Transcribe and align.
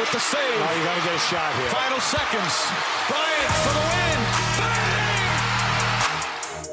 with 0.00 0.12
the 0.12 0.18
save. 0.18 0.60
Now 0.60 0.72
you 0.72 0.82
got 0.84 0.96
to 0.96 1.02
get 1.02 1.14
a 1.14 1.18
shot 1.18 1.54
here. 1.56 1.68
Final 1.68 2.00
seconds. 2.00 2.54
Bryant 3.08 3.52
for 3.62 3.74
the 3.74 3.84
win. 3.92 4.20
Bang! 4.58 4.88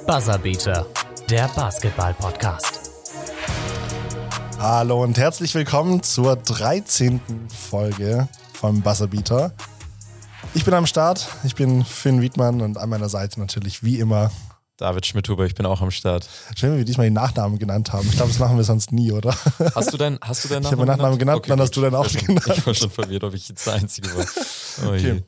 Buzzerbeater, 0.08 0.86
der 1.30 1.48
Basketball-Podcast. 1.50 2.80
Hallo 4.60 5.04
und 5.04 5.18
herzlich 5.18 5.54
willkommen 5.56 6.02
zur 6.04 6.38
13. 6.38 7.20
Folge 7.50 8.30
vom 8.54 8.82
Buzzerbeater. 8.82 9.52
Ich 10.54 10.64
bin 10.64 10.74
am 10.74 10.88
Start, 10.88 11.28
ich 11.44 11.56
bin 11.56 11.84
Finn 11.84 12.22
Wiedmann 12.22 12.62
und 12.62 12.78
an 12.78 12.90
meiner 12.90 13.10
Seite 13.10 13.42
natürlich 13.42 13.84
wie 13.84 14.00
immer 14.00 14.32
David 14.78 15.08
Schmidhuber, 15.08 15.46
ich 15.46 15.56
bin 15.56 15.66
auch 15.66 15.82
am 15.82 15.90
Start. 15.90 16.30
Schön, 16.56 16.74
wie 16.74 16.78
wir 16.78 16.86
diesmal 16.86 17.08
die 17.08 17.14
Nachnamen 17.14 17.58
genannt 17.58 17.94
haben. 17.94 18.08
Ich 18.10 18.16
glaube, 18.16 18.30
das 18.30 18.38
machen 18.38 18.58
wir 18.58 18.64
sonst 18.64 18.92
nie, 18.92 19.12
oder? 19.12 19.36
Hast 19.74 19.92
du 19.92 19.98
deinen 19.98 20.20
hast 20.22 20.44
du 20.46 20.50
deinen 20.50 20.62
Ich 20.62 20.68
habe 20.68 20.78
meinen 20.78 20.88
Nachnamen 20.90 21.18
genannt, 21.18 21.40
Okay, 21.40 21.50
dann 21.50 21.58
gut. 21.58 21.64
hast 21.64 21.76
du 21.78 21.82
deinen 21.82 21.96
auch 21.96 22.06
Ich 22.06 22.12
schon- 22.14 22.28
genannt. 22.28 22.48
Ich 22.56 22.66
war 22.68 22.74
schon 22.76 22.92
verwirrt, 22.92 23.24
ob 23.24 23.34
ich 23.34 23.50
jetzt 23.50 23.66
der 23.66 23.74
Einzige 23.74 24.08
war. 24.16 24.26
Oh. 24.84 24.90
Okay. 24.94 25.24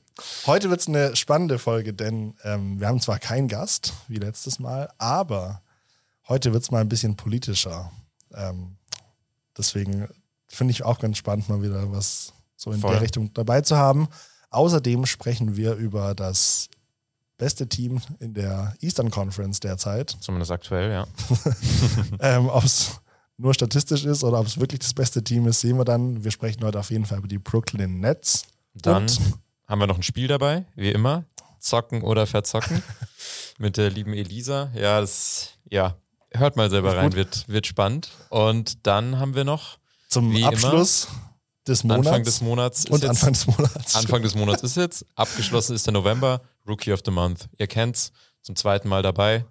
Heute 0.45 0.70
wird 0.70 0.81
es 0.81 0.88
eine 0.88 1.16
spannende 1.16 1.57
Folge, 1.57 1.93
denn 1.95 2.35
ähm, 2.43 2.80
wir 2.80 2.88
haben 2.88 2.99
zwar 3.02 3.17
keinen 3.17 3.48
Gast, 3.48 3.93
wie 4.07 4.17
letztes 4.17 4.59
Mal, 4.59 4.90
aber 4.99 5.63
heute 6.27 6.54
wird 6.54 6.62
es 6.62 6.70
mal 6.70 6.81
ein 6.81 6.90
bisschen 6.90 7.16
politischer. 7.16 7.91
Ähm, 8.35 8.76
deswegen 9.57 10.07
finde 10.48 10.71
ich 10.73 10.84
auch 10.84 10.99
ganz 10.99 11.18
spannend, 11.18 11.49
mal 11.49 11.63
wieder 11.63 11.91
was 11.91 12.34
so 12.55 12.71
in 12.71 12.81
Voll. 12.81 12.91
der 12.91 13.02
Richtung 13.02 13.34
dabei 13.34 13.62
zu 13.62 13.77
haben. 13.77 14.09
Außerdem 14.52 15.07
sprechen 15.07 15.55
wir 15.55 15.73
über 15.73 16.13
das 16.13 16.70
beste 17.39 17.67
Team 17.67 17.99
in 18.20 18.35
der 18.35 18.75
Eastern 18.81 19.09
Conference 19.09 19.59
derzeit. 19.59 20.16
Zumindest 20.20 20.52
aktuell, 20.52 20.91
ja. 20.91 21.07
Ähm, 22.20 22.48
ob 22.49 22.63
es 22.63 23.02
nur 23.38 23.53
statistisch 23.53 24.05
ist 24.05 24.23
oder 24.23 24.39
ob 24.39 24.45
es 24.45 24.59
wirklich 24.59 24.81
das 24.81 24.93
beste 24.93 25.23
Team 25.23 25.48
ist, 25.48 25.62
sehen 25.62 25.77
wir 25.77 25.85
dann. 25.85 26.23
Wir 26.23 26.29
sprechen 26.31 26.63
heute 26.63 26.77
auf 26.77 26.91
jeden 26.91 27.05
Fall 27.05 27.17
über 27.17 27.27
die 27.27 27.39
Brooklyn 27.39 27.99
Nets. 28.02 28.43
Dann 28.75 29.03
Und 29.03 29.20
haben 29.67 29.79
wir 29.79 29.88
noch 29.88 29.95
ein 29.95 30.03
Spiel 30.03 30.27
dabei, 30.27 30.65
wie 30.75 30.91
immer. 30.91 31.23
Zocken 31.59 32.04
oder 32.04 32.27
verzocken. 32.27 32.84
Mit 33.57 33.77
der 33.77 33.90
lieben 33.90 34.13
Elisa. 34.13 34.70
Ja, 34.76 34.99
das, 35.01 35.49
ja, 35.70 35.96
hört 36.31 36.55
mal 36.55 36.70
selber 36.70 36.96
rein, 36.96 37.13
wird, 37.13 37.48
wird 37.48 37.65
spannend. 37.68 38.09
Und 38.29 38.85
dann 38.85 39.18
haben 39.20 39.35
wir 39.35 39.43
noch 39.46 39.77
zum 40.09 40.31
Wie 40.31 40.40
immer, 40.40 40.49
Abschluss 40.49 41.07
des 41.68 41.84
Monats. 41.84 42.07
Anfang 42.07 42.24
des 42.24 42.41
Monats. 42.41 42.79
ist 42.79 42.90
und 42.90 43.01
jetzt- 43.03 43.09
Anfang 43.09 43.34
des 43.34 43.48
Monats. 43.48 43.96
Anfang 43.96 44.21
des 44.24 44.35
Monats 44.35 44.63
ist 44.63 44.77
jetzt. 44.77 45.05
Abgeschlossen 45.15 45.76
ist 45.76 45.85
der 45.85 45.93
November. 45.93 46.41
Rookie 46.70 46.93
of 46.93 47.01
the 47.03 47.12
Month. 47.12 47.49
Ihr 47.57 47.67
kennt's. 47.67 48.12
Zum 48.41 48.55
zweiten 48.55 48.87
Mal 48.87 49.01
dabei. 49.03 49.45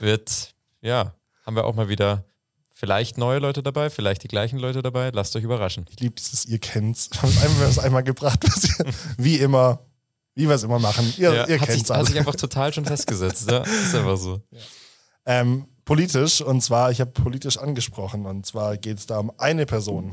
Wird, 0.00 0.54
ja, 0.82 1.14
haben 1.46 1.56
wir 1.56 1.64
auch 1.64 1.74
mal 1.74 1.88
wieder 1.88 2.24
vielleicht 2.72 3.18
neue 3.18 3.38
Leute 3.38 3.62
dabei, 3.62 3.90
vielleicht 3.90 4.22
die 4.22 4.28
gleichen 4.28 4.58
Leute 4.58 4.82
dabei. 4.82 5.10
Lasst 5.12 5.34
euch 5.34 5.42
überraschen. 5.44 5.86
Ich 5.90 5.98
liebe 5.98 6.14
dieses, 6.14 6.44
ihr 6.44 6.58
kennt's. 6.58 7.10
Wir 7.22 7.42
haben 7.42 7.62
es 7.62 7.78
einmal 7.78 8.04
gebracht, 8.04 8.44
wie 9.18 9.36
immer, 9.36 9.80
wie 10.34 10.46
wir 10.48 10.54
es 10.54 10.62
immer 10.62 10.78
machen. 10.78 11.12
Ihr, 11.16 11.32
Ja, 11.34 11.48
ihr 11.48 11.60
hat, 11.60 11.68
sich, 11.68 11.76
kennt's 11.78 11.90
hat 11.90 11.96
alle. 11.96 12.06
sich 12.06 12.18
einfach 12.18 12.36
total 12.36 12.72
schon 12.72 12.84
festgesetzt. 12.84 13.50
Ja, 13.50 13.62
ist 13.62 13.94
einfach 13.94 14.16
so. 14.16 14.40
Ähm, 15.26 15.66
politisch, 15.84 16.40
und 16.40 16.60
zwar, 16.60 16.90
ich 16.92 17.00
habe 17.00 17.10
politisch 17.10 17.56
angesprochen, 17.58 18.26
und 18.26 18.46
zwar 18.46 18.76
geht 18.76 18.98
es 18.98 19.06
da 19.06 19.18
um 19.18 19.32
eine 19.38 19.66
Person 19.66 20.12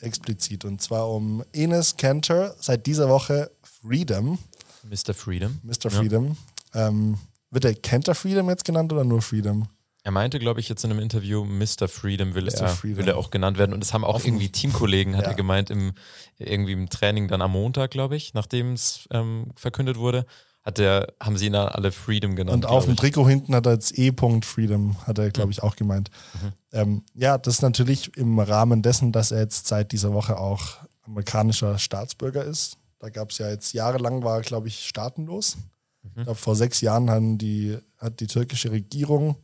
explizit, 0.00 0.64
und 0.64 0.80
zwar 0.80 1.10
um 1.10 1.42
Enes 1.52 1.96
Kanter, 1.96 2.54
seit 2.60 2.86
dieser 2.86 3.08
Woche 3.08 3.50
Freedom, 3.62 4.38
Mr. 4.84 5.14
Freedom. 5.14 5.60
Mr. 5.62 5.84
Ja. 5.84 5.90
Freedom. 5.90 6.36
Ähm, 6.74 7.18
wird 7.50 7.64
der 7.64 7.74
Kanter 7.74 8.14
Freedom 8.14 8.48
jetzt 8.48 8.64
genannt 8.64 8.92
oder 8.92 9.04
nur 9.04 9.22
Freedom? 9.22 9.66
Er 10.02 10.12
meinte, 10.12 10.38
glaube 10.38 10.60
ich, 10.60 10.68
jetzt 10.68 10.82
in 10.84 10.90
einem 10.90 11.00
Interview, 11.00 11.44
Mr. 11.44 11.86
Freedom 11.86 12.34
will, 12.34 12.44
Mr. 12.44 12.60
er, 12.62 12.68
Freedom. 12.68 12.98
will 12.98 13.08
er 13.08 13.18
auch 13.18 13.30
genannt 13.30 13.58
werden. 13.58 13.74
Und 13.74 13.82
es 13.84 13.92
haben 13.92 14.04
auch 14.04 14.24
irgendwie 14.24 14.48
Teamkollegen, 14.48 15.16
hat 15.16 15.24
Ja. 15.24 15.30
er 15.30 15.34
gemeint, 15.36 15.68
im, 15.68 15.92
irgendwie 16.38 16.72
im 16.72 16.88
Training 16.88 17.28
dann 17.28 17.42
am 17.42 17.50
Montag, 17.52 17.90
glaube 17.90 18.16
ich, 18.16 18.32
nachdem 18.32 18.72
es 18.72 19.06
ähm, 19.10 19.48
verkündet 19.56 19.98
wurde, 19.98 20.24
hat 20.62 20.78
der, 20.78 21.12
haben 21.20 21.36
sie 21.36 21.46
ihn 21.46 21.52
dann 21.54 21.68
alle 21.68 21.92
Freedom 21.92 22.34
genannt. 22.34 22.64
Und 22.64 22.66
auf 22.70 22.86
dem. 22.86 22.96
Trikot 22.96 23.28
hinten 23.28 23.54
hat 23.54 23.66
er 23.66 23.72
jetzt 23.72 23.98
E. 23.98 24.12
Freedom, 24.42 24.96
hat 25.06 25.18
er, 25.18 25.30
glaube 25.30 25.52
ich, 25.52 25.62
auch 25.62 25.76
gemeint. 25.76 26.10
Mhm. 26.34 26.52
Ähm, 26.72 27.02
ja, 27.14 27.36
das 27.36 27.54
ist 27.54 27.62
natürlich 27.62 28.16
im 28.16 28.38
Rahmen 28.38 28.82
dessen, 28.82 29.12
dass 29.12 29.32
er 29.32 29.40
jetzt 29.40 29.66
seit 29.66 29.92
dieser 29.92 30.12
Woche 30.14 30.38
auch 30.38 30.78
amerikanischer 31.02 31.78
Staatsbürger 31.78 32.44
ist. 32.44 32.76
Da 33.00 33.08
gab 33.08 33.30
es 33.30 33.38
ja 33.38 33.48
jetzt 33.48 33.72
jahrelang, 33.72 34.22
war 34.22 34.40
glaube 34.42 34.68
ich, 34.68 34.86
staatenlos. 34.86 35.56
Mhm. 36.02 36.10
Ich 36.16 36.24
glaube, 36.24 36.38
vor 36.38 36.54
sechs 36.54 36.80
Jahren 36.80 37.38
die, 37.38 37.76
hat 37.98 38.20
die 38.20 38.26
türkische 38.26 38.70
Regierung 38.70 39.36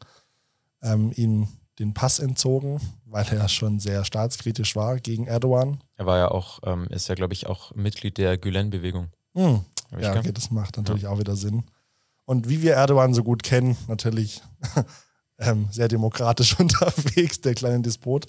ähm, 0.82 1.12
ihm 1.16 1.48
den 1.78 1.92
Pass 1.92 2.18
entzogen, 2.18 2.80
weil 3.04 3.26
er 3.28 3.48
schon 3.48 3.80
sehr 3.80 4.04
staatskritisch 4.04 4.76
war 4.76 4.98
gegen 4.98 5.26
Erdogan. 5.26 5.82
Er 5.96 6.06
war 6.06 6.18
ja 6.18 6.30
auch, 6.30 6.60
ähm, 6.64 6.86
ist 6.88 7.08
ja, 7.08 7.14
glaube 7.14 7.34
ich, 7.34 7.46
auch 7.46 7.74
Mitglied 7.74 8.18
der 8.18 8.38
Gülen-Bewegung. 8.38 9.10
Hm. 9.34 9.60
Ich 9.96 10.02
Ja, 10.02 10.16
okay, 10.16 10.32
das 10.32 10.50
macht 10.50 10.76
natürlich 10.76 11.06
auch 11.06 11.18
wieder 11.18 11.36
Sinn. 11.36 11.64
Und 12.24 12.48
wie 12.48 12.62
wir 12.62 12.74
Erdogan 12.74 13.14
so 13.14 13.22
gut 13.22 13.42
kennen, 13.42 13.76
natürlich 13.88 14.42
ähm, 15.38 15.68
sehr 15.70 15.88
demokratisch 15.88 16.58
unterwegs, 16.58 17.40
der 17.40 17.54
kleine 17.54 17.82
Despot. 17.82 18.26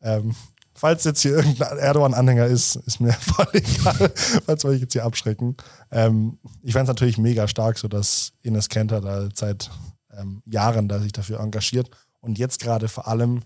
Ähm, 0.00 0.34
falls 0.78 1.04
jetzt 1.04 1.20
hier 1.20 1.32
irgendein 1.32 1.78
Erdogan-Anhänger 1.78 2.46
ist, 2.46 2.76
ist 2.76 3.00
mir 3.00 3.12
voll 3.20 3.48
egal, 3.52 4.12
falls 4.46 4.64
wir 4.64 4.70
euch 4.70 4.80
jetzt 4.80 4.92
hier 4.92 5.04
abschrecken. 5.04 5.56
Ähm, 5.90 6.38
ich 6.62 6.72
fände 6.72 6.84
es 6.84 6.88
natürlich 6.94 7.18
mega 7.18 7.48
stark, 7.48 7.78
so 7.78 7.88
dass 7.88 8.32
Ines 8.42 8.68
Kenter 8.68 9.00
da 9.00 9.28
seit 9.34 9.70
ähm, 10.12 10.42
Jahren 10.46 10.88
da 10.88 11.00
sich 11.00 11.12
dafür 11.12 11.40
engagiert 11.40 11.90
und 12.20 12.38
jetzt 12.38 12.60
gerade 12.60 12.88
vor 12.88 13.08
allem 13.08 13.42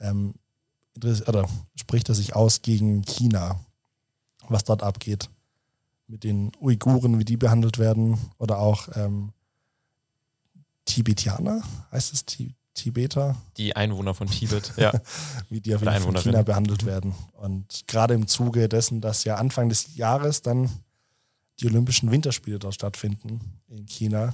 ähm, 0.00 0.34
oder 1.26 1.48
spricht 1.74 2.08
er 2.08 2.14
sich 2.14 2.34
aus 2.34 2.60
gegen 2.62 3.02
China, 3.02 3.60
was 4.48 4.64
dort 4.64 4.82
abgeht 4.82 5.30
mit 6.06 6.24
den 6.24 6.52
Uiguren, 6.60 7.18
wie 7.18 7.24
die 7.24 7.38
behandelt 7.38 7.78
werden, 7.78 8.18
oder 8.36 8.58
auch 8.58 8.88
ähm, 8.96 9.32
Tibetaner, 10.84 11.62
heißt 11.90 12.12
es 12.12 12.26
Ti- 12.26 12.54
Tibeter, 12.74 13.36
Die 13.58 13.76
Einwohner 13.76 14.14
von 14.14 14.28
Tibet. 14.28 14.72
Ja. 14.76 14.92
wie 15.50 15.60
die 15.60 15.74
auf 15.74 15.82
jeden 15.82 15.92
Fall. 16.02 16.22
China 16.22 16.42
behandelt 16.42 16.86
werden. 16.86 17.14
Und 17.34 17.84
gerade 17.86 18.14
im 18.14 18.26
Zuge 18.26 18.68
dessen, 18.68 19.00
dass 19.00 19.24
ja 19.24 19.36
Anfang 19.36 19.68
des 19.68 19.94
Jahres 19.96 20.42
dann 20.42 20.70
die 21.60 21.66
Olympischen 21.66 22.10
Winterspiele 22.10 22.58
dort 22.58 22.74
stattfinden 22.74 23.40
in 23.68 23.86
China, 23.86 24.32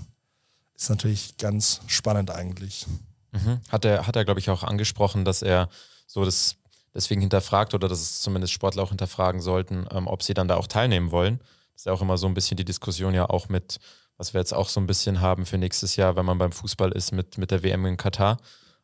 ist 0.75 0.88
natürlich 0.91 1.37
ganz 1.37 1.81
spannend 1.88 2.31
eigentlich. 2.31 2.87
Mhm. 3.32 3.60
Hat 3.69 3.84
er, 3.84 4.06
hat 4.06 4.16
er 4.16 4.25
glaube 4.25 4.41
ich, 4.41 4.50
auch 4.50 4.62
angesprochen, 4.62 5.25
dass 5.25 5.43
er 5.43 5.69
so 6.06 6.25
das 6.25 6.56
deswegen 6.94 7.21
hinterfragt 7.21 7.75
oder 7.75 7.88
dass 7.88 8.00
es 8.00 8.21
zumindest 8.21 8.53
Sportler 8.53 8.82
auch 8.82 8.88
hinterfragen 8.88 9.41
sollten, 9.41 9.87
ähm, 9.91 10.06
ob 10.06 10.22
sie 10.22 10.34
dann 10.34 10.48
da 10.48 10.56
auch 10.56 10.66
teilnehmen 10.66 11.10
wollen. 11.10 11.38
Das 11.72 11.82
ist 11.82 11.87
ja 11.87 11.93
auch 11.93 12.03
immer 12.03 12.16
so 12.19 12.27
ein 12.27 12.34
bisschen 12.34 12.56
die 12.56 12.65
Diskussion 12.65 13.15
ja 13.15 13.28
auch 13.28 13.48
mit, 13.48 13.78
was 14.19 14.34
wir 14.34 14.41
jetzt 14.41 14.53
auch 14.53 14.69
so 14.69 14.81
ein 14.81 14.87
bisschen 14.87 15.21
haben 15.21 15.47
für 15.47 15.56
nächstes 15.56 15.97
Jahr, 15.97 16.17
wenn 16.17 16.27
man 16.27 16.39
beim 16.39 16.53
Fußball 16.53 16.93
ist 16.93 17.12
mit, 17.12 17.39
mit 17.39 17.51
der 17.51 17.62
WM 17.62 17.87
in 17.87 17.97
Katar. 17.97 18.37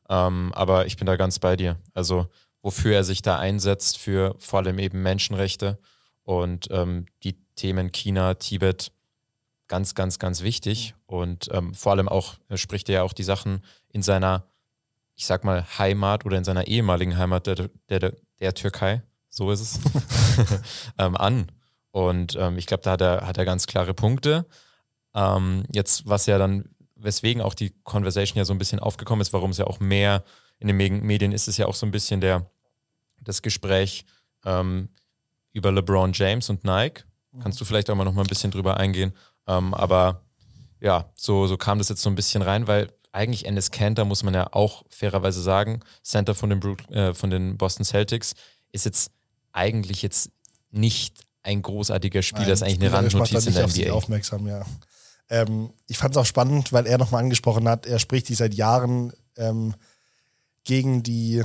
Ähm, 0.09 0.53
aber 0.55 0.87
ich 0.87 0.97
bin 0.97 1.07
da 1.07 1.17
ganz 1.17 1.39
bei 1.39 1.57
dir. 1.57 1.77
Also 1.93 2.29
wofür 2.63 2.95
er 2.95 3.05
sich 3.05 3.21
da 3.21 3.39
einsetzt, 3.39 3.99
für 3.99 4.37
vor 4.39 4.61
allem 4.61 4.79
eben 4.79 5.03
Menschenrechte 5.03 5.79
und 6.23 6.69
ähm, 6.71 7.07
die 7.23 7.37
Themen 7.57 7.93
China, 7.93 8.35
Tibet, 8.35 8.93
ganz, 9.69 9.95
ganz, 9.95 10.19
ganz 10.19 10.43
wichtig. 10.43 10.95
Und 11.07 11.49
ähm, 11.53 11.75
vor 11.75 11.93
allem 11.93 12.09
auch 12.09 12.35
äh, 12.49 12.57
spricht 12.57 12.89
er 12.89 12.95
ja 12.95 13.03
auch 13.03 13.13
die 13.13 13.23
Sachen 13.23 13.63
in 13.89 14.03
seiner, 14.03 14.47
ich 15.15 15.27
sag 15.27 15.45
mal, 15.45 15.65
Heimat 15.79 16.25
oder 16.25 16.39
in 16.39 16.45
seiner 16.45 16.67
ehemaligen 16.67 17.19
Heimat 17.19 17.47
der, 17.47 17.69
der, 17.89 17.99
der, 18.01 18.13
der 18.41 18.55
Türkei, 18.55 19.03
so 19.29 19.51
ist 19.51 19.61
es, 19.61 19.81
ähm, 20.99 21.17
an. 21.17 21.51
Und 21.91 22.37
ähm, 22.37 22.57
ich 22.57 22.67
glaube, 22.67 22.83
da 22.83 22.93
hat 22.93 23.01
er, 23.01 23.27
hat 23.27 23.39
er 23.39 23.45
ganz 23.45 23.67
klare 23.67 23.95
Punkte. 23.95 24.47
Ähm, 25.15 25.65
jetzt, 25.73 26.07
was 26.07 26.27
ja 26.27 26.39
dann, 26.39 26.69
weswegen 26.97 27.43
auch 27.43 27.55
die 27.55 27.71
Conversation 27.85 28.39
ja 28.39 28.45
so 28.45 28.53
ein 28.53 28.59
bisschen 28.59 28.81
aufgekommen 28.81 29.21
ist, 29.21 29.33
warum 29.33 29.51
es 29.51 29.59
ja 29.59 29.67
auch 29.67 29.81
mehr 29.81 30.25
in 30.59 30.69
den 30.69 30.77
Medi- 30.77 31.01
Medien 31.03 31.33
ist, 31.33 31.49
ist 31.49 31.57
ja 31.59 31.67
auch 31.67 31.75
so 31.75 31.87
ein 31.87 31.91
bisschen 31.91 32.21
der, 32.21 32.51
das 33.21 33.43
Gespräch 33.43 34.05
ähm, 34.45 34.89
über 35.53 35.71
LeBron 35.73 36.13
James 36.13 36.51
und 36.51 36.65
Nike. 36.65 37.05
Kannst 37.41 37.61
du 37.61 37.65
vielleicht 37.65 37.91
auch 37.91 37.97
mal 37.97 38.05
noch 38.05 38.13
mal 38.13 38.23
ein 38.23 38.29
bisschen 38.29 38.53
drüber 38.53 38.77
eingehen? 38.77 39.13
Ähm, 39.47 39.75
aber 39.75 40.23
ja, 40.81 41.11
so, 41.17 41.47
so 41.47 41.57
kam 41.57 41.79
das 41.79 41.89
jetzt 41.89 42.03
so 42.03 42.09
ein 42.11 42.15
bisschen 42.15 42.43
rein, 42.43 42.67
weil 42.69 42.93
eigentlich 43.11 43.47
Ennis 43.47 43.71
Cantor, 43.71 44.05
muss 44.05 44.23
man 44.23 44.35
ja 44.35 44.53
auch 44.53 44.85
fairerweise 44.89 45.41
sagen, 45.43 45.81
Center 46.03 46.35
von 46.35 46.51
den, 46.51 46.79
äh, 46.91 47.15
von 47.15 47.31
den 47.31 47.57
Boston 47.57 47.85
Celtics, 47.85 48.35
ist 48.73 48.85
jetzt 48.85 49.11
eigentlich 49.53 50.03
jetzt 50.03 50.31
nicht 50.71 51.23
ein 51.43 51.63
großartiger 51.63 52.23
Spieler, 52.23 52.53
ist 52.53 52.63
eigentlich 52.63 52.81
eine 52.81 52.93
Randnotiz 52.93 53.47
in 53.47 53.55
der 53.55 53.67
NBA. 53.69 53.93
aufmerksam, 53.93 54.47
ja. 54.47 54.65
Ähm, 55.35 55.71
ich 55.89 55.99
fand 55.99 56.15
es 56.15 56.21
auch 56.21 56.27
spannend, 56.27 56.73
weil 56.73 56.87
er 56.87 56.97
nochmal 56.97 57.23
angesprochen 57.25 57.69
hat, 57.69 57.87
er 57.87 57.99
spricht 57.99 58.29
sich 58.29 58.37
seit 58.37 58.55
Jahren 58.55 59.13
ähm, 59.37 59.75
gegen 60.63 61.03
die 61.03 61.43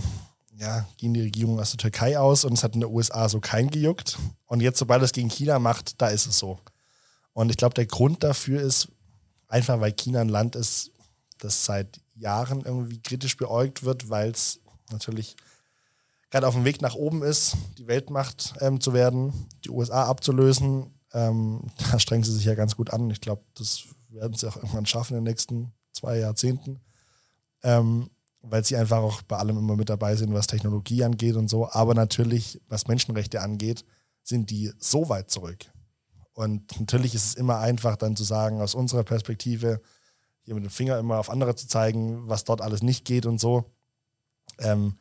ja, 0.60 0.86
gegen 0.98 1.14
die 1.14 1.22
Regierung 1.22 1.60
aus 1.60 1.72
der 1.72 1.78
Türkei 1.78 2.20
aus 2.20 2.44
und 2.44 2.54
es 2.54 2.64
hat 2.64 2.76
in 2.76 2.82
den 2.82 2.92
USA 2.92 3.30
so 3.30 3.40
kein 3.40 3.70
gejuckt. 3.70 4.20
Und 4.46 4.62
jetzt, 4.62 4.78
sobald 4.78 5.02
er 5.02 5.06
es 5.06 5.14
gegen 5.14 5.30
China 5.30 5.58
macht, 5.58 6.02
da 6.02 6.10
ist 6.10 6.28
es 6.28 6.38
so. 6.38 6.60
Und 7.32 7.50
ich 7.50 7.56
glaube, 7.56 7.74
der 7.74 7.86
Grund 7.86 8.24
dafür 8.24 8.62
ist 8.62 8.90
einfach, 9.48 9.80
weil 9.80 9.94
China 9.94 10.20
ein 10.20 10.30
Land 10.30 10.58
ist, 10.58 10.92
das 11.38 11.64
seit 11.64 12.02
Jahren 12.14 12.62
irgendwie 12.66 13.02
kritisch 13.02 13.38
beäugt 13.38 13.84
wird, 13.84 14.10
weil 14.10 14.32
es 14.32 14.60
natürlich 14.92 15.38
gerade 16.30 16.46
auf 16.46 16.56
dem 16.56 16.66
Weg 16.66 16.82
nach 16.82 16.96
oben 16.96 17.24
ist, 17.24 17.56
die 17.78 17.88
Weltmacht 17.88 18.54
ähm, 18.60 18.82
zu 18.82 18.94
werden, 18.94 19.48
die 19.64 19.70
USA 19.70 20.04
abzulösen. 20.08 20.94
Ähm, 21.14 21.72
da 21.92 22.00
strengen 22.00 22.24
sie 22.24 22.34
sich 22.34 22.46
ja 22.46 22.56
ganz 22.56 22.76
gut 22.76 22.92
an. 22.92 23.10
Ich 23.10 23.22
glaube, 23.22 23.44
das 23.56 23.84
werden 24.10 24.36
sie 24.36 24.48
auch 24.48 24.56
irgendwann 24.56 24.86
schaffen 24.86 25.18
in 25.18 25.24
den 25.24 25.32
nächsten 25.32 25.74
zwei 25.92 26.18
Jahrzehnten. 26.18 26.82
Ähm, 27.64 28.10
weil 28.42 28.64
sie 28.64 28.78
einfach 28.78 29.00
auch 29.00 29.22
bei 29.24 29.38
allem 29.38 29.58
immer 29.58 29.76
mit 29.76 29.90
dabei 29.90 30.16
sind, 30.16 30.34
was 30.34 30.48
Technologie 30.48 31.04
angeht 31.04 31.36
und 31.36 31.50
so. 31.50 31.70
Aber 31.70 31.94
natürlich, 31.94 32.62
was 32.70 32.88
Menschenrechte 32.88 33.42
angeht, 33.42 33.84
sind 34.24 34.50
die 34.50 34.72
so 34.78 35.10
weit 35.10 35.30
zurück. 35.30 35.66
Und 36.34 36.80
natürlich 36.80 37.16
ist 37.16 37.26
es 37.26 37.34
immer 37.36 37.60
einfach 37.60 37.98
dann 37.98 38.16
zu 38.16 38.24
sagen, 38.24 38.62
aus 38.62 38.76
unserer 38.76 39.04
Perspektive, 39.04 39.82
hier 40.42 40.56
mit 40.56 40.64
dem 40.64 40.70
Finger 40.70 40.98
immer 40.98 41.20
auf 41.20 41.30
andere 41.30 41.56
zu 41.56 41.68
zeigen, 41.68 42.30
was 42.30 42.46
dort 42.46 42.62
alles 42.62 42.82
nicht 42.82 43.04
geht 43.04 43.26
und 43.26 43.40
so. 43.40 43.66
Ähm, 44.58 44.98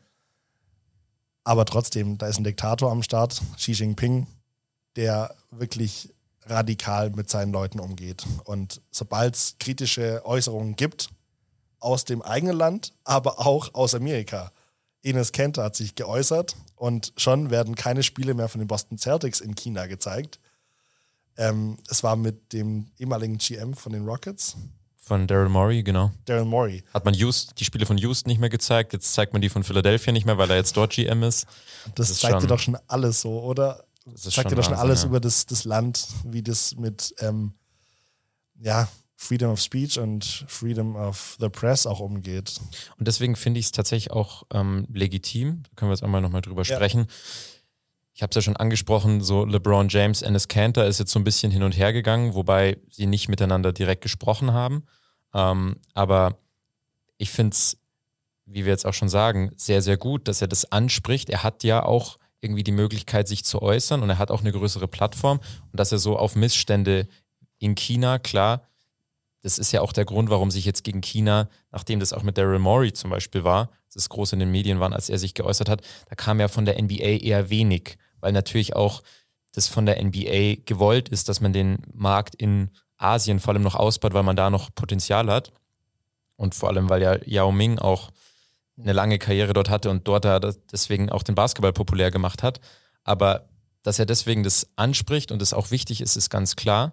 aber 1.44 1.64
trotzdem, 1.64 2.18
da 2.18 2.26
ist 2.26 2.38
ein 2.38 2.44
Diktator 2.44 2.90
am 2.90 3.02
Start, 3.02 3.40
Xi 3.56 3.72
Jinping, 3.72 4.26
der 4.96 5.34
wirklich 5.50 6.14
radikal 6.46 7.10
mit 7.10 7.28
seinen 7.28 7.52
Leuten 7.52 7.80
umgeht. 7.80 8.24
Und 8.44 8.80
sobald 8.90 9.34
es 9.34 9.56
kritische 9.58 10.24
Äußerungen 10.24 10.76
gibt, 10.76 11.10
aus 11.80 12.04
dem 12.04 12.22
eigenen 12.22 12.56
Land, 12.56 12.92
aber 13.04 13.38
auch 13.46 13.74
aus 13.74 13.94
Amerika. 13.94 14.52
Ines 15.02 15.32
Kenter 15.32 15.64
hat 15.64 15.76
sich 15.76 15.94
geäußert 15.94 16.56
und 16.74 17.12
schon 17.16 17.50
werden 17.50 17.76
keine 17.76 18.02
Spiele 18.02 18.34
mehr 18.34 18.48
von 18.48 18.60
den 18.60 18.66
Boston 18.66 18.98
Celtics 18.98 19.40
in 19.40 19.54
China 19.54 19.86
gezeigt. 19.86 20.40
Ähm, 21.36 21.76
es 21.88 22.02
war 22.02 22.16
mit 22.16 22.52
dem 22.52 22.90
ehemaligen 22.98 23.38
GM 23.38 23.74
von 23.74 23.92
den 23.92 24.04
Rockets. 24.04 24.56
Von 24.96 25.26
Daryl 25.26 25.48
Morey, 25.48 25.82
genau. 25.82 26.10
Daryl 26.26 26.44
Morey. 26.44 26.82
Hat 26.92 27.04
man 27.04 27.14
Houston, 27.14 27.54
die 27.56 27.64
Spiele 27.64 27.86
von 27.86 27.96
Houston 27.96 28.28
nicht 28.28 28.40
mehr 28.40 28.50
gezeigt, 28.50 28.92
jetzt 28.92 29.14
zeigt 29.14 29.32
man 29.32 29.40
die 29.40 29.48
von 29.48 29.62
Philadelphia 29.62 30.12
nicht 30.12 30.26
mehr, 30.26 30.36
weil 30.36 30.50
er 30.50 30.56
jetzt 30.56 30.76
dort 30.76 30.92
GM 30.92 31.22
ist. 31.22 31.46
Das, 31.94 32.08
das 32.08 32.18
zeigt 32.18 32.42
dir 32.42 32.46
doch 32.48 32.58
schon 32.58 32.76
alles 32.88 33.20
so, 33.20 33.40
oder? 33.40 33.84
Das 34.12 34.26
ist 34.26 34.34
schon 34.34 34.44
dir 34.44 34.56
doch 34.56 34.64
schon 34.64 34.74
alles 34.74 35.02
ja. 35.02 35.08
über 35.08 35.20
das, 35.20 35.46
das 35.46 35.64
Land, 35.64 36.06
wie 36.24 36.42
das 36.42 36.76
mit 36.76 37.14
ähm, 37.20 37.52
ja, 38.60 38.88
Freedom 39.16 39.50
of 39.50 39.60
Speech 39.60 39.98
und 39.98 40.44
Freedom 40.48 40.94
of 40.96 41.36
the 41.40 41.48
Press 41.48 41.86
auch 41.86 42.00
umgeht. 42.00 42.60
Und 42.98 43.08
deswegen 43.08 43.34
finde 43.36 43.60
ich 43.60 43.66
es 43.66 43.72
tatsächlich 43.72 44.12
auch 44.12 44.44
ähm, 44.52 44.86
legitim, 44.92 45.64
da 45.64 45.70
können 45.74 45.90
wir 45.90 45.94
jetzt 45.94 46.04
einmal 46.04 46.20
nochmal 46.20 46.40
drüber 46.40 46.62
Ja. 46.62 46.76
sprechen. 46.76 47.06
Ich 48.14 48.22
habe 48.22 48.30
es 48.30 48.36
ja 48.36 48.42
schon 48.42 48.56
angesprochen, 48.56 49.20
so 49.20 49.44
LeBron 49.44 49.88
James, 49.88 50.22
Ennis 50.22 50.48
Cantor 50.48 50.84
ist 50.84 50.98
jetzt 50.98 51.12
so 51.12 51.20
ein 51.20 51.24
bisschen 51.24 51.52
hin 51.52 51.62
und 51.62 51.76
her 51.76 51.92
gegangen, 51.92 52.34
wobei 52.34 52.78
sie 52.90 53.06
nicht 53.06 53.28
miteinander 53.28 53.72
direkt 53.72 54.02
gesprochen 54.02 54.52
haben. 54.52 54.84
Ähm, 55.34 55.76
aber 55.94 56.38
ich 57.16 57.30
finde 57.30 57.54
es, 57.54 57.76
wie 58.44 58.64
wir 58.64 58.72
jetzt 58.72 58.86
auch 58.86 58.94
schon 58.94 59.08
sagen, 59.08 59.52
sehr, 59.56 59.82
sehr 59.82 59.96
gut, 59.96 60.26
dass 60.26 60.40
er 60.40 60.48
das 60.48 60.70
anspricht. 60.72 61.28
Er 61.28 61.42
hat 61.42 61.64
ja 61.64 61.84
auch 61.84 62.18
irgendwie 62.40 62.64
die 62.64 62.72
Möglichkeit, 62.72 63.28
sich 63.28 63.44
zu 63.44 63.62
äußern. 63.62 64.02
Und 64.02 64.10
er 64.10 64.18
hat 64.18 64.30
auch 64.30 64.40
eine 64.40 64.52
größere 64.52 64.88
Plattform. 64.88 65.38
Und 65.38 65.80
dass 65.80 65.92
er 65.92 65.98
so 65.98 66.16
auf 66.16 66.36
Missstände 66.36 67.08
in 67.58 67.74
China, 67.74 68.18
klar, 68.18 68.62
das 69.42 69.58
ist 69.58 69.72
ja 69.72 69.80
auch 69.80 69.92
der 69.92 70.04
Grund, 70.04 70.30
warum 70.30 70.50
sich 70.50 70.64
jetzt 70.64 70.84
gegen 70.84 71.00
China, 71.00 71.48
nachdem 71.70 72.00
das 72.00 72.12
auch 72.12 72.22
mit 72.22 72.38
Daryl 72.38 72.58
Morey 72.58 72.92
zum 72.92 73.10
Beispiel 73.10 73.44
war, 73.44 73.70
das 73.94 74.08
groß 74.08 74.32
in 74.32 74.38
den 74.38 74.50
Medien 74.50 74.80
waren, 74.80 74.92
als 74.92 75.08
er 75.08 75.18
sich 75.18 75.34
geäußert 75.34 75.68
hat, 75.68 75.82
da 76.08 76.14
kam 76.14 76.40
ja 76.40 76.48
von 76.48 76.64
der 76.64 76.80
NBA 76.80 76.94
eher 76.94 77.50
wenig, 77.50 77.98
weil 78.20 78.32
natürlich 78.32 78.76
auch 78.76 79.02
das 79.52 79.66
von 79.66 79.86
der 79.86 80.02
NBA 80.02 80.62
gewollt 80.66 81.08
ist, 81.08 81.28
dass 81.28 81.40
man 81.40 81.52
den 81.52 81.78
Markt 81.92 82.34
in 82.34 82.70
Asien 82.96 83.40
vor 83.40 83.54
allem 83.54 83.62
noch 83.62 83.74
ausbaut, 83.74 84.14
weil 84.14 84.22
man 84.22 84.36
da 84.36 84.50
noch 84.50 84.74
Potenzial 84.74 85.30
hat. 85.30 85.52
Und 86.36 86.54
vor 86.54 86.68
allem, 86.68 86.88
weil 86.88 87.02
ja 87.02 87.16
Yao 87.24 87.50
Ming 87.50 87.78
auch 87.78 88.10
eine 88.80 88.92
lange 88.92 89.18
Karriere 89.18 89.52
dort 89.52 89.70
hatte 89.70 89.90
und 89.90 90.06
dort 90.06 90.24
das- 90.24 90.64
deswegen 90.66 91.10
auch 91.10 91.22
den 91.22 91.34
Basketball 91.34 91.72
populär 91.72 92.10
gemacht 92.10 92.42
hat. 92.42 92.60
Aber 93.04 93.48
dass 93.82 93.98
er 93.98 94.06
deswegen 94.06 94.42
das 94.42 94.68
anspricht 94.76 95.32
und 95.32 95.40
es 95.42 95.52
auch 95.52 95.70
wichtig 95.70 96.00
ist, 96.00 96.16
ist 96.16 96.30
ganz 96.30 96.56
klar. 96.56 96.92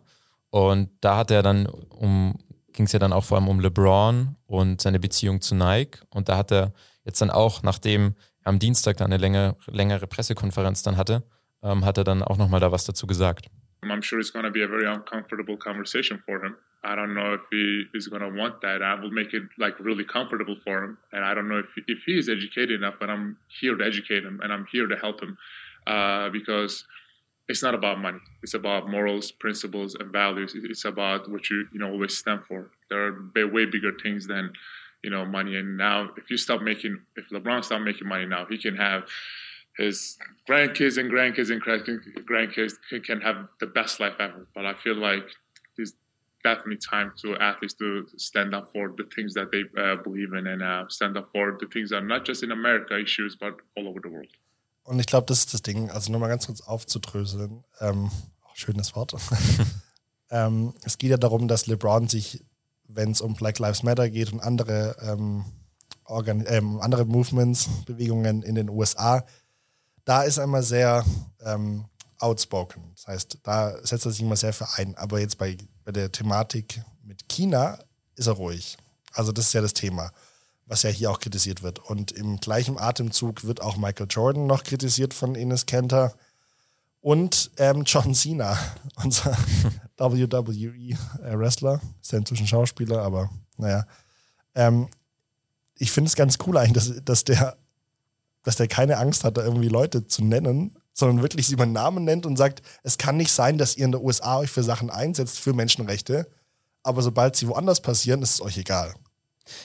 Und 0.50 0.90
da 1.02 1.18
hat 1.18 1.32
er 1.32 1.44
dann 1.44 1.66
um, 1.66 2.38
ging 2.72 2.86
es 2.86 2.92
ja 2.92 3.00
dann 3.00 3.14
auch 3.14 3.24
vor 3.24 3.38
allem 3.38 3.48
um 3.48 3.60
LeBron 3.60 4.36
und 4.46 4.82
seine 4.82 5.00
Beziehung 5.00 5.42
zu 5.42 5.56
Nike. 5.56 6.00
Und 6.10 6.30
da 6.30 6.38
hat 6.38 6.52
er 6.52 6.74
jetzt 7.04 7.22
dann 7.22 7.30
auch, 7.32 7.64
nachdem 7.64 8.16
er 8.42 8.50
am 8.50 8.60
Dienstag 8.60 8.98
dann 8.98 9.08
eine 9.08 9.18
längere, 9.18 9.56
längere 9.68 10.08
Pressekonferenz 10.08 10.84
dann 10.84 10.98
hatte, 10.98 11.24
ähm, 11.64 11.84
hat 11.84 11.98
er 11.98 12.04
dann 12.04 12.24
auch 12.24 12.38
nochmal 12.38 12.60
da 12.60 12.72
was 12.72 12.86
dazu 12.86 13.08
gesagt. 13.08 13.48
I'm 13.92 14.02
sure 14.02 14.20
it's 14.20 14.32
going 14.32 14.46
to 14.46 14.52
be 14.52 14.64
a 14.64 14.68
very 14.68 14.88
uncomfortable 14.88 15.58
conversation 15.58 16.22
for 16.26 16.44
him. 16.44 16.58
I 16.84 16.96
don't 16.96 17.16
know 17.16 17.34
if 17.34 17.42
he 17.52 17.86
is 17.96 18.08
going 18.08 18.22
to 18.22 18.30
want 18.30 18.62
that. 18.62 18.84
I 18.84 18.94
will 18.96 19.10
make 19.10 19.34
it 19.34 19.44
like 19.58 19.80
really 19.80 20.04
comfortable 20.04 20.56
for 20.64 20.84
him, 20.84 20.98
and 21.12 21.26
I 21.26 21.34
don't 21.34 21.50
know 21.50 21.60
if 21.60 21.66
if 21.88 22.00
he 22.06 22.18
is 22.18 22.30
educated 22.30 22.72
enough. 22.72 22.96
But 23.00 23.10
I'm 23.10 23.38
here 23.60 23.76
to 23.76 23.84
educate 23.84 24.24
him, 24.24 24.40
and 24.44 24.54
I'm 24.54 24.68
here 24.72 24.88
to 24.88 24.96
help 24.96 25.22
him 25.22 25.38
uh, 25.88 26.30
because 26.30 26.86
it's 27.48 27.64
not 27.64 27.74
about 27.74 28.00
money. 28.00 28.20
It's 28.44 28.54
about 28.54 28.90
morals, 28.90 29.32
principles, 29.32 29.96
and 29.96 30.12
values. 30.12 30.54
It's 30.56 30.86
about 30.86 31.30
what 31.30 31.50
you 31.50 31.68
you 31.74 31.80
know 31.80 31.92
always 31.92 32.18
stand 32.18 32.42
for. 32.48 32.70
There 32.90 33.08
are 33.08 33.48
way 33.48 33.66
bigger 33.66 33.92
things 34.02 34.28
than 34.28 34.52
you 35.04 35.10
know 35.10 35.26
money. 35.26 35.56
And 35.56 35.78
now, 35.78 36.10
if 36.18 36.30
you 36.30 36.38
stop 36.38 36.62
making, 36.62 37.00
if 37.16 37.30
LeBron 37.30 37.64
stop 37.64 37.81
making 37.81 38.08
money 38.08 38.26
now, 38.26 38.46
he 38.46 38.58
can 38.58 38.76
have 38.76 39.04
his 39.77 40.18
grandkids 40.48 40.98
and 40.98 41.12
grandkids 41.12 41.51
and 41.51 41.62
grand- 41.62 41.86
grandkids 42.30 42.74
can- 43.04 43.22
have 43.22 43.48
the 43.60 43.68
best 43.68 44.00
life 44.00 44.16
ever. 44.19 44.48
But 44.56 44.66
I 44.66 44.74
feel 44.83 44.95
like 44.95 45.27
there's 45.75 45.94
definitely 46.44 46.77
time 46.77 47.12
to 47.22 47.36
athletes 47.38 47.75
to 47.75 48.06
stand 48.18 48.54
up 48.54 48.72
for 48.72 48.94
the 48.95 49.04
things 49.16 49.33
that 49.33 49.51
they 49.51 49.63
uh, 49.77 49.98
believe 50.04 50.33
in 50.33 50.48
and 50.48 50.62
uh, 50.62 50.86
stand 50.88 51.18
up 51.18 51.30
for 51.31 51.57
the 51.60 51.68
things 51.68 51.89
that 51.89 51.98
are 51.98 52.07
not 52.07 52.25
just 52.25 52.44
in 52.44 52.51
America 52.51 52.98
issues, 52.98 53.36
but 53.36 53.54
all 53.75 53.88
over 53.88 54.00
the 54.01 54.10
world. 54.10 54.31
Und 54.83 55.00
ich 55.00 55.07
glaube, 55.07 55.25
das 55.25 55.39
ist 55.39 55.54
das 55.54 55.63
Ding. 55.63 55.89
Also 55.89 56.12
nochmal 56.12 56.30
ganz 56.30 56.45
kurz 56.45 56.62
aufzudröseln. 56.62 57.63
Ähm, 57.81 58.12
auch 58.44 58.56
schönes 58.56 58.95
Wort. 58.95 59.16
ähm, 60.30 60.75
es 60.83 61.00
geht 61.00 61.10
ja 61.10 61.18
darum, 61.18 61.48
dass 61.48 61.66
LeBron 61.66 62.07
sich, 62.07 62.45
wenn 62.88 63.10
es 63.10 63.19
um 63.19 63.33
Black 63.33 63.57
Lives 63.57 63.81
Matter 63.81 64.12
geht 64.12 64.31
und 64.31 64.42
andere, 64.42 64.95
ähm, 65.01 65.44
Organ 66.06 66.45
ähm, 66.48 66.80
andere 66.81 67.06
Movements, 67.06 67.68
Bewegungen 67.88 68.44
in 68.44 68.54
den 68.54 68.69
USA, 68.69 69.25
da 70.06 70.24
ist 70.24 70.38
er 70.38 70.46
immer 70.46 70.63
sehr 70.63 71.04
ähm, 71.44 71.86
outspoken. 72.19 72.84
Das 72.96 73.07
heißt, 73.07 73.40
da 73.44 73.75
setzt 73.86 74.06
er 74.06 74.12
sich 74.12 74.22
immer 74.22 74.36
sehr 74.36 74.54
für 74.54 74.68
ein. 74.75 74.96
Aber 74.96 75.19
jetzt 75.19 75.38
bei, 75.38 75.57
bei 75.84 75.92
der 75.92 76.12
Thematik 76.12 76.81
mit 77.04 77.28
China 77.28 77.80
ist 78.16 78.28
er 78.28 78.34
ruhig. 78.34 78.78
Also 79.13 79.31
das 79.31 79.48
ist 79.48 79.54
ja 79.54 79.62
das 79.62 79.74
Thema, 79.74 80.12
was 80.66 80.84
ja 80.84 80.90
hier 80.90 81.12
auch 81.12 81.19
kritisiert 81.19 81.63
wird. 81.63 81.80
Und 81.80 82.12
im 82.12 82.40
gleichen 82.40 82.78
Atemzug 82.78 83.44
wird 83.44 83.62
auch 83.62 83.78
Michael 83.78 84.07
Jordan 84.10 84.48
noch 84.48 84.63
kritisiert 84.63 85.13
von 85.13 85.36
Ines 85.36 85.66
Kenter 85.66 86.13
und 87.02 87.52
ähm, 87.57 87.84
John 87.86 88.16
Cena, 88.16 88.57
unser 89.04 89.38
WWE-Wrestler. 89.97 91.81
Ist 92.02 92.12
ja 92.12 92.18
inzwischen 92.18 92.47
Schauspieler, 92.47 93.02
aber 93.02 93.30
naja. 93.57 93.85
Ähm, 94.56 94.88
ich 95.78 95.92
finde 95.92 96.07
es 96.07 96.16
ganz 96.16 96.38
cool 96.47 96.57
eigentlich, 96.57 96.74
dass, 96.74 97.04
dass, 97.04 97.24
der, 97.26 97.57
dass 98.45 98.56
der 98.56 98.68
keine 98.69 98.97
Angst 98.97 99.23
hat, 99.25 99.35
da 99.37 99.44
irgendwie 99.44 99.68
Leute 99.68 100.07
zu 100.07 100.23
nennen, 100.23 100.71
sondern 100.94 101.21
wirklich 101.21 101.45
sie 101.47 101.57
beim 101.57 101.73
Namen 101.73 102.06
nennt 102.06 102.25
und 102.25 102.37
sagt, 102.37 102.61
es 102.83 102.97
kann 102.97 103.18
nicht 103.18 103.31
sein, 103.33 103.57
dass 103.57 103.75
ihr 103.75 103.83
in 103.85 103.92
der 103.92 104.02
USA 104.02 104.37
euch 104.37 104.49
für 104.49 104.64
Sachen 104.64 104.90
einsetzt, 104.90 105.37
für 105.40 105.52
Menschenrechte, 105.54 106.28
aber 106.83 107.02
sobald 107.02 107.35
sie 107.35 107.47
woanders 107.49 107.81
passieren, 107.81 108.21
ist 108.21 108.35
es 108.35 108.42
euch 108.42 108.57
egal. 108.57 108.94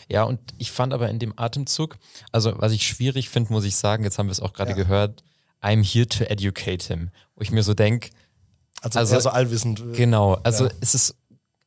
Ja, 0.09 0.25
und 0.25 0.41
ich 0.59 0.73
fand 0.73 0.93
aber 0.93 1.09
in 1.09 1.19
dem 1.19 1.33
Atemzug, 1.39 1.97
also 2.33 2.53
was 2.57 2.73
ich 2.73 2.87
schwierig 2.87 3.29
finde, 3.31 3.53
muss 3.53 3.65
ich 3.65 3.77
sagen, 3.77 4.03
jetzt 4.05 4.19
haben 4.19 4.27
wir 4.27 4.33
es 4.33 4.41
auch 4.41 4.53
gerade 4.53 4.71
Ja. 4.73 4.77
gehört, 4.77 5.23
I'm 5.63 5.85
here 5.85 6.07
to 6.09 6.25
educate 6.25 6.85
him. 6.87 7.11
Wo 7.37 7.43
ich 7.43 7.51
mir 7.51 7.63
so 7.63 7.75
denke, 7.75 8.11
Also, 8.83 8.99
Also- 8.99 9.21
so 9.21 9.29
allwissend. 9.29 9.81
äh, 9.81 9.93
Genau, 9.93 10.35
also 10.43 10.65
Ja. 10.65 10.71
es 10.81 10.95
ist 10.95 11.15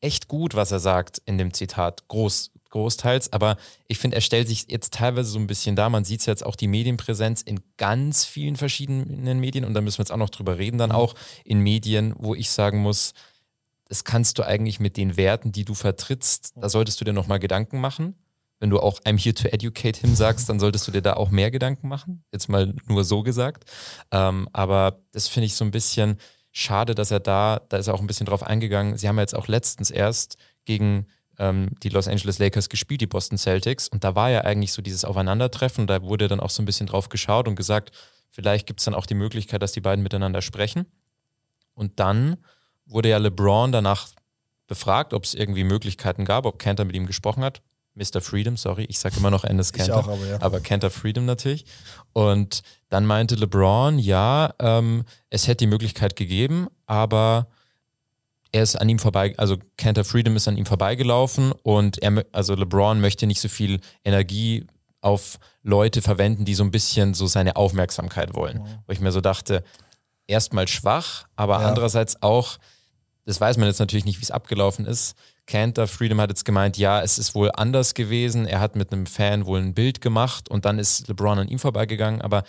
echt 0.01 0.27
gut, 0.27 0.55
was 0.55 0.72
er 0.72 0.79
sagt 0.79 1.22
in 1.25 1.38
dem 1.38 1.53
Zitat, 1.53 2.08
groß, 2.08 2.50
großteils, 2.74 3.32
aber 3.32 3.56
ich 3.88 3.98
finde, 3.98 4.15
er 4.15 4.22
stellt 4.22 4.48
sich 4.48 4.65
jetzt 4.70 4.94
teilweise 4.94 5.30
so 5.30 5.39
ein 5.39 5.48
bisschen 5.48 5.75
da, 5.75 5.89
man 5.89 6.03
sieht 6.03 6.20
es 6.20 6.25
jetzt 6.25 6.46
auch 6.46 6.56
die 6.56 6.68
Medienpräsenz 6.68 7.42
in 7.42 7.62
ganz 7.77 8.25
vielen 8.25 8.56
verschiedenen 8.56 9.39
Medien 9.39 9.63
und 9.63 9.74
da 9.74 9.82
müssen 9.82 10.00
wir 10.00 10.03
jetzt 10.03 10.12
auch 10.12 10.18
noch 10.18 10.30
drüber 10.30 10.58
reden, 10.58 10.75
Mhm. 10.75 10.80
dann 10.80 10.92
auch 10.92 11.15
in 11.46 11.60
Medien, 11.60 12.13
wo 12.18 12.36
ich 12.36 12.51
sagen 12.51 12.80
muss, 12.80 13.13
das 13.88 14.03
kannst 14.03 14.38
du 14.38 14.44
eigentlich 14.44 14.80
mit 14.80 14.98
den 14.98 15.18
Werten, 15.18 15.51
die 15.51 15.65
du 15.65 15.74
vertrittst, 15.74 16.53
da 16.56 16.68
solltest 16.68 17.00
du 17.00 17.06
dir 17.06 17.13
nochmal 17.13 17.39
Gedanken 17.39 17.80
machen. 17.80 18.15
Wenn 18.60 18.70
du 18.70 18.80
auch 18.80 19.00
I'm 19.01 19.22
here 19.22 19.36
to 19.36 19.50
educate 19.50 20.00
him 20.00 20.15
sagst, 20.15 20.48
dann 20.50 20.60
solltest 20.60 20.88
du 20.88 20.92
dir 20.92 21.01
da 21.01 21.13
auch 21.13 21.32
mehr 21.32 21.51
Gedanken 21.51 21.89
machen. 21.89 22.24
Jetzt 22.32 22.48
mal 22.48 22.74
nur 22.88 23.03
so 23.03 23.22
gesagt. 23.22 23.65
Ähm, 24.12 24.48
aber 24.53 25.01
das 25.12 25.27
finde 25.27 25.48
ich 25.48 25.56
so 25.56 25.65
ein 25.65 25.72
bisschen 25.72 26.18
schade, 26.51 26.96
dass 26.96 27.12
er 27.12 27.20
da, 27.20 27.62
da 27.70 27.77
ist 27.77 27.88
er 27.88 27.94
auch 27.94 28.00
ein 28.00 28.08
bisschen 28.08 28.25
drauf 28.25 28.42
eingegangen. 28.42 28.96
Sie 28.98 29.08
haben 29.08 29.18
ja 29.18 29.24
jetzt 29.24 29.36
auch 29.36 29.48
letztens 29.48 29.92
erst 29.92 30.38
gegen 30.65 31.08
ähm, 31.40 31.70
die 31.84 31.90
Los 31.90 32.08
Angeles 32.08 32.40
Lakers 32.40 32.70
gespielt, 32.70 33.02
die 33.02 33.08
Boston 33.08 33.38
Celtics. 33.38 33.88
Und 33.88 34.04
da 34.04 34.16
war 34.16 34.30
ja 34.30 34.42
eigentlich 34.42 34.74
so 34.74 34.82
dieses 34.82 35.06
Aufeinandertreffen. 35.06 35.84
Und 35.84 35.88
da 35.88 36.02
wurde 36.02 36.28
dann 36.28 36.40
auch 36.40 36.50
so 36.50 36.62
ein 36.62 36.66
bisschen 36.66 36.88
drauf 36.88 37.10
geschaut 37.10 37.48
und 37.48 37.56
gesagt, 37.56 37.92
vielleicht 38.30 38.68
gibt 38.68 38.80
es 38.80 38.86
dann 38.86 38.96
auch 38.96 39.06
die 39.06 39.16
Möglichkeit, 39.16 39.62
dass 39.62 39.72
die 39.72 39.82
beiden 39.82 40.04
miteinander 40.04 40.42
sprechen. 40.42 40.86
Und 41.74 42.00
dann 42.00 42.38
wurde 42.86 43.10
ja 43.10 43.18
LeBron 43.18 43.72
danach 43.72 44.10
befragt, 44.68 45.13
ob 45.13 45.24
es 45.24 45.34
irgendwie 45.34 45.63
Möglichkeiten 45.63 46.25
gab, 46.25 46.46
ob 46.46 46.60
Cantor 46.60 46.86
mit 46.86 46.96
ihm 46.96 47.06
gesprochen 47.06 47.44
hat. 47.44 47.62
Mr. 47.96 48.22
Freedom, 48.22 48.58
sorry, 48.58 48.86
ich 48.86 48.98
sage 48.98 49.18
immer 49.18 49.30
noch 49.30 49.44
Ennis 49.44 49.70
Ich 49.70 49.78
Cantor, 49.78 50.00
auch, 50.00 50.08
aber 50.08 50.25
ja. 50.25 50.42
aber 50.42 50.60
Cantor 50.60 50.90
Freedom 50.90 51.25
natürlich. 51.25 51.66
Und 52.12 52.63
dann 52.90 53.06
meinte 53.06 53.36
LeBron, 53.36 54.00
ja, 54.00 54.54
ähm, 54.60 55.04
es 55.30 55.48
hätte 55.48 55.58
die 55.58 55.68
Möglichkeit 55.68 56.16
gegeben, 56.16 56.68
aber 56.88 57.48
er 58.53 58.63
ist 58.63 58.75
an 58.75 58.88
ihm 58.88 59.00
vorbei, 59.00 59.33
also 59.38 59.57
Cantor 59.77 60.05
Freedom 60.05 60.36
ist 60.36 60.48
an 60.48 60.55
ihm 60.57 60.65
vorbeigelaufen 60.65 61.51
und 61.63 61.98
er, 62.01 62.24
also 62.31 62.53
LeBron 62.55 63.01
möchte 63.01 63.27
nicht 63.27 63.41
so 63.41 63.50
viel 63.50 63.81
Energie 64.05 64.65
auf 65.01 65.39
Leute 65.63 66.01
verwenden, 66.01 66.45
die 66.45 66.53
so 66.53 66.63
ein 66.63 66.72
bisschen 66.72 67.13
so 67.13 67.27
seine 67.27 67.55
Aufmerksamkeit 67.57 68.36
wollen. 68.36 68.62
Wo 68.86 68.93
ich 68.93 69.01
mir 69.01 69.12
so 69.12 69.19
dachte, 69.22 69.63
erstmal 70.27 70.67
schwach, 70.67 71.25
aber 71.36 71.60
Ja. 71.60 71.67
andererseits 71.67 72.22
auch, 72.22 72.57
das 73.25 73.41
weiß 73.41 73.57
man 73.57 73.67
jetzt 73.67 73.79
natürlich 73.79 74.05
nicht, 74.05 74.19
wie 74.19 74.24
es 74.24 74.31
abgelaufen 74.31 74.86
ist. 74.86 75.15
Cantor 75.48 75.88
Freedom 75.88 76.22
hat 76.22 76.29
jetzt 76.29 76.45
gemeint, 76.45 76.77
ja, 76.77 77.01
es 77.01 77.17
ist 77.17 77.36
wohl 77.36 77.51
anders 77.53 77.95
gewesen. 77.95 78.45
Er 78.45 78.60
hat 78.62 78.75
mit 78.77 78.93
einem 78.93 79.05
Fan 79.07 79.45
wohl 79.45 79.60
ein 79.60 79.74
Bild 79.74 80.00
gemacht 80.00 80.50
und 80.50 80.63
dann 80.65 80.79
ist 80.79 81.07
LeBron 81.07 81.39
an 81.39 81.48
ihm 81.50 81.60
vorbeigegangen. 81.60 82.22
Aber 82.22 82.43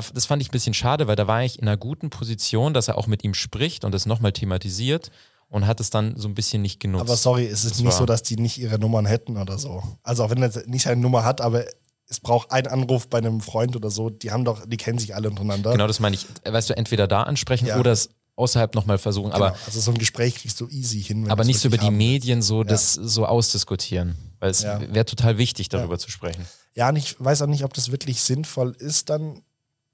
das 0.00 0.26
fand 0.26 0.42
ich 0.42 0.48
ein 0.48 0.52
bisschen 0.52 0.74
schade, 0.74 1.06
weil 1.06 1.16
da 1.16 1.26
war 1.26 1.42
ich 1.44 1.58
in 1.58 1.66
einer 1.68 1.76
guten 1.76 2.10
Position, 2.10 2.74
dass 2.74 2.88
er 2.88 2.98
auch 2.98 3.06
mit 3.06 3.24
ihm 3.24 3.34
spricht 3.34 3.84
und 3.84 3.92
das 3.92 4.06
nochmal 4.06 4.32
thematisiert 4.32 5.10
und 5.48 5.66
hat 5.66 5.80
es 5.80 5.90
dann 5.90 6.16
so 6.16 6.28
ein 6.28 6.34
bisschen 6.34 6.62
nicht 6.62 6.80
genutzt. 6.80 7.02
Aber 7.02 7.16
sorry, 7.16 7.46
es 7.46 7.64
ist 7.64 7.76
Das 7.76 7.80
nicht 7.82 7.92
so, 7.94 8.06
dass 8.06 8.22
die 8.22 8.36
nicht 8.36 8.58
ihre 8.58 8.78
Nummern 8.78 9.06
hätten 9.06 9.36
oder 9.36 9.58
so. 9.58 9.82
Also 10.02 10.24
auch 10.24 10.30
wenn 10.30 10.42
er 10.42 10.50
nicht 10.66 10.82
seine 10.84 11.00
Nummer 11.00 11.24
hat, 11.24 11.40
aber 11.40 11.64
es 12.08 12.20
braucht 12.20 12.50
einen 12.50 12.66
Anruf 12.66 13.08
bei 13.08 13.18
einem 13.18 13.40
Freund 13.40 13.76
oder 13.76 13.90
so, 13.90 14.10
die 14.10 14.30
haben 14.30 14.44
doch, 14.44 14.66
die 14.66 14.76
kennen 14.76 14.98
sich 14.98 15.14
alle 15.14 15.30
untereinander. 15.30 15.72
Genau 15.72 15.86
das 15.86 16.00
meine 16.00 16.16
ich. 16.16 16.26
Weißt 16.44 16.70
du, 16.70 16.76
entweder 16.76 17.06
da 17.06 17.22
ansprechen 17.22 17.66
Ja. 17.66 17.78
oder 17.78 17.92
es 17.92 18.10
außerhalb 18.36 18.74
nochmal 18.74 18.98
versuchen. 18.98 19.30
Genau. 19.30 19.44
Aber, 19.46 19.56
also 19.66 19.80
so 19.80 19.90
ein 19.92 19.98
Gespräch 19.98 20.34
kriegst 20.34 20.60
du 20.60 20.68
easy 20.68 21.00
hin. 21.02 21.30
aber 21.30 21.44
nicht 21.44 21.60
so 21.60 21.68
über 21.68 21.78
die. 21.78 21.90
Medien 21.90 22.42
so 22.42 22.64
das 22.64 22.92
so 22.94 23.26
ausdiskutieren. 23.26 24.16
Weil 24.40 24.50
es 24.50 24.62
Ja. 24.62 24.80
wäre 24.92 25.04
total 25.04 25.38
wichtig, 25.38 25.68
darüber 25.68 25.98
zu 25.98 26.10
sprechen. 26.10 26.44
Ja, 26.74 26.88
und 26.88 26.96
ich 26.96 27.14
weiß 27.18 27.42
auch 27.42 27.46
nicht, 27.46 27.62
ob 27.64 27.72
das 27.74 27.90
wirklich 27.92 28.20
sinnvoll 28.20 28.74
ist, 28.78 29.08
dann, 29.08 29.40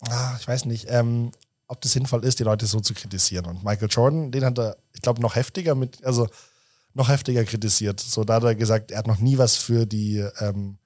ah, 0.09 0.37
ich 0.38 0.47
weiß 0.47 0.64
nicht, 0.64 0.87
ähm, 0.88 1.33
ob 1.69 1.80
das 1.80 1.92
sinnvoll 1.92 2.25
ist, 2.25 2.38
die 2.40 2.45
Leute 2.45 2.66
so 2.66 2.80
zu 2.80 2.95
kritisieren. 2.95 3.47
Und 3.47 3.64
Michael 3.64 3.88
Jordan, 3.90 4.30
den 4.33 4.45
hat 4.45 4.59
er, 4.59 4.76
ich 4.92 5.02
glaube, 5.02 5.21
noch 5.21 5.37
heftiger 5.37 5.75
mit, 5.75 6.04
also 6.04 6.26
noch 6.95 7.09
heftiger 7.09 7.45
kritisiert. 7.45 8.00
So, 8.00 8.25
da 8.25 8.35
hat 8.35 8.45
er 8.45 8.54
gesagt, 8.54 8.90
er 8.90 8.99
hat 8.99 9.07
noch 9.07 9.19
nie 9.19 9.38
was 9.38 9.57
für 9.57 9.87
die 9.87 10.19
ähm, 10.40 10.78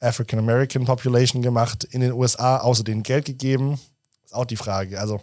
African 0.00 0.38
American 0.38 0.84
Population 0.84 1.42
gemacht 1.42 1.84
in 1.84 2.00
den 2.00 2.12
USA, 2.12 2.58
außer 2.58 2.84
denen 2.84 3.02
Geld 3.02 3.24
gegeben. 3.24 3.80
Ist 4.24 4.34
auch 4.34 4.44
die 4.44 4.56
Frage. 4.56 5.00
Also 5.00 5.20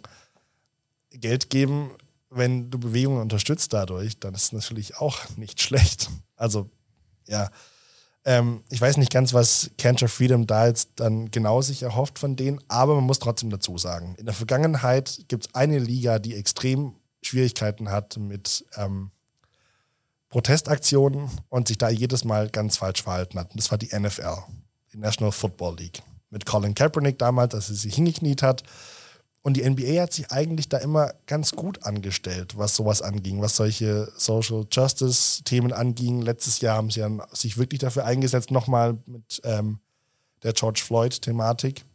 Geld 1.11 1.49
geben, 1.49 1.91
wenn 2.29 2.69
du 2.69 2.77
Bewegungen 2.77 3.21
unterstützt 3.21 3.71
dadurch, 3.71 4.19
dann 4.19 4.33
ist 4.33 4.43
es 4.43 4.51
natürlich 4.51 4.97
auch 4.97 5.17
nicht 5.37 5.61
schlecht. 5.61 6.09
Also 6.35 6.69
ja, 7.27 7.49
ähm, 8.25 8.63
ich 8.69 8.81
weiß 8.81 8.97
nicht 8.97 9.11
ganz, 9.11 9.33
was 9.33 9.69
Cantor 9.77 10.09
Freedom 10.09 10.47
da 10.47 10.67
jetzt 10.67 10.89
dann 10.95 11.29
genau 11.29 11.61
sich 11.61 11.83
erhofft 11.83 12.17
von 12.17 12.35
denen, 12.35 12.59
aber 12.67 12.95
man 12.95 13.03
muss 13.03 13.19
trotzdem 13.19 13.51
dazu 13.51 13.77
sagen, 13.77 14.15
in 14.17 14.25
der 14.25 14.33
Vergangenheit 14.33 15.25
gibt 15.27 15.47
es 15.47 15.55
eine 15.55 15.77
Liga, 15.77 16.17
die 16.19 16.35
extrem 16.35 16.95
Schwierigkeiten 17.21 17.89
hat 17.89 18.17
mit 18.17 18.65
ähm, 18.75 19.11
Protestaktionen 20.29 21.29
und 21.49 21.67
sich 21.67 21.77
da 21.77 21.89
jedes 21.89 22.25
Mal 22.25 22.49
ganz 22.49 22.77
falsch 22.77 23.03
verhalten 23.03 23.39
hat. 23.39 23.51
Und 23.51 23.57
das 23.57 23.71
war 23.71 23.77
die 23.77 23.97
NFL, 23.97 24.43
die 24.91 24.97
National 24.97 25.31
Football 25.31 25.77
League. 25.77 26.01
Mit 26.29 26.45
Colin 26.45 26.73
Kaepernick 26.73 27.19
damals, 27.19 27.53
als 27.53 27.69
er 27.69 27.75
sich 27.75 27.95
hingekniet 27.95 28.41
hat. 28.41 28.63
Und 29.45 29.57
die 29.57 29.69
NBA 29.69 30.01
hat 30.01 30.11
sich 30.11 30.31
eigentlich 30.31 30.69
da 30.69 30.79
immer 30.79 31.13
ganz 31.27 31.51
gut 31.51 31.83
angestellt, 31.83 32.57
was 32.57 32.75
sowas 32.75 33.03
anging, 33.03 33.41
was 33.43 33.55
solche 33.55 34.11
Social 34.17 34.65
Justice 34.71 35.43
Themen 35.43 35.71
anging. 35.71 36.23
Letztes 36.23 36.61
Jahr 36.61 36.77
haben 36.77 36.89
sie 36.89 37.01
dann 37.01 37.21
sich 37.31 37.55
wirklich 37.55 37.77
dafür 37.77 38.05
eingesetzt, 38.05 38.49
nochmal 38.49 38.97
mit 39.05 39.41
ähm, 39.43 39.77
der 40.41 40.53
George 40.53 40.81
Floyd-Thematik. 40.83 41.85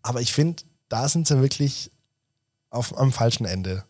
Aber 0.00 0.22
ich 0.22 0.32
finde, 0.32 0.62
da 0.88 1.10
sind 1.10 1.28
sie 1.28 1.38
wirklich 1.42 1.90
auf, 2.70 2.96
am 2.96 3.12
falschen 3.12 3.44
Ende 3.44 3.84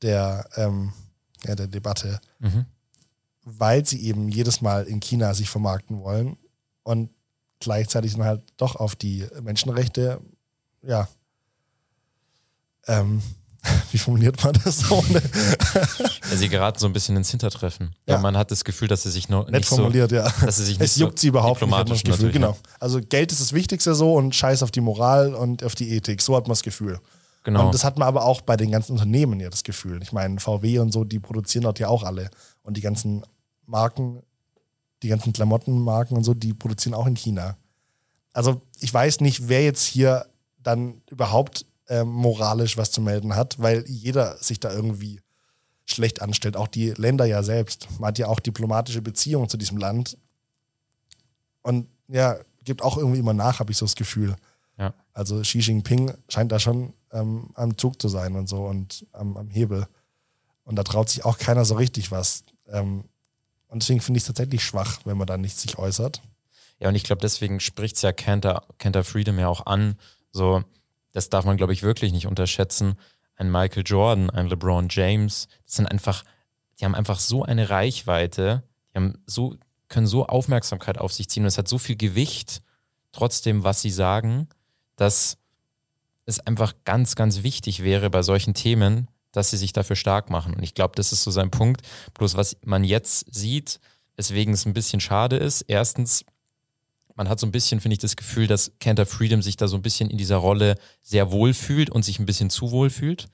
der, 0.00 0.48
ähm, 0.54 0.92
ja, 1.44 1.56
der 1.56 1.66
Debatte, 1.66 2.20
Mhm. 2.38 2.66
weil 3.42 3.84
sie 3.84 4.00
eben 4.04 4.28
jedes 4.28 4.60
Mal 4.60 4.84
in 4.84 5.00
China 5.00 5.34
sich 5.34 5.50
vermarkten 5.50 5.98
wollen 6.02 6.36
und 6.84 7.10
gleichzeitig 7.58 8.12
dann 8.12 8.24
halt 8.26 8.42
doch 8.58 8.76
auf 8.76 8.94
die 8.94 9.26
Menschenrechte, 9.42 10.20
ja, 10.82 11.08
ähm, 12.86 13.22
wie 13.90 13.98
formuliert 13.98 14.42
man 14.42 14.58
das? 14.64 14.90
Ohne, 14.90 15.22
Ja, 16.30 16.36
sie 16.36 16.48
geraten 16.48 16.78
so 16.78 16.86
ein 16.86 16.92
bisschen 16.92 17.16
ins 17.16 17.30
Hintertreffen. 17.30 17.94
Ja. 18.06 18.14
Ja. 18.14 18.20
Man 18.20 18.36
hat 18.36 18.50
das 18.50 18.64
Gefühl, 18.64 18.88
dass 18.88 19.02
sie 19.02 19.10
sich 19.10 19.28
noch 19.28 19.46
nett 19.46 19.60
nicht 19.60 19.68
formuliert, 19.68 20.12
ja. 20.12 20.30
so, 20.30 20.46
dass 20.46 20.56
sie 20.56 20.64
sich 20.64 20.78
nicht 20.78 20.90
Es 20.90 20.96
juckt 20.96 21.18
sie 21.18 21.28
überhaupt 21.28 21.60
nicht, 21.60 21.70
hat 21.70 21.78
man 21.78 21.86
das 21.88 21.98
diplomatisch 21.98 22.32
Gefühl. 22.32 22.32
Genau. 22.32 22.56
Also 22.78 23.00
Geld 23.00 23.32
ist 23.32 23.40
das 23.40 23.52
Wichtigste 23.52 23.94
so 23.94 24.14
und 24.14 24.34
Scheiß 24.34 24.62
auf 24.62 24.70
die 24.70 24.80
Moral 24.80 25.34
und 25.34 25.62
auf 25.62 25.74
die 25.74 25.90
Ethik. 25.90 26.22
So 26.22 26.36
hat 26.36 26.44
man 26.44 26.52
das 26.52 26.62
Gefühl. 26.62 27.00
Genau. 27.44 27.66
Und 27.66 27.74
das 27.74 27.84
hat 27.84 27.98
man 27.98 28.06
aber 28.06 28.24
auch 28.24 28.40
bei 28.42 28.56
den 28.56 28.70
ganzen 28.70 28.92
Unternehmen 28.92 29.40
ja 29.40 29.48
das 29.48 29.64
Gefühl. 29.64 30.02
Ich 30.02 30.12
meine, 30.12 30.40
VW 30.40 30.78
und 30.78 30.92
so, 30.92 31.04
die 31.04 31.18
produzieren 31.18 31.64
dort 31.64 31.78
ja 31.78 31.88
auch 31.88 32.02
alle. 32.02 32.30
Und 32.62 32.76
die 32.76 32.82
ganzen 32.82 33.24
Marken, 33.66 34.22
die 35.02 35.08
ganzen 35.08 35.32
Klamottenmarken 35.32 36.16
und 36.16 36.24
so, 36.24 36.34
die 36.34 36.52
produzieren 36.52 36.94
auch 36.94 37.06
in 37.06 37.16
China. 37.16 37.56
Also 38.32 38.60
ich 38.80 38.92
weiß 38.92 39.20
nicht, 39.20 39.48
wer 39.48 39.64
jetzt 39.64 39.84
hier 39.84 40.26
dann 40.62 41.00
überhaupt 41.10 41.64
ähm, 41.90 42.08
moralisch 42.08 42.76
was 42.76 42.92
zu 42.92 43.02
melden 43.02 43.34
hat, 43.34 43.60
weil 43.60 43.84
jeder 43.86 44.38
sich 44.38 44.60
da 44.60 44.72
irgendwie 44.72 45.20
schlecht 45.84 46.22
anstellt. 46.22 46.56
Auch 46.56 46.68
die 46.68 46.90
Länder 46.90 47.24
ja 47.24 47.42
selbst. 47.42 47.88
Man 47.98 48.08
hat 48.08 48.18
ja 48.18 48.28
auch 48.28 48.38
diplomatische 48.40 49.02
Beziehungen 49.02 49.48
zu 49.48 49.56
diesem 49.56 49.76
Land. 49.76 50.16
Und 51.62 51.88
ja, 52.06 52.38
gibt 52.64 52.82
auch 52.82 52.96
irgendwie 52.96 53.18
immer 53.18 53.34
nach, 53.34 53.58
habe 53.58 53.72
ich 53.72 53.76
so 53.76 53.86
das 53.86 53.96
Gefühl. 53.96 54.36
Ja. 54.78 54.94
Also 55.12 55.40
Xi 55.40 55.58
Jinping 55.58 56.14
scheint 56.28 56.52
da 56.52 56.60
schon 56.60 56.94
ähm, 57.12 57.50
am 57.54 57.76
Zug 57.76 58.00
zu 58.00 58.08
sein 58.08 58.36
und 58.36 58.48
so 58.48 58.64
und 58.66 59.04
am, 59.12 59.36
am 59.36 59.50
Hebel. 59.50 59.86
Und 60.62 60.76
da 60.76 60.84
traut 60.84 61.08
sich 61.08 61.24
auch 61.24 61.38
keiner 61.38 61.64
so 61.64 61.74
richtig 61.74 62.12
was. 62.12 62.44
Ähm, 62.68 63.04
und 63.66 63.82
deswegen 63.82 64.00
finde 64.00 64.18
ich 64.18 64.22
es 64.22 64.28
tatsächlich 64.28 64.62
schwach, 64.62 65.00
wenn 65.04 65.18
man 65.18 65.26
da 65.26 65.36
nicht 65.36 65.58
sich 65.58 65.76
äußert. 65.76 66.22
Ja, 66.78 66.88
und 66.88 66.94
ich 66.94 67.02
glaube, 67.02 67.20
deswegen 67.20 67.58
spricht 67.58 67.96
es 67.96 68.02
ja 68.02 68.12
Cantor, 68.12 68.62
Cantor 68.78 69.02
Freedom 69.02 69.38
ja 69.38 69.48
auch 69.48 69.66
an. 69.66 69.96
So, 70.32 70.62
das 71.12 71.28
darf 71.28 71.44
man, 71.44 71.56
glaube 71.56 71.72
ich, 71.72 71.82
wirklich 71.82 72.12
nicht 72.12 72.26
unterschätzen. 72.26 72.94
Ein 73.36 73.50
Michael 73.50 73.84
Jordan, 73.86 74.30
ein 74.30 74.48
LeBron 74.48 74.88
James, 74.90 75.48
das 75.64 75.76
sind 75.76 75.86
einfach, 75.86 76.24
die 76.78 76.84
haben 76.84 76.94
einfach 76.94 77.18
so 77.18 77.42
eine 77.42 77.70
Reichweite, 77.70 78.62
die 78.90 78.96
haben 78.96 79.22
so, 79.26 79.56
können 79.88 80.06
so 80.06 80.26
Aufmerksamkeit 80.26 80.98
auf 80.98 81.12
sich 81.12 81.28
ziehen 81.28 81.44
und 81.44 81.48
es 81.48 81.58
hat 81.58 81.68
so 81.68 81.78
viel 81.78 81.96
Gewicht, 81.96 82.62
trotzdem, 83.12 83.64
was 83.64 83.82
sie 83.82 83.90
sagen, 83.90 84.48
dass 84.96 85.38
es 86.26 86.40
einfach 86.40 86.74
ganz, 86.84 87.16
ganz 87.16 87.42
wichtig 87.42 87.82
wäre 87.82 88.10
bei 88.10 88.22
solchen 88.22 88.54
Themen, 88.54 89.08
dass 89.32 89.50
sie 89.50 89.56
sich 89.56 89.72
dafür 89.72 89.96
stark 89.96 90.30
machen. 90.30 90.54
Und 90.54 90.62
ich 90.62 90.74
glaube, 90.74 90.94
das 90.96 91.12
ist 91.12 91.22
so 91.22 91.30
sein 91.30 91.50
Punkt. 91.50 91.82
Bloß 92.14 92.36
was 92.36 92.56
man 92.64 92.84
jetzt 92.84 93.32
sieht, 93.32 93.80
weswegen 94.16 94.54
es 94.54 94.66
ein 94.66 94.74
bisschen 94.74 95.00
schade 95.00 95.36
ist. 95.36 95.62
Erstens, 95.62 96.24
man 97.20 97.28
hat 97.28 97.38
so 97.38 97.46
ein 97.46 97.52
bisschen, 97.52 97.80
finde 97.82 97.92
ich, 97.92 97.98
das 97.98 98.16
Gefühl, 98.16 98.46
dass 98.46 98.72
Cantor 98.80 99.04
Freedom 99.04 99.42
sich 99.42 99.54
da 99.58 99.68
so 99.68 99.76
ein 99.76 99.82
bisschen 99.82 100.08
in 100.08 100.16
dieser 100.16 100.36
Rolle 100.36 100.76
sehr 101.02 101.30
wohl 101.30 101.52
fühlt 101.52 101.90
und 101.90 102.02
sich 102.02 102.18
ein 102.18 102.24
bisschen 102.24 102.48
zu 102.48 102.70
wohl 102.70 102.88
fühlt. 102.88 103.28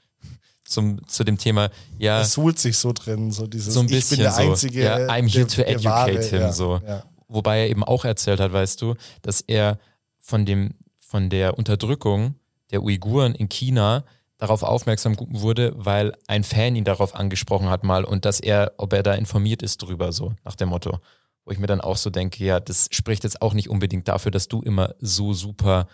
Zum, 0.64 1.06
zu 1.06 1.22
dem 1.22 1.38
Thema, 1.38 1.70
ja, 1.96 2.20
Es 2.20 2.32
suhlt 2.32 2.58
sich 2.58 2.76
so 2.78 2.92
drin, 2.92 3.30
so 3.30 3.46
dieses 3.46 3.72
so 3.74 3.78
ein 3.78 3.86
Ich 3.86 3.90
bin 3.92 3.98
bisschen 4.00 4.18
der 4.18 4.32
so. 4.32 4.42
Einzige. 4.42 4.82
Ja, 4.82 4.96
I'm 5.06 5.28
here 5.32 5.46
der- 5.46 5.48
to 5.48 5.62
educate 5.62 6.24
him, 6.30 6.40
ja, 6.40 6.52
so. 6.52 6.80
Ja. 6.84 7.04
Wobei 7.28 7.60
er 7.60 7.70
eben 7.70 7.84
auch 7.84 8.04
erzählt 8.04 8.40
hat, 8.40 8.52
weißt 8.52 8.82
du, 8.82 8.96
dass 9.22 9.40
er 9.40 9.78
von 10.18 10.44
dem, 10.44 10.74
von 10.98 11.30
der 11.30 11.56
Unterdrückung 11.56 12.34
der 12.72 12.82
Uiguren 12.82 13.36
in 13.36 13.48
China 13.48 14.02
darauf 14.38 14.64
aufmerksam 14.64 15.16
wurde, 15.30 15.74
weil 15.76 16.12
ein 16.26 16.42
Fan 16.42 16.74
ihn 16.74 16.82
darauf 16.82 17.14
angesprochen 17.14 17.70
hat 17.70 17.84
mal 17.84 18.02
und 18.04 18.24
dass 18.24 18.40
er, 18.40 18.72
ob 18.78 18.92
er 18.92 19.04
da 19.04 19.14
informiert 19.14 19.62
ist 19.62 19.80
drüber, 19.80 20.10
so 20.12 20.32
nach 20.44 20.56
dem 20.56 20.70
Motto. 20.70 20.98
Wo 21.46 21.52
ich 21.52 21.58
mir 21.58 21.68
dann 21.68 21.80
auch 21.80 21.96
so 21.96 22.10
denke, 22.10 22.44
ja, 22.44 22.60
das 22.60 22.88
spricht 22.90 23.24
jetzt 23.24 23.40
auch 23.40 23.54
nicht 23.54 23.70
unbedingt 23.70 24.08
dafür, 24.08 24.30
dass 24.32 24.48
du 24.48 24.60
immer 24.60 24.94
so 24.98 25.32
super 25.32 25.86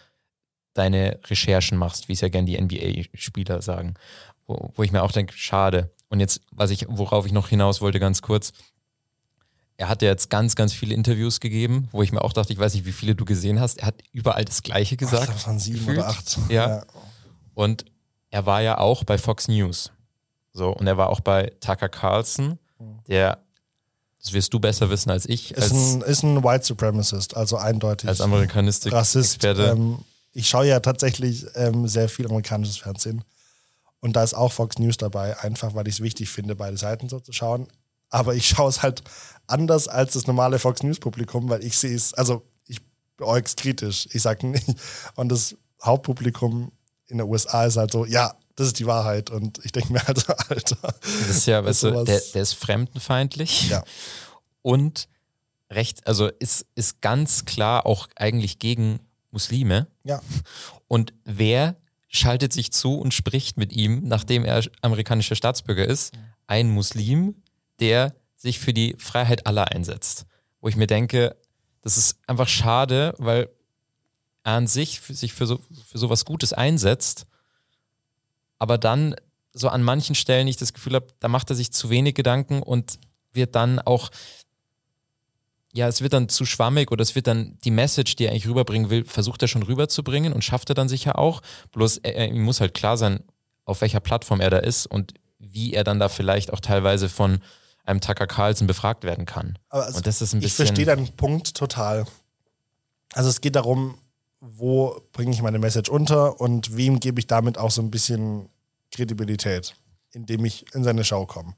deine 0.75 1.21
Recherchen 1.26 1.76
machst, 1.76 2.09
wie 2.09 2.14
es 2.14 2.23
ja 2.23 2.28
gern 2.28 2.47
die 2.47 2.59
NBA-Spieler 2.61 3.61
sagen. 3.62 3.94
Wo, 4.47 4.73
wo 4.75 4.82
ich 4.82 4.90
mir 4.90 5.02
auch 5.02 5.12
denke, 5.12 5.35
schade. 5.37 5.92
Und 6.09 6.21
jetzt, 6.21 6.40
was 6.50 6.71
ich, 6.71 6.87
worauf 6.88 7.26
ich 7.26 7.32
noch 7.32 7.49
hinaus 7.49 7.80
wollte, 7.82 8.00
ganz 8.00 8.23
kurz, 8.23 8.52
er 9.76 9.88
hat 9.88 10.00
ja 10.00 10.09
jetzt 10.09 10.30
ganz, 10.30 10.54
ganz 10.56 10.73
viele 10.73 10.94
Interviews 10.94 11.38
gegeben, 11.38 11.88
wo 11.92 12.02
ich 12.02 12.12
mir 12.12 12.23
auch 12.23 12.32
dachte, 12.32 12.52
ich 12.52 12.59
weiß 12.59 12.73
nicht, 12.75 12.87
wie 12.87 12.92
viele 12.92 13.14
du 13.14 13.25
gesehen 13.26 13.61
hast. 13.61 13.78
Er 13.80 13.87
hat 13.88 14.02
überall 14.12 14.44
das 14.44 14.62
Gleiche 14.62 14.94
Ich 14.94 14.99
gesagt. 14.99 15.25
glaube, 15.25 15.38
es 15.38 15.47
waren 15.47 15.59
sieben 15.59 15.78
gefühlt. 15.78 15.99
oder 15.99 16.09
acht. 16.09 16.38
Ja. 16.49 16.85
Und 17.54 17.85
er 18.30 18.47
war 18.47 18.62
ja 18.62 18.78
auch 18.78 19.04
bei 19.04 19.18
Fox 19.18 19.49
News. 19.49 19.92
So, 20.54 20.71
und 20.71 20.87
er 20.87 20.97
war 20.97 21.11
auch 21.11 21.21
bei 21.21 21.52
Tucker 21.61 21.88
Carlson, 21.90 22.59
der, 23.06 23.38
das 24.23 24.33
wirst 24.33 24.55
du 24.55 24.61
besser 24.61 24.88
wissen 24.91 25.11
als 25.11 25.26
ich, 25.29 25.50
Ist, 25.50 25.62
als, 25.62 25.73
ein, 25.73 26.02
ist 26.02 26.23
ein 26.23 26.45
White 26.45 26.64
Supremacist, 26.64 27.37
also 27.37 27.57
eindeutig. 27.57 28.09
als 28.09 28.21
Amerikanistik. 28.21 28.93
Rassist. 28.93 29.45
Ähm, 29.45 29.99
ich 30.33 30.49
schaue 30.49 30.67
ja 30.67 30.81
tatsächlich 30.81 31.45
ähm, 31.55 31.88
sehr 31.88 32.09
viel 32.09 32.26
amerikanisches 32.26 32.79
Fernsehen. 32.79 33.25
Und 34.00 34.14
da 34.14 34.23
ist 34.23 34.35
auch 34.35 34.52
Fox 34.52 34.79
News 34.79 34.97
dabei, 34.97 35.38
einfach 35.41 35.75
weil 35.75 35.87
ich 35.88 35.95
es 35.95 36.00
wichtig 36.00 36.31
finde, 36.31 36.55
beide 36.57 36.76
Seiten 36.76 37.09
so 37.09 37.21
zu 37.21 37.33
schauen. 37.33 37.69
aber 38.11 38.35
ich 38.35 38.47
schaue 38.47 38.69
es 38.69 38.83
halt 38.83 39.02
anders 39.47 39.88
als 39.88 40.12
das 40.12 40.26
normale 40.26 40.59
Fox 40.59 40.83
News 40.83 41.00
Publikum, 41.00 41.49
weil 41.49 41.64
ich 41.64 41.76
sehe 41.76 41.95
es, 41.95 42.14
also 42.14 42.43
ich 42.67 42.81
beäug's 43.17 43.57
kritisch. 43.57 44.09
Ich 44.12 44.23
sage 44.23 44.47
nicht. 44.47 44.67
Und 45.17 45.31
das 45.31 45.57
Hauptpublikum 45.83 46.71
in 47.09 47.19
den 47.19 47.26
USA 47.29 47.64
ist 47.64 47.76
halt 47.76 47.91
so, 47.91 48.05
ja, 48.05 48.35
das 48.56 48.68
ist 48.68 48.78
die 48.78 48.87
Wahrheit. 48.87 49.30
Und 49.30 49.64
ich 49.64 49.73
denke 49.73 49.92
mir 49.92 50.06
halt, 50.06 50.28
Alter. 50.50 50.76
Das 50.82 51.30
ist 51.30 51.47
ja, 51.47 51.64
weißt 51.64 51.85
du, 51.85 52.04
der, 52.04 52.21
der 52.35 52.42
ist 52.42 52.54
fremdenfeindlich. 52.54 53.71
Ja. 53.71 53.85
Und 54.62 55.09
recht, 55.71 56.06
also 56.06 56.28
ist, 56.28 56.66
ist 56.75 57.00
ganz 57.00 57.44
klar 57.44 57.87
auch 57.87 58.09
eigentlich 58.16 58.59
gegen 58.59 59.00
Muslime. 59.30 59.87
Ja. 60.04 60.21
Und 60.88 61.12
wer 61.25 61.76
schaltet 62.09 62.52
sich 62.52 62.73
zu 62.73 62.99
und 62.99 63.14
spricht 63.14 63.56
mit 63.56 63.73
ihm, 63.73 64.02
nachdem 64.04 64.44
er 64.44 64.62
amerikanischer 64.82 65.35
Staatsbürger 65.35 65.87
ist? 65.87 66.12
Ein 66.47 66.71
Muslim, 66.71 67.42
der 67.80 68.14
sich 68.37 68.59
für 68.59 68.75
die 68.75 68.94
Freiheit 68.99 69.47
aller 69.47 69.73
einsetzt. 69.73 70.26
Wo 70.61 70.68
ich 70.68 70.76
mir 70.76 70.87
denke, 70.87 71.37
das 71.80 71.97
ist 71.97 72.18
einfach 72.26 72.49
schade, 72.49 73.14
weil 73.18 73.49
er 74.44 74.52
an 74.54 74.66
sich 74.66 75.00
für, 75.00 75.14
sich 75.14 75.32
für 75.32 75.47
so, 75.47 75.61
für 75.87 75.99
so 75.99 76.11
was 76.11 76.25
Gutes 76.25 76.52
einsetzt, 76.52 77.26
aber 78.62 78.78
dann 78.78 79.16
so 79.52 79.69
an 79.69 79.83
manchen 79.83 80.14
Stellen 80.14 80.47
ich 80.47 80.57
das 80.57 80.73
Gefühl 80.73 80.95
habe, 80.95 81.09
da 81.19 81.26
macht 81.26 81.50
er 81.50 81.57
sich 81.57 81.73
zu 81.73 81.90
wenig 81.90 82.14
Gedanken 82.14 82.62
und 82.62 83.00
wird 83.33 83.57
dann 83.57 83.81
auch, 83.81 84.11
ja, 85.73 85.88
es 85.88 86.00
wird 86.00 86.12
dann 86.12 86.28
zu 86.28 86.45
schwammig 86.45 86.92
oder 86.92 87.02
es 87.02 87.16
wird 87.16 87.26
dann 87.26 87.59
die 87.64 87.73
Message, 87.73 88.14
die 88.14 88.26
er 88.26 88.31
eigentlich 88.31 88.47
rüberbringen 88.47 88.88
will, 88.88 89.04
versucht 89.04 89.42
er 89.42 89.49
schon 89.49 89.64
rüberzubringen 89.64 90.33
und 90.33 90.45
schafft 90.45 90.71
er 90.71 90.76
dann 90.76 90.88
sicher 90.88 91.19
auch. 91.19 91.42
Bloß 91.73 91.99
er, 92.04 92.28
ihm 92.28 92.45
muss 92.45 92.61
halt 92.61 92.73
klar 92.73 92.97
sein, 92.97 93.25
auf 93.64 93.81
welcher 93.81 93.99
Plattform 93.99 94.40
er 94.40 94.50
da 94.50 94.59
ist 94.59 94.87
und 94.87 95.12
wie 95.40 95.75
er 95.75 95.83
dann 95.83 95.99
da 95.99 96.09
vielleicht 96.09 96.52
auch 96.52 96.61
teilweise 96.61 97.09
von 97.09 97.40
einem 97.85 98.00
Tucker 98.00 98.28
Carlson 98.28 98.69
befragt 98.69 99.02
werden 99.02 99.26
kann. 99.26 99.59
Also 99.71 99.97
und 99.97 100.07
das 100.07 100.23
ist 100.23 100.35
ein 100.35 100.40
bisschen. 100.40 100.66
Ich 100.66 100.69
verstehe 100.69 100.87
deinen 100.87 101.09
Punkt 101.16 101.57
total. 101.57 102.07
Also 103.12 103.28
es 103.28 103.40
geht 103.40 103.57
darum, 103.57 103.99
wo 104.44 105.00
bringe 105.12 105.30
ich 105.30 105.40
meine 105.40 105.61
Message 105.61 105.88
unter 105.88 106.40
und 106.40 106.76
wem 106.76 106.99
gebe 106.99 107.20
ich 107.20 107.28
damit 107.28 107.58
auch 107.58 107.70
so 107.70 107.80
ein 107.80 107.92
bisschen 107.92 108.49
Kredibilität, 108.90 109.76
indem 110.11 110.44
ich 110.44 110.66
in 110.75 110.82
seine 110.82 111.04
Schau 111.04 111.26
komme. 111.26 111.54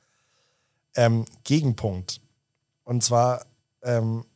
Ähm, 0.95 1.25
Gegenpunkt. 1.45 2.21
Und 2.85 3.03
zwar 3.03 3.47
ähm, 3.83 4.27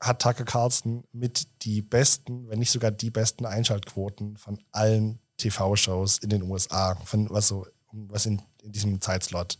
hat 0.00 0.22
Tucker 0.22 0.44
Carlson 0.44 1.04
mit 1.12 1.46
die 1.62 1.82
besten, 1.82 2.48
wenn 2.48 2.58
nicht 2.58 2.70
sogar 2.70 2.90
die 2.90 3.10
besten 3.10 3.44
Einschaltquoten 3.44 4.38
von 4.38 4.58
allen 4.72 5.18
TV-Shows 5.36 6.18
in 6.18 6.30
den 6.30 6.42
USA, 6.42 6.94
von 7.04 7.28
was 7.28 7.48
so, 7.48 7.66
was 7.92 8.24
in, 8.24 8.40
in 8.62 8.72
diesem 8.72 8.98
Zeitslot. 9.02 9.58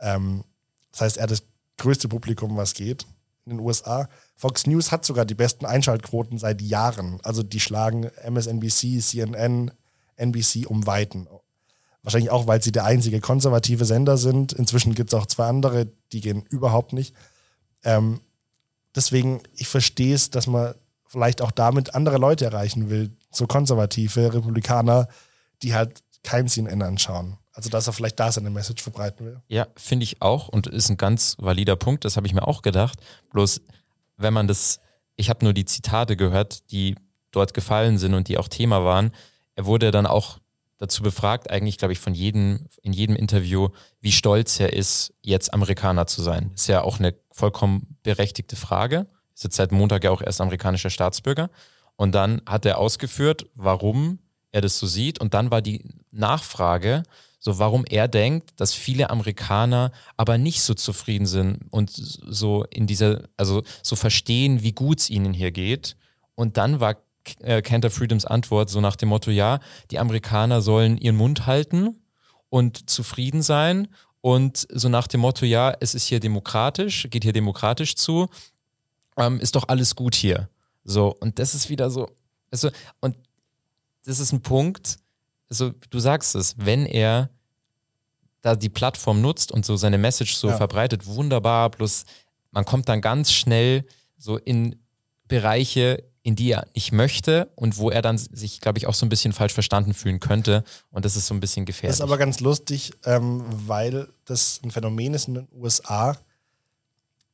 Ähm, 0.00 0.44
das 0.92 1.02
heißt, 1.02 1.16
er 1.18 1.24
hat 1.24 1.30
das 1.30 1.42
größte 1.76 2.08
Publikum, 2.08 2.56
was 2.56 2.72
geht 2.72 3.06
in 3.46 3.56
den 3.56 3.60
USA. 3.60 4.08
Fox 4.34 4.66
News 4.66 4.90
hat 4.90 5.04
sogar 5.04 5.24
die 5.24 5.34
besten 5.34 5.66
Einschaltquoten 5.66 6.38
seit 6.38 6.62
Jahren. 6.62 7.20
Also 7.22 7.42
die 7.42 7.60
schlagen 7.60 8.10
MSNBC, 8.26 9.00
CNN, 9.00 9.70
NBC 10.16 10.66
um 10.66 10.86
Weiten. 10.86 11.28
Wahrscheinlich 12.02 12.30
auch, 12.30 12.46
weil 12.46 12.62
sie 12.62 12.72
der 12.72 12.84
einzige 12.84 13.20
konservative 13.20 13.84
Sender 13.84 14.16
sind. 14.16 14.52
Inzwischen 14.52 14.94
gibt 14.94 15.12
es 15.12 15.18
auch 15.18 15.26
zwei 15.26 15.46
andere, 15.46 15.88
die 16.12 16.20
gehen 16.20 16.44
überhaupt 16.50 16.92
nicht. 16.92 17.14
Ähm, 17.82 18.20
deswegen, 18.94 19.40
ich 19.54 19.68
verstehe 19.68 20.14
es, 20.14 20.30
dass 20.30 20.46
man 20.46 20.74
vielleicht 21.06 21.40
auch 21.40 21.50
damit 21.50 21.94
andere 21.94 22.18
Leute 22.18 22.44
erreichen 22.44 22.90
will. 22.90 23.10
So 23.30 23.46
konservative 23.46 24.34
Republikaner, 24.34 25.08
die 25.62 25.74
halt 25.74 26.02
kein 26.22 26.48
CNN 26.48 26.82
anschauen. 26.82 27.38
Also, 27.54 27.70
dass 27.70 27.86
er 27.86 27.92
vielleicht 27.92 28.18
da 28.18 28.32
seine 28.32 28.50
Message 28.50 28.82
verbreiten 28.82 29.26
will. 29.26 29.40
Ja, 29.46 29.68
finde 29.76 30.02
ich 30.02 30.20
auch 30.20 30.48
und 30.48 30.66
ist 30.66 30.90
ein 30.90 30.96
ganz 30.96 31.36
valider 31.38 31.76
Punkt. 31.76 32.04
Das 32.04 32.16
habe 32.16 32.26
ich 32.26 32.34
mir 32.34 32.46
auch 32.46 32.62
gedacht. 32.62 32.98
Bloß, 33.30 33.60
wenn 34.16 34.34
man 34.34 34.48
das, 34.48 34.80
ich 35.14 35.30
habe 35.30 35.44
nur 35.44 35.54
die 35.54 35.64
Zitate 35.64 36.16
gehört, 36.16 36.70
die 36.72 36.96
dort 37.30 37.54
gefallen 37.54 37.96
sind 37.96 38.14
und 38.14 38.26
die 38.26 38.38
auch 38.38 38.48
Thema 38.48 38.84
waren. 38.84 39.12
Er 39.54 39.66
wurde 39.66 39.92
dann 39.92 40.06
auch 40.06 40.38
dazu 40.78 41.02
befragt, 41.02 41.48
eigentlich, 41.48 41.78
glaube 41.78 41.92
ich, 41.92 42.00
von 42.00 42.12
jedem, 42.12 42.66
in 42.82 42.92
jedem 42.92 43.14
Interview, 43.14 43.68
wie 44.00 44.12
stolz 44.12 44.58
er 44.58 44.72
ist, 44.72 45.14
jetzt 45.22 45.54
Amerikaner 45.54 46.08
zu 46.08 46.22
sein. 46.22 46.50
Ist 46.54 46.66
ja 46.66 46.82
auch 46.82 46.98
eine 46.98 47.14
vollkommen 47.30 47.96
berechtigte 48.02 48.56
Frage. 48.56 49.06
Ist 49.34 49.44
jetzt 49.44 49.56
seit 49.56 49.70
Montag 49.72 50.02
ja 50.02 50.10
auch 50.10 50.22
erst 50.22 50.40
amerikanischer 50.40 50.90
Staatsbürger. 50.90 51.50
Und 51.96 52.16
dann 52.16 52.42
hat 52.46 52.66
er 52.66 52.78
ausgeführt, 52.78 53.46
warum 53.54 54.18
er 54.50 54.60
das 54.60 54.78
so 54.78 54.86
sieht. 54.86 55.20
Und 55.20 55.34
dann 55.34 55.50
war 55.50 55.62
die 55.62 55.84
Nachfrage, 56.10 57.04
so 57.44 57.58
warum 57.58 57.84
er 57.84 58.08
denkt, 58.08 58.52
dass 58.56 58.72
viele 58.72 59.10
Amerikaner 59.10 59.92
aber 60.16 60.38
nicht 60.38 60.62
so 60.62 60.72
zufrieden 60.72 61.26
sind 61.26 61.60
und 61.70 61.90
so 61.90 62.64
in 62.70 62.86
dieser, 62.86 63.28
also 63.36 63.62
so 63.82 63.96
verstehen, 63.96 64.62
wie 64.62 64.72
gut 64.72 65.00
es 65.00 65.10
ihnen 65.10 65.34
hier 65.34 65.52
geht. 65.52 65.94
Und 66.34 66.56
dann 66.56 66.80
war 66.80 66.96
äh, 67.40 67.60
Cantor 67.60 67.90
Freedoms 67.90 68.24
Antwort 68.24 68.70
so 68.70 68.80
nach 68.80 68.96
dem 68.96 69.10
Motto, 69.10 69.30
ja, 69.30 69.60
die 69.90 69.98
Amerikaner 69.98 70.62
sollen 70.62 70.96
ihren 70.96 71.16
Mund 71.16 71.44
halten 71.44 72.02
und 72.48 72.88
zufrieden 72.88 73.42
sein. 73.42 73.88
Und 74.22 74.66
so 74.72 74.88
nach 74.88 75.06
dem 75.06 75.20
Motto, 75.20 75.44
ja, 75.44 75.76
es 75.80 75.94
ist 75.94 76.06
hier 76.06 76.20
demokratisch, 76.20 77.08
geht 77.10 77.24
hier 77.24 77.34
demokratisch 77.34 77.94
zu, 77.94 78.26
ähm, 79.18 79.38
ist 79.38 79.54
doch 79.54 79.68
alles 79.68 79.94
gut 79.94 80.14
hier. 80.14 80.48
So, 80.82 81.14
und 81.20 81.38
das 81.38 81.54
ist 81.54 81.68
wieder 81.68 81.90
so, 81.90 82.08
also, 82.50 82.70
und 83.00 83.18
das 84.06 84.18
ist 84.18 84.32
ein 84.32 84.40
Punkt, 84.40 84.96
also 85.50 85.72
du 85.90 85.98
sagst 85.98 86.34
es, 86.36 86.56
wenn 86.56 86.86
er 86.86 87.28
da 88.44 88.54
die 88.54 88.68
Plattform 88.68 89.22
nutzt 89.22 89.50
und 89.50 89.64
so 89.64 89.76
seine 89.76 89.96
Message 89.96 90.36
so 90.36 90.48
ja. 90.48 90.56
verbreitet, 90.56 91.06
wunderbar, 91.06 91.70
bloß 91.70 92.04
man 92.50 92.66
kommt 92.66 92.90
dann 92.90 93.00
ganz 93.00 93.32
schnell 93.32 93.86
so 94.18 94.36
in 94.36 94.76
Bereiche, 95.26 96.04
in 96.22 96.36
die 96.36 96.50
er 96.50 96.66
nicht 96.74 96.92
möchte 96.92 97.50
und 97.56 97.78
wo 97.78 97.90
er 97.90 98.02
dann 98.02 98.18
sich, 98.18 98.60
glaube 98.60 98.78
ich, 98.78 98.86
auch 98.86 98.92
so 98.92 99.06
ein 99.06 99.08
bisschen 99.08 99.32
falsch 99.32 99.54
verstanden 99.54 99.94
fühlen 99.94 100.20
könnte. 100.20 100.62
Und 100.90 101.06
das 101.06 101.16
ist 101.16 101.26
so 101.26 101.34
ein 101.34 101.40
bisschen 101.40 101.64
gefährlich. 101.64 101.96
Das 101.96 102.00
ist 102.00 102.02
aber 102.02 102.18
ganz 102.18 102.40
lustig, 102.40 102.92
ähm, 103.04 103.44
weil 103.48 104.08
das 104.26 104.60
ein 104.62 104.70
Phänomen 104.70 105.14
ist 105.14 105.26
in 105.26 105.34
den 105.34 105.48
USA, 105.54 106.14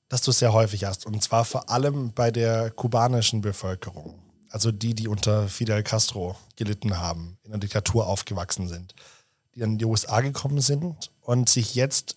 dass 0.09 0.23
du 0.23 0.31
es 0.31 0.38
sehr 0.38 0.53
häufig 0.53 0.85
hast. 0.85 1.07
Und 1.07 1.20
zwar 1.25 1.44
vor 1.44 1.70
allem 1.70 2.12
bei 2.12 2.31
der 2.31 2.70
kubanischen 2.70 3.40
Bevölkerung. 3.40 4.14
Also 4.49 4.70
die, 4.70 4.94
die 4.94 5.09
unter 5.09 5.49
Fidel 5.49 5.83
Castro 5.83 6.37
gelitten 6.55 6.99
haben, 6.99 7.37
in 7.42 7.51
der 7.51 7.59
Diktatur 7.59 8.07
aufgewachsen 8.07 8.68
sind 8.68 8.94
in 9.61 9.79
die 9.79 9.85
USA 9.85 10.20
gekommen 10.20 10.61
sind 10.61 11.11
und 11.20 11.49
sich 11.49 11.75
jetzt 11.75 12.16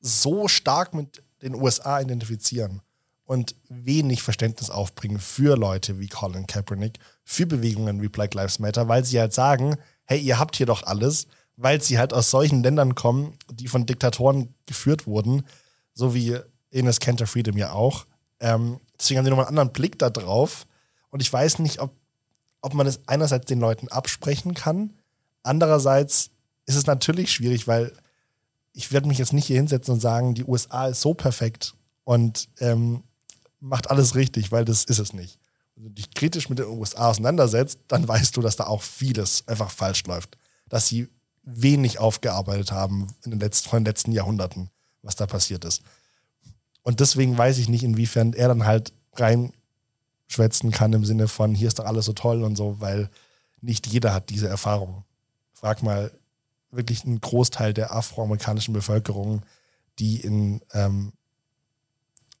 so 0.00 0.48
stark 0.48 0.94
mit 0.94 1.22
den 1.42 1.54
USA 1.54 2.00
identifizieren 2.00 2.82
und 3.24 3.54
wenig 3.68 4.22
Verständnis 4.22 4.70
aufbringen 4.70 5.18
für 5.18 5.56
Leute 5.56 5.98
wie 5.98 6.08
Colin 6.08 6.46
Kaepernick, 6.46 6.98
für 7.24 7.46
Bewegungen 7.46 8.00
wie 8.00 8.08
Black 8.08 8.34
Lives 8.34 8.58
Matter, 8.58 8.88
weil 8.88 9.04
sie 9.04 9.20
halt 9.20 9.34
sagen, 9.34 9.76
hey, 10.04 10.18
ihr 10.18 10.38
habt 10.38 10.56
hier 10.56 10.66
doch 10.66 10.82
alles, 10.84 11.26
weil 11.56 11.82
sie 11.82 11.98
halt 11.98 12.12
aus 12.12 12.30
solchen 12.30 12.62
Ländern 12.62 12.94
kommen, 12.94 13.34
die 13.50 13.68
von 13.68 13.84
Diktatoren 13.84 14.54
geführt 14.66 15.06
wurden, 15.06 15.44
so 15.92 16.14
wie 16.14 16.38
Ines 16.70 17.00
Cantor 17.00 17.26
Freedom 17.26 17.56
ja 17.56 17.72
auch. 17.72 18.06
Ähm, 18.40 18.80
deswegen 18.98 19.18
haben 19.18 19.24
sie 19.24 19.30
nochmal 19.30 19.46
einen 19.46 19.58
anderen 19.58 19.72
Blick 19.72 19.98
da 19.98 20.10
drauf. 20.10 20.66
Und 21.10 21.20
ich 21.20 21.32
weiß 21.32 21.58
nicht, 21.58 21.80
ob, 21.80 21.92
ob 22.60 22.74
man 22.74 22.86
es 22.86 23.00
einerseits 23.06 23.46
den 23.46 23.60
Leuten 23.60 23.88
absprechen 23.88 24.54
kann, 24.54 24.94
andererseits 25.42 26.30
ist 26.68 26.76
es 26.76 26.86
natürlich 26.86 27.32
schwierig, 27.32 27.66
weil 27.66 27.92
ich 28.74 28.92
werde 28.92 29.08
mich 29.08 29.18
jetzt 29.18 29.32
nicht 29.32 29.46
hier 29.46 29.56
hinsetzen 29.56 29.94
und 29.94 30.00
sagen, 30.00 30.34
die 30.34 30.44
USA 30.44 30.88
ist 30.88 31.00
so 31.00 31.14
perfekt 31.14 31.74
und 32.04 32.48
ähm, 32.60 33.02
macht 33.58 33.90
alles 33.90 34.14
richtig, 34.14 34.52
weil 34.52 34.66
das 34.66 34.84
ist 34.84 34.98
es 34.98 35.14
nicht. 35.14 35.38
Wenn 35.74 35.84
du 35.84 35.90
dich 35.90 36.10
kritisch 36.10 36.50
mit 36.50 36.58
den 36.58 36.66
USA 36.66 37.08
auseinandersetzt, 37.08 37.80
dann 37.88 38.06
weißt 38.06 38.36
du, 38.36 38.42
dass 38.42 38.56
da 38.56 38.66
auch 38.66 38.82
vieles 38.82 39.48
einfach 39.48 39.70
falsch 39.70 40.04
läuft. 40.04 40.36
Dass 40.68 40.86
sie 40.86 41.08
wenig 41.42 41.98
aufgearbeitet 41.98 42.70
haben 42.70 43.08
in 43.24 43.30
den 43.30 43.40
letzten, 43.40 43.70
von 43.70 43.80
den 43.80 43.86
letzten 43.86 44.12
Jahrhunderten, 44.12 44.68
was 45.00 45.16
da 45.16 45.26
passiert 45.26 45.64
ist. 45.64 45.82
Und 46.82 47.00
deswegen 47.00 47.36
weiß 47.36 47.56
ich 47.56 47.70
nicht, 47.70 47.82
inwiefern 47.82 48.34
er 48.34 48.48
dann 48.48 48.66
halt 48.66 48.92
reinschwätzen 49.14 50.70
kann 50.70 50.92
im 50.92 51.06
Sinne 51.06 51.28
von, 51.28 51.54
hier 51.54 51.68
ist 51.68 51.78
doch 51.78 51.86
alles 51.86 52.04
so 52.04 52.12
toll 52.12 52.42
und 52.42 52.56
so, 52.56 52.78
weil 52.80 53.08
nicht 53.62 53.86
jeder 53.86 54.12
hat 54.12 54.28
diese 54.28 54.48
Erfahrung. 54.48 55.04
Frag 55.54 55.82
mal 55.82 56.12
wirklich 56.70 57.04
ein 57.04 57.20
Großteil 57.20 57.72
der 57.72 57.94
afroamerikanischen 57.94 58.74
Bevölkerung, 58.74 59.42
die 59.98 60.20
in 60.20 60.60
ähm, 60.72 61.12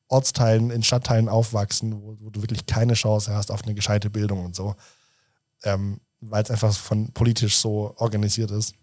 Ortsteilen, 0.08 0.70
in 0.70 0.82
Stadtteilen 0.82 1.28
aufwachsen, 1.28 2.02
wo, 2.02 2.16
wo, 2.20 2.30
du 2.30 2.42
wirklich 2.42 2.66
keine 2.66 2.94
Chance 2.94 3.34
hast 3.34 3.50
auf 3.50 3.62
eine 3.64 3.74
gescheite 3.74 4.10
Bildung 4.10 4.44
und 4.44 4.56
so, 4.56 4.74
ähm, 5.64 6.00
weil 6.20 6.42
es 6.42 6.50
einfach 6.50 6.74
von 6.74 7.12
politisch 7.12 7.58
so 7.58 7.94
organisiert 7.96 8.50
ist. 8.50 8.74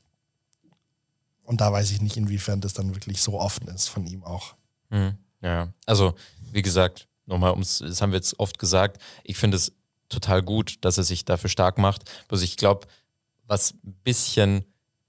Und 1.44 1.62
da 1.62 1.72
weiß 1.72 1.92
ich 1.92 2.02
nicht, 2.02 2.18
inwiefern 2.18 2.62
das 2.62 2.74
dann 2.74 2.96
wirklich 2.96 3.22
so 3.22 3.40
offen 3.40 3.68
ist 3.68 3.88
von 3.88 4.06
ihm 4.06 4.24
auch. 4.24 4.56
Mhm. 4.90 5.18
Ja, 5.42 5.74
also 5.86 6.16
wie 6.52 6.62
gesagt, 6.62 7.08
nochmal, 7.26 7.52
ums, 7.52 7.80
das 7.80 8.02
haben 8.02 8.12
wir 8.12 8.18
jetzt 8.18 8.40
oft 8.40 8.58
gesagt, 8.58 9.02
ich 9.24 9.38
finde 9.38 9.58
es 9.58 9.72
total 10.10 10.42
gut, 10.42 10.78
dass 10.82 10.98
er 10.98 11.04
sich 11.04 11.26
dafür 11.26 11.50
stark 11.50 11.78
macht. 11.78 12.04
Bloß 12.28 12.42
ich 12.42 12.58
glaube, 12.58 12.88
was 13.46 13.74
ein 13.84 13.94
bisschen 14.04 14.66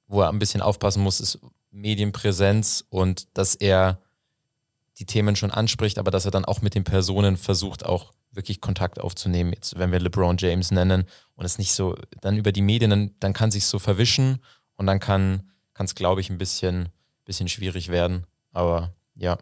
wo 0.07 0.23
er 0.23 0.29
ein 0.29 0.39
bisschen 0.39 0.63
aufpassen 0.63 1.03
muss, 1.03 1.21
ist 1.21 1.39
Medienpräsenz 1.71 2.85
und 2.89 3.29
dass 3.35 3.55
er 3.55 4.01
die 4.99 5.07
Themen 5.07 5.37
schon 5.37 5.51
anspricht, 5.51 5.99
aber 5.99 6.11
dass 6.11 6.25
er 6.25 6.31
dann 6.31 6.45
auch 6.45 6.63
mit 6.63 6.75
den 6.75 6.85
Personen 6.85 7.37
versucht, 7.37 7.85
auch 7.85 8.13
wirklich 8.31 8.61
Kontakt 8.61 9.01
aufzunehmen. 9.01 9.53
Jetzt, 9.53 9.79
wenn 9.79 9.93
wir 9.93 10.01
LeBron 10.01 10.37
James 10.39 10.71
nennen 10.71 11.05
und 11.35 11.45
es 11.45 11.59
nicht 11.59 11.73
so, 11.73 11.97
dann 12.21 12.37
über 12.37 12.53
die 12.53 12.63
Medien, 12.63 12.91
dann, 12.91 13.15
dann 13.21 13.33
kann 13.33 13.51
sich 13.51 13.67
so 13.67 13.79
verwischen 13.79 14.39
und 14.77 14.87
dann 14.87 15.01
kann 15.01 15.51
es, 15.75 15.95
glaube 15.95 16.21
ich, 16.21 16.31
ein 16.31 16.39
bisschen, 16.39 16.91
bisschen 17.25 17.49
schwierig 17.49 17.89
werden. 17.89 18.27
Aber 18.53 18.95
ja. 19.17 19.39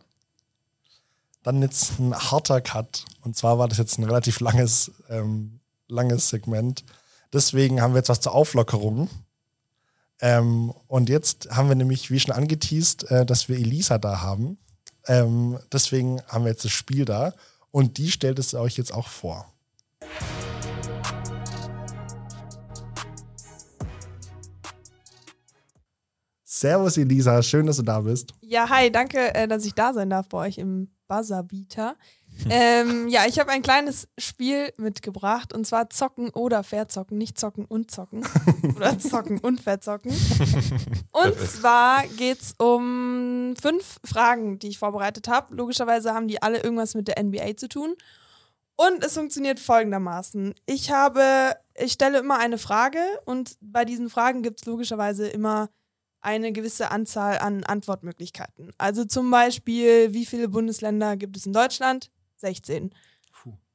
Dann 1.42 1.60
jetzt 1.62 1.98
ein 1.98 2.14
harter 2.14 2.60
Cut. 2.60 3.04
Und 3.20 3.36
zwar 3.36 3.58
war 3.58 3.68
das 3.68 3.78
jetzt 3.78 3.98
ein 3.98 4.04
relativ 4.04 4.40
langes, 4.40 4.92
ähm, 5.08 5.60
langes 5.88 6.30
Segment. 6.30 6.84
Deswegen 7.32 7.80
haben 7.80 7.94
wir 7.94 7.98
jetzt 7.98 8.08
was 8.08 8.20
zur 8.20 8.34
Auflockerung. 8.34 9.08
Ähm, 10.20 10.72
und 10.86 11.08
jetzt 11.08 11.48
haben 11.50 11.68
wir 11.68 11.74
nämlich, 11.74 12.10
wie 12.10 12.20
schon 12.20 12.34
angeteased, 12.34 13.10
äh, 13.10 13.26
dass 13.26 13.48
wir 13.48 13.56
Elisa 13.56 13.98
da 13.98 14.22
haben. 14.22 14.58
Ähm, 15.06 15.58
deswegen 15.72 16.22
haben 16.28 16.44
wir 16.44 16.50
jetzt 16.50 16.64
das 16.64 16.72
Spiel 16.72 17.04
da. 17.04 17.34
Und 17.70 17.98
die 17.98 18.10
stellt 18.10 18.38
es 18.38 18.54
euch 18.54 18.76
jetzt 18.76 18.92
auch 18.92 19.08
vor. 19.08 19.52
Servus 26.44 26.96
Elisa, 26.96 27.42
schön, 27.42 27.66
dass 27.66 27.76
du 27.76 27.82
da 27.82 28.00
bist. 28.00 28.32
Ja, 28.40 28.70
hi, 28.70 28.90
danke, 28.90 29.34
äh, 29.34 29.48
dass 29.48 29.66
ich 29.66 29.74
da 29.74 29.92
sein 29.92 30.08
darf 30.08 30.28
bei 30.28 30.38
euch 30.46 30.58
im 30.58 30.88
Buzzerbeater. 31.08 31.96
ähm, 32.50 33.08
ja, 33.08 33.26
ich 33.26 33.38
habe 33.38 33.50
ein 33.50 33.62
kleines 33.62 34.08
Spiel 34.18 34.72
mitgebracht 34.76 35.52
und 35.52 35.66
zwar 35.66 35.90
Zocken 35.90 36.30
oder 36.30 36.62
Verzocken, 36.62 37.18
nicht 37.18 37.38
Zocken 37.38 37.64
und 37.64 37.90
Zocken. 37.90 38.26
oder 38.76 38.98
Zocken 38.98 39.38
und 39.38 39.60
Verzocken. 39.60 40.12
Und 41.12 41.38
zwar 41.48 42.06
geht 42.08 42.40
es 42.40 42.54
um 42.58 43.54
fünf 43.60 44.00
Fragen, 44.04 44.58
die 44.58 44.68
ich 44.68 44.78
vorbereitet 44.78 45.28
habe. 45.28 45.54
Logischerweise 45.54 46.12
haben 46.12 46.26
die 46.26 46.42
alle 46.42 46.60
irgendwas 46.60 46.94
mit 46.94 47.06
der 47.06 47.22
NBA 47.22 47.56
zu 47.56 47.68
tun. 47.68 47.94
Und 48.76 49.04
es 49.04 49.14
funktioniert 49.14 49.60
folgendermaßen. 49.60 50.54
Ich 50.66 50.90
habe, 50.90 51.54
ich 51.76 51.92
stelle 51.92 52.18
immer 52.18 52.38
eine 52.38 52.58
Frage 52.58 52.98
und 53.24 53.56
bei 53.60 53.84
diesen 53.84 54.10
Fragen 54.10 54.42
gibt 54.42 54.60
es 54.60 54.66
logischerweise 54.66 55.28
immer 55.28 55.68
eine 56.20 56.52
gewisse 56.52 56.90
Anzahl 56.90 57.38
an 57.38 57.64
Antwortmöglichkeiten. 57.64 58.72
Also 58.78 59.04
zum 59.04 59.30
Beispiel, 59.30 60.12
wie 60.12 60.26
viele 60.26 60.48
Bundesländer 60.48 61.16
gibt 61.16 61.36
es 61.36 61.46
in 61.46 61.52
Deutschland? 61.52 62.10
16. 62.36 62.90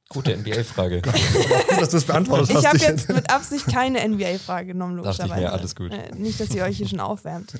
Gute 0.08 0.36
NBA-Frage. 0.36 1.02
dass 1.78 1.90
du 1.90 1.96
es 1.98 2.04
beantwortet 2.04 2.50
Ich 2.50 2.56
hast. 2.56 2.66
habe 2.66 2.78
dich 2.78 2.88
jetzt 2.88 3.08
mit 3.08 3.30
Absicht 3.30 3.66
keine 3.68 4.06
NBA-Frage 4.08 4.68
genommen, 4.68 4.96
logischerweise. 4.96 5.34
ich 5.34 5.40
mir, 5.40 5.52
alles 5.52 5.76
gut. 5.76 5.92
Äh, 5.92 6.12
nicht, 6.16 6.40
dass 6.40 6.50
ihr 6.50 6.64
euch 6.64 6.78
hier 6.78 6.88
schon 6.88 6.98
aufwärmt. 6.98 7.52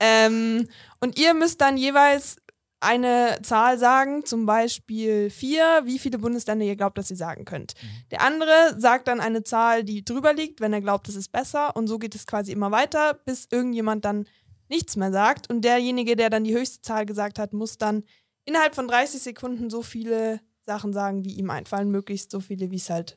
Ähm, 0.00 0.66
und 1.00 1.18
ihr 1.18 1.34
müsst 1.34 1.60
dann 1.60 1.76
jeweils 1.76 2.36
eine 2.80 3.38
Zahl 3.42 3.78
sagen, 3.78 4.24
zum 4.24 4.46
Beispiel 4.46 5.28
vier, 5.28 5.82
wie 5.84 5.98
viele 5.98 6.16
Bundesländer 6.18 6.64
ihr 6.64 6.76
glaubt, 6.76 6.96
dass 6.96 7.10
ihr 7.10 7.16
sagen 7.18 7.44
könnt. 7.44 7.74
Mhm. 7.82 7.86
Der 8.10 8.22
andere 8.22 8.76
sagt 8.78 9.06
dann 9.08 9.20
eine 9.20 9.42
Zahl, 9.42 9.84
die 9.84 10.02
drüber 10.02 10.32
liegt, 10.32 10.62
wenn 10.62 10.72
er 10.72 10.80
glaubt, 10.80 11.06
es 11.10 11.16
ist 11.16 11.30
besser. 11.30 11.76
Und 11.76 11.86
so 11.86 11.98
geht 11.98 12.14
es 12.14 12.26
quasi 12.26 12.52
immer 12.52 12.70
weiter, 12.70 13.12
bis 13.26 13.46
irgendjemand 13.50 14.06
dann 14.06 14.26
nichts 14.70 14.96
mehr 14.96 15.12
sagt. 15.12 15.50
Und 15.50 15.62
derjenige, 15.66 16.16
der 16.16 16.30
dann 16.30 16.44
die 16.44 16.54
höchste 16.54 16.80
Zahl 16.80 17.04
gesagt 17.04 17.38
hat, 17.38 17.52
muss 17.52 17.76
dann 17.76 18.04
innerhalb 18.44 18.74
von 18.74 18.88
30 18.88 19.20
Sekunden 19.22 19.70
so 19.70 19.82
viele 19.82 20.40
Sachen 20.62 20.92
sagen, 20.92 21.24
wie 21.24 21.34
ihm 21.34 21.50
einfallen. 21.50 21.90
Möglichst 21.90 22.30
so 22.30 22.40
viele, 22.40 22.70
wie 22.70 22.76
es 22.76 22.90
halt 22.90 23.16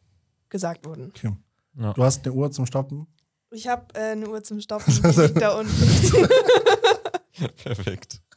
gesagt 0.49 0.85
wurden. 0.85 1.07
Okay. 1.15 1.35
Ja. 1.75 1.93
Du 1.93 2.03
hast 2.03 2.25
eine 2.25 2.33
Uhr 2.33 2.51
zum 2.51 2.65
Stoppen. 2.65 3.07
Ich 3.51 3.67
habe 3.67 3.93
äh, 3.95 4.11
eine 4.11 4.29
Uhr 4.29 4.43
zum 4.43 4.59
Stoppen, 4.59 4.91
die 5.03 5.21
liegt 5.21 5.41
da 5.41 5.57
unten. 5.59 5.73
Perfekt. 7.63 8.21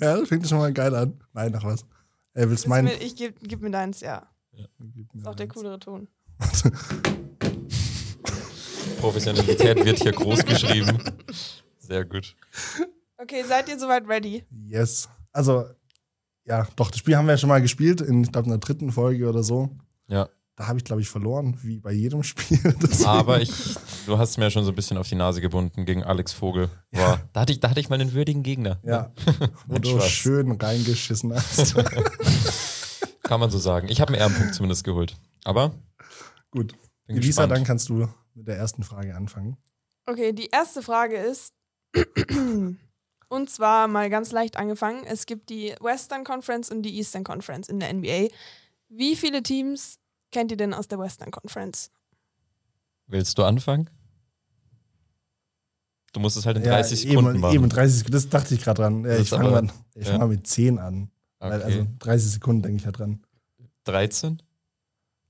Ja, 0.00 0.18
das 0.18 0.28
fängt 0.28 0.46
schon 0.46 0.58
mal 0.58 0.72
geil 0.74 0.94
an. 0.94 1.18
Nein, 1.32 1.52
nach 1.52 1.64
was? 1.64 1.86
Er 2.34 2.42
will's 2.42 2.50
Willst 2.50 2.64
du 2.66 2.68
meinen. 2.68 2.84
mir- 2.86 3.00
ich 3.00 3.16
gebe 3.16 3.34
gib 3.42 3.62
mir 3.62 3.70
deins, 3.70 4.00
ja. 4.00 4.28
Ist 5.14 5.26
auch 5.26 5.34
der 5.34 5.48
coolere 5.48 5.78
Ton. 5.78 6.06
Professionalität 9.00 9.84
wird 9.84 10.02
hier 10.02 10.12
groß 10.12 10.44
geschrieben. 10.44 10.98
Sehr 11.78 12.04
gut. 12.04 12.36
Okay, 13.22 13.42
seid 13.46 13.68
ihr 13.68 13.78
soweit 13.78 14.06
ready? 14.08 14.44
Yes. 14.50 15.08
Also, 15.32 15.64
ja, 16.44 16.66
doch, 16.76 16.90
das 16.90 16.98
Spiel 17.00 17.16
haben 17.16 17.26
wir 17.26 17.32
ja 17.34 17.38
schon 17.38 17.48
mal 17.48 17.60
gespielt, 17.60 18.00
in, 18.00 18.24
ich 18.24 18.32
glaube, 18.32 18.46
in 18.46 18.50
der 18.50 18.58
dritten 18.58 18.90
Folge 18.92 19.28
oder 19.28 19.42
so. 19.42 19.70
Ja. 20.08 20.28
Da 20.56 20.66
habe 20.68 20.78
ich, 20.78 20.84
glaube 20.84 21.00
ich, 21.02 21.08
verloren, 21.08 21.58
wie 21.62 21.78
bei 21.80 21.92
jedem 21.92 22.22
Spiel. 22.24 22.58
Deswegen- 22.82 23.08
Aber 23.08 23.40
ich, 23.40 23.50
du 24.06 24.18
hast 24.18 24.38
mir 24.38 24.50
schon 24.50 24.64
so 24.64 24.72
ein 24.72 24.74
bisschen 24.74 24.96
auf 24.98 25.08
die 25.08 25.14
Nase 25.14 25.40
gebunden 25.40 25.84
gegen 25.84 26.02
Alex 26.02 26.32
Vogel. 26.32 26.68
War, 26.92 27.20
da, 27.32 27.40
hatte 27.40 27.52
ich, 27.52 27.60
da 27.60 27.70
hatte 27.70 27.80
ich 27.80 27.88
mal 27.88 28.00
einen 28.00 28.12
würdigen 28.12 28.42
Gegner. 28.42 28.78
Ja, 28.82 29.12
wo 29.66 29.78
du 29.78 29.90
Spaß. 29.90 30.08
schön 30.10 30.52
reingeschissen 30.52 31.32
hast. 31.34 31.74
Kann 33.22 33.40
man 33.40 33.50
so 33.50 33.58
sagen. 33.58 33.88
Ich 33.88 34.00
habe 34.00 34.12
einen 34.12 34.20
Ehrenpunkt 34.20 34.54
zumindest 34.54 34.82
geholt. 34.84 35.16
Aber 35.44 35.72
Gut. 36.50 36.72
bin 37.06 37.16
Elisa, 37.16 37.42
gespannt. 37.42 37.52
dann 37.52 37.64
kannst 37.64 37.88
du 37.90 38.08
mit 38.34 38.48
der 38.48 38.56
ersten 38.56 38.82
Frage 38.82 39.14
anfangen. 39.14 39.56
Okay, 40.06 40.32
die 40.32 40.48
erste 40.48 40.82
Frage 40.82 41.16
ist, 41.16 41.52
und 43.30 43.48
zwar 43.48 43.88
mal 43.88 44.10
ganz 44.10 44.32
leicht 44.32 44.56
angefangen. 44.58 45.04
Es 45.06 45.24
gibt 45.24 45.48
die 45.48 45.74
Western 45.80 46.24
Conference 46.24 46.70
und 46.70 46.82
die 46.82 46.96
Eastern 46.98 47.24
Conference 47.24 47.68
in 47.68 47.80
der 47.80 47.92
NBA. 47.94 48.28
Wie 48.88 49.16
viele 49.16 49.42
Teams 49.42 49.98
kennt 50.32 50.50
ihr 50.50 50.56
denn 50.56 50.74
aus 50.74 50.88
der 50.88 50.98
Western 50.98 51.30
Conference? 51.30 51.90
Willst 53.06 53.38
du 53.38 53.44
anfangen? 53.44 53.88
Du 56.12 56.20
musst 56.20 56.36
es 56.36 56.44
halt 56.44 56.56
in 56.56 56.64
Ja, 56.64 56.72
30 56.72 57.00
Sekunden 57.02 57.30
eben, 57.30 57.40
machen. 57.40 57.54
Eben 57.54 57.68
30 57.68 57.98
Sekunden, 57.98 58.12
das 58.12 58.28
dachte 58.28 58.54
ich 58.54 58.62
gerade 58.62 58.82
dran. 58.82 59.04
Ja, 59.04 59.16
ich 59.16 59.28
fange 59.28 59.50
mal, 59.50 59.68
ich 59.94 60.04
ja. 60.06 60.10
fang 60.12 60.20
mal 60.20 60.28
mit 60.28 60.46
10 60.46 60.78
an. 60.78 61.10
Okay. 61.38 61.62
Also 61.62 61.86
30 62.00 62.32
Sekunden 62.32 62.62
denke 62.62 62.78
ich 62.78 62.84
ja 62.84 62.92
dran. 62.92 63.24
13? 63.84 64.42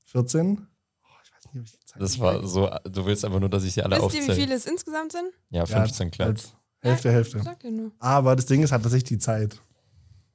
14? 0.06 0.66
Oh, 1.02 1.06
ich 1.22 1.32
weiß 1.32 1.44
nicht, 1.52 1.60
ob 1.60 1.64
ich 1.66 1.72
die 1.78 1.84
Zeit 1.86 2.02
Das 2.02 2.18
war 2.18 2.46
so, 2.46 2.70
du 2.84 3.04
willst 3.04 3.24
einfach 3.26 3.40
nur, 3.40 3.50
dass 3.50 3.62
ich 3.64 3.74
sie 3.74 3.82
alle 3.82 3.96
Wisst 3.96 4.06
ihr, 4.06 4.12
wie 4.14 4.18
aufzähle. 4.30 4.40
viele 4.40 4.54
es 4.54 4.64
insgesamt 4.66 5.12
sind? 5.12 5.30
Ja, 5.50 5.64
Ja, 5.64 5.66
15, 5.66 6.10
klar. 6.10 6.28
als 6.28 6.54
Hälfte, 6.82 7.10
Hälfte. 7.12 7.42
Ihr 7.62 7.70
nur. 7.70 7.90
Aber 7.98 8.36
das 8.36 8.46
Ding 8.46 8.62
ist, 8.62 8.72
hat 8.72 8.82
tatsächlich 8.82 9.08
die 9.08 9.18
Zeit. 9.18 9.60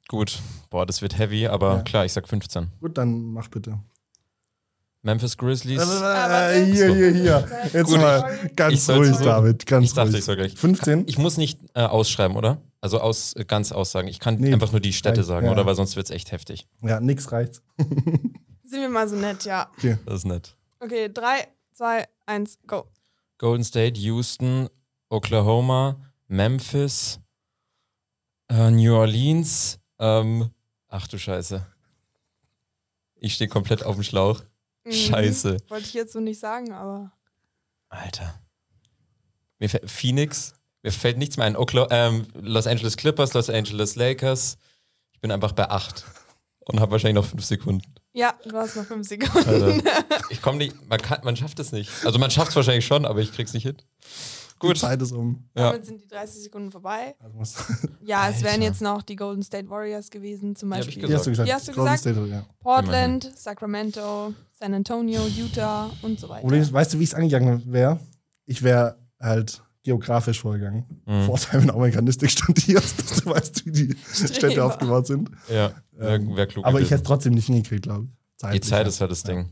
Gut. 0.08 0.40
Boah, 0.70 0.86
das 0.86 1.02
wird 1.02 1.18
heavy, 1.18 1.48
aber 1.48 1.78
Ja. 1.78 1.82
klar, 1.82 2.06
ich 2.06 2.14
sag 2.14 2.28
15. 2.28 2.68
Gut, 2.80 2.98
dann 2.98 3.32
mach 3.34 3.48
bitte. 3.48 3.80
Memphis 5.02 5.38
Grizzlies. 5.38 5.82
Äh, 5.82 5.86
warte. 6.02 6.66
hier, 6.66 6.96
hier, 6.96 7.12
hier. 7.12 7.48
Jetzt 7.74 7.90
Gut, 7.92 7.98
mal 8.00 8.50
ganz 8.56 8.90
ruhig, 8.90 9.16
so- 9.16 9.24
David. 9.24 9.66
Ganz 9.68 9.86
ich 9.86 9.94
dachte, 9.94 10.10
ruhig. 10.10 10.20
ich 10.20 10.26
soll 10.26 10.36
gleich. 10.36 10.56
15? 10.56 11.04
Ich 11.08 11.18
muss 11.20 11.38
nicht 11.38 11.60
äh, 11.76 11.82
ausschreiben, 11.82 12.36
oder? 12.36 12.60
Also 12.82 13.00
aus, 13.00 13.34
äh, 13.34 13.46
ganz 13.46 13.72
aussagen. 13.72 14.08
Ich 14.08 14.20
kann 14.20 14.36
Nee, 14.36 14.52
einfach 14.54 14.72
nur 14.72 14.82
die 14.82 14.94
Städte 14.94 15.18
reicht, 15.18 15.28
sagen, 15.28 15.46
ja. 15.48 15.52
oder? 15.52 15.66
Weil 15.66 15.76
sonst 15.76 15.96
wird 15.96 16.08
es 16.08 16.12
echt 16.12 16.32
heftig. 16.32 16.68
Ja, 16.82 17.00
nix 17.00 17.32
reicht. 17.32 17.62
Sind 17.78 18.82
wir 18.82 18.90
mal 18.90 19.08
so 19.08 19.16
nett, 19.16 19.46
ja. 19.46 19.70
Okay. 19.78 19.98
Das 20.06 20.16
ist 20.16 20.26
nett. 20.26 20.56
Okay, 20.80 21.10
3, 21.14 21.48
2, 21.74 22.06
1, 22.26 22.58
go. 22.66 22.86
Golden 23.38 23.64
State, 23.64 24.00
Houston, 24.02 24.70
Oklahoma, 25.10 25.98
Memphis, 26.36 27.20
äh, 28.50 28.70
New 28.70 28.94
Orleans. 28.94 29.80
Ähm, 30.00 30.52
ach 30.90 31.08
du 31.08 31.18
Scheiße. 31.18 31.66
Ich 33.16 33.36
stehe 33.36 33.50
komplett 33.50 33.84
auf 33.84 33.96
dem 33.96 34.04
Schlauch. 34.04 34.42
Mhm. 34.84 34.92
Scheiße. 34.92 35.58
Wollte 35.70 35.88
ich 35.88 35.94
jetzt 35.94 36.14
so 36.14 36.20
nicht 36.20 36.40
sagen, 36.40 36.74
aber. 36.74 37.12
Alter. 37.90 38.40
Mir 39.60 39.70
fällt 39.70 39.90
Phoenix. 39.90 40.54
Mir 40.84 40.92
fällt 40.92 41.18
nichts 41.18 41.38
mehr 41.38 41.48
ein. 41.48 41.56
Okla 41.56 41.88
ähm, 41.90 42.28
Los 42.34 42.68
Angeles 42.68 42.98
Clippers, 42.98 43.34
Los 43.34 43.50
Angeles 43.50 43.96
Lakers. 43.96 44.58
Ich 45.14 45.22
bin 45.22 45.32
einfach 45.32 45.54
bei 45.54 45.70
8. 45.70 46.04
Und 46.68 46.80
habe 46.80 46.92
wahrscheinlich 46.92 47.16
noch 47.16 47.30
5 47.30 47.44
Sekunden. 47.46 47.96
Ja, 48.14 48.34
du 48.44 48.58
hast 48.58 48.76
noch 48.76 48.86
5 48.86 49.08
Sekunden. 49.08 49.50
Alter. 49.50 50.00
Ich 50.30 50.42
komme 50.42 50.58
nicht. 50.58 50.76
Man, 50.90 51.00
kann, 51.00 51.22
man 51.24 51.36
schafft 51.36 51.60
es 51.60 51.72
nicht. 51.72 51.92
Also 52.06 52.20
man 52.20 52.30
schafft 52.30 52.50
es 52.50 52.56
wahrscheinlich 52.56 52.86
schon, 52.86 53.06
aber 53.06 53.22
ich 53.22 53.32
krieg's 53.32 53.54
nicht 53.54 53.64
hin. 53.64 53.78
Die 54.62 54.68
Gut. 54.68 54.78
Zeit 54.78 55.02
ist 55.02 55.12
um. 55.12 55.50
Ja. 55.56 55.72
Damit 55.72 55.86
sind 55.86 56.02
die 56.02 56.08
30 56.08 56.44
Sekunden 56.44 56.72
vorbei. 56.72 57.16
Also 57.20 57.62
Ja, 58.06 58.30
es 58.30 58.42
wären 58.42 58.62
jetzt 58.62 58.82
noch 58.82 59.02
die 59.02 59.16
Golden 59.18 59.44
State 59.44 59.70
Warriors 59.70 60.10
gewesen, 60.10 60.56
zum 60.56 60.72
Die 60.72 60.80
ich 60.80 60.86
Beispiel. 60.86 61.08
Die 61.08 61.14
hast 61.14 61.26
du 61.26 61.30
gesagt. 61.32 61.50
Die 61.50 61.54
hast 61.54 61.68
du 61.68 61.72
Golden 61.74 61.94
gesagt? 61.94 62.16
State, 62.16 62.28
ja. 62.32 62.46
Portland, 62.62 63.32
Sacramento, 63.36 64.34
San 64.58 64.74
Antonio, 64.74 65.22
Utah 65.28 65.92
und 66.04 66.20
so 66.20 66.30
weiter. 66.30 66.42
Problem 66.42 66.62
ist, 66.62 66.72
weißt 66.72 66.94
du, 66.94 67.00
wie 67.00 67.04
ich 67.04 67.10
es 67.10 67.16
angegangen 67.16 67.64
wäre? 67.72 68.00
Ich 68.46 68.64
wäre 68.64 68.98
halt 69.20 69.62
geografisch 69.84 70.40
vorgegangen. 70.42 71.02
Mhm. 71.06 71.24
Vorteil, 71.26 71.60
wenn 71.60 71.68
du 71.68 71.74
Amerikanistik 71.74 72.32
studierst, 72.32 73.00
dass 73.00 73.24
du 73.24 73.30
weißt, 73.30 73.66
wie 73.66 73.72
die 73.72 73.98
Städte 74.14 74.64
aufgebaut 74.64 75.06
sind. 75.08 75.30
Ja, 75.50 75.74
wäre 75.92 76.16
Ähm, 76.16 76.36
wär 76.36 76.48
klug. 76.48 76.64
Aber 76.66 76.80
ich 76.80 76.86
gewesen. 76.86 76.90
hätte 76.92 77.04
es 77.04 77.08
trotzdem 77.08 77.34
nicht 77.34 77.46
hingekriegt, 77.48 77.84
glaube 77.84 78.06
ich. 78.06 78.10
Die 78.12 78.38
Zeitlich 78.38 78.64
Zeit 78.64 78.88
ist 78.88 79.02
halt 79.02 79.12
das 79.12 79.24
Ding. 79.24 79.50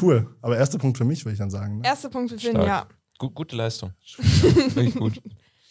Cool. 0.00 0.34
Aber 0.40 0.56
erster 0.56 0.78
Punkt 0.78 0.96
für 0.98 1.04
mich, 1.04 1.24
würde 1.24 1.32
ich 1.34 1.38
dann 1.38 1.50
sagen. 1.50 1.78
Ne? 1.80 1.86
Erster 1.86 2.08
Punkt 2.08 2.30
für 2.30 2.38
Finn, 2.38 2.52
Stark. 2.52 2.66
ja. 2.66 2.86
Gut, 3.20 3.34
gute 3.34 3.54
Leistung. 3.54 3.92
Wirklich 4.16 4.94
gut. 4.94 5.20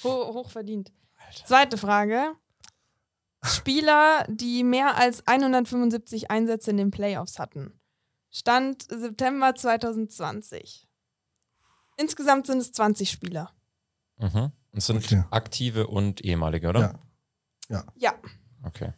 Ho 0.03 0.33
hoch 0.35 0.51
verdient. 0.51 0.91
Zweite 1.45 1.77
Frage. 1.79 2.35
Spieler, 3.43 4.23
die 4.29 4.63
mehr 4.63 4.97
als 4.97 5.25
175 5.25 6.29
Einsätze 6.29 6.69
in 6.69 6.77
den 6.77 6.91
Playoffs 6.91 7.39
hatten. 7.39 7.73
Stand 8.29 8.83
September 8.83 9.55
2020. 9.55 10.87
Insgesamt 11.97 12.45
sind 12.45 12.59
es 12.59 12.71
20 12.71 13.09
Spieler. 13.09 13.51
Mhm. 14.17 14.51
Und 14.71 14.83
sind 14.83 14.97
Okay. 15.03 15.23
aktive 15.31 15.87
und 15.87 16.23
ehemalige, 16.23 16.69
oder? 16.69 16.99
Ja. 17.67 17.83
Ja. 17.95 18.13
Okay. 18.61 18.93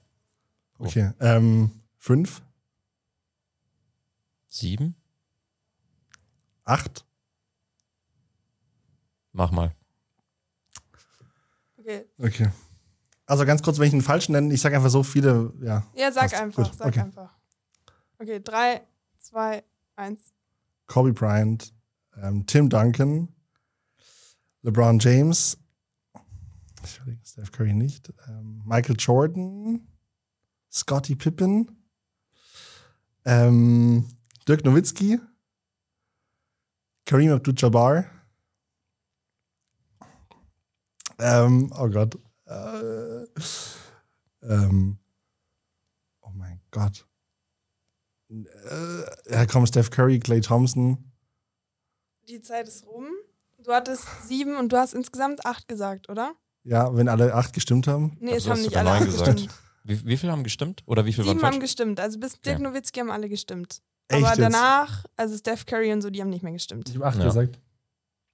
Okay. 0.78 1.14
Ähm, 1.22 1.72
fünf, 1.98 2.42
Sieben? 4.48 4.96
acht, 6.66 7.06
Mach 9.34 9.52
mal. 9.52 9.74
Okay. 11.78 12.06
okay. 12.20 12.50
Also 13.26 13.46
ganz 13.46 13.64
kurz, 13.64 13.80
wenn 13.80 13.88
ich 13.88 13.94
einen 13.94 14.02
falschen 14.02 14.34
nenne, 14.34 14.54
ich 14.54 14.62
sage 14.62 14.76
einfach 14.76 14.90
so 14.90 15.04
viele, 15.04 15.54
ja. 15.62 15.84
Ja, 15.96 16.12
sag 16.12 16.24
Passt. 16.24 16.36
einfach, 16.36 16.64
Gut, 16.66 16.76
sag 16.78 16.88
okay. 16.88 17.00
einfach. 17.00 17.34
Okay, 18.20 18.40
drei, 18.44 18.86
zwei, 19.20 19.64
eins. 19.96 20.34
Kobe 20.86 21.14
Bryant, 21.14 21.74
ähm, 22.22 22.46
Tim 22.46 22.70
Duncan, 22.70 23.30
LeBron 24.64 25.00
James, 25.00 25.58
Steph 27.24 27.52
Curry 27.52 27.74
nicht, 27.74 28.14
ähm, 28.28 28.62
Michael 28.66 28.96
Jordan, 29.00 29.88
Scottie 30.70 31.16
Pippen, 31.16 31.84
ähm, 33.26 34.08
Dirk 34.48 34.66
Nowitzki, 34.66 35.20
Kareem 37.06 37.32
Abdul-Jabbar, 37.32 38.06
ähm, 41.22 41.72
oh 41.78 41.88
Gott, 41.90 42.18
äh, 42.46 43.24
ähm, 44.44 44.98
oh 46.22 46.30
mein 46.34 46.60
Gott, 46.72 47.06
äh, 48.30 49.34
ja 49.34 49.46
komm, 49.46 49.66
Steph 49.66 49.90
Curry, 49.90 50.20
Clay 50.20 50.42
Thompson, 50.42 51.12
Die 52.28 52.42
Zeit 52.42 52.68
ist 52.68 52.86
rum. 52.86 53.08
Du 53.64 53.72
hattest 53.72 54.06
sieben 54.28 54.56
und 54.58 54.72
du 54.72 54.78
hast 54.78 54.94
insgesamt 54.94 55.46
acht 55.46 55.68
gesagt, 55.68 56.10
oder? 56.10 56.34
Ja, 56.64 56.96
wenn 56.96 57.08
alle 57.08 57.34
acht 57.36 57.54
gestimmt 57.54 57.88
haben. 57.88 58.18
Nee, 58.20 58.34
Also 58.34 58.50
es 58.52 58.58
haben 58.58 58.64
nicht 58.64 58.76
alle 58.78 58.92
acht 58.92 59.06
gesagt. 59.06 59.32
gestimmt. 59.34 59.54
Wie, 59.84 60.06
wie 60.06 60.18
viele 60.18 60.32
haben 60.32 60.44
gestimmt? 60.44 60.84
Oder 60.88 61.06
wie 61.06 61.14
viele 61.14 61.28
Sieben 61.28 61.40
waren 61.42 61.48
haben 61.48 61.54
falsch? 61.54 61.64
gestimmt. 61.64 62.00
Also 62.00 62.20
bis 62.20 62.40
Dirk 62.42 62.56
Okay. 62.58 62.64
Nowitzki 62.64 63.00
haben 63.00 63.12
alle 63.12 63.30
gestimmt. 63.30 63.82
Echt 64.08 64.20
Aber 64.24 64.30
jetzt? 64.30 64.40
danach, 64.40 65.06
also 65.16 65.38
Steph 65.38 65.66
Curry 65.66 65.92
und 65.94 66.02
so, 66.02 66.10
die 66.10 66.22
haben 66.22 66.30
nicht 66.30 66.44
mehr 66.44 66.52
gestimmt. 66.54 66.90
Ich 66.90 66.96
habe 66.96 67.06
acht 67.08 67.18
Ja. 67.18 67.26
gesagt. 67.26 67.60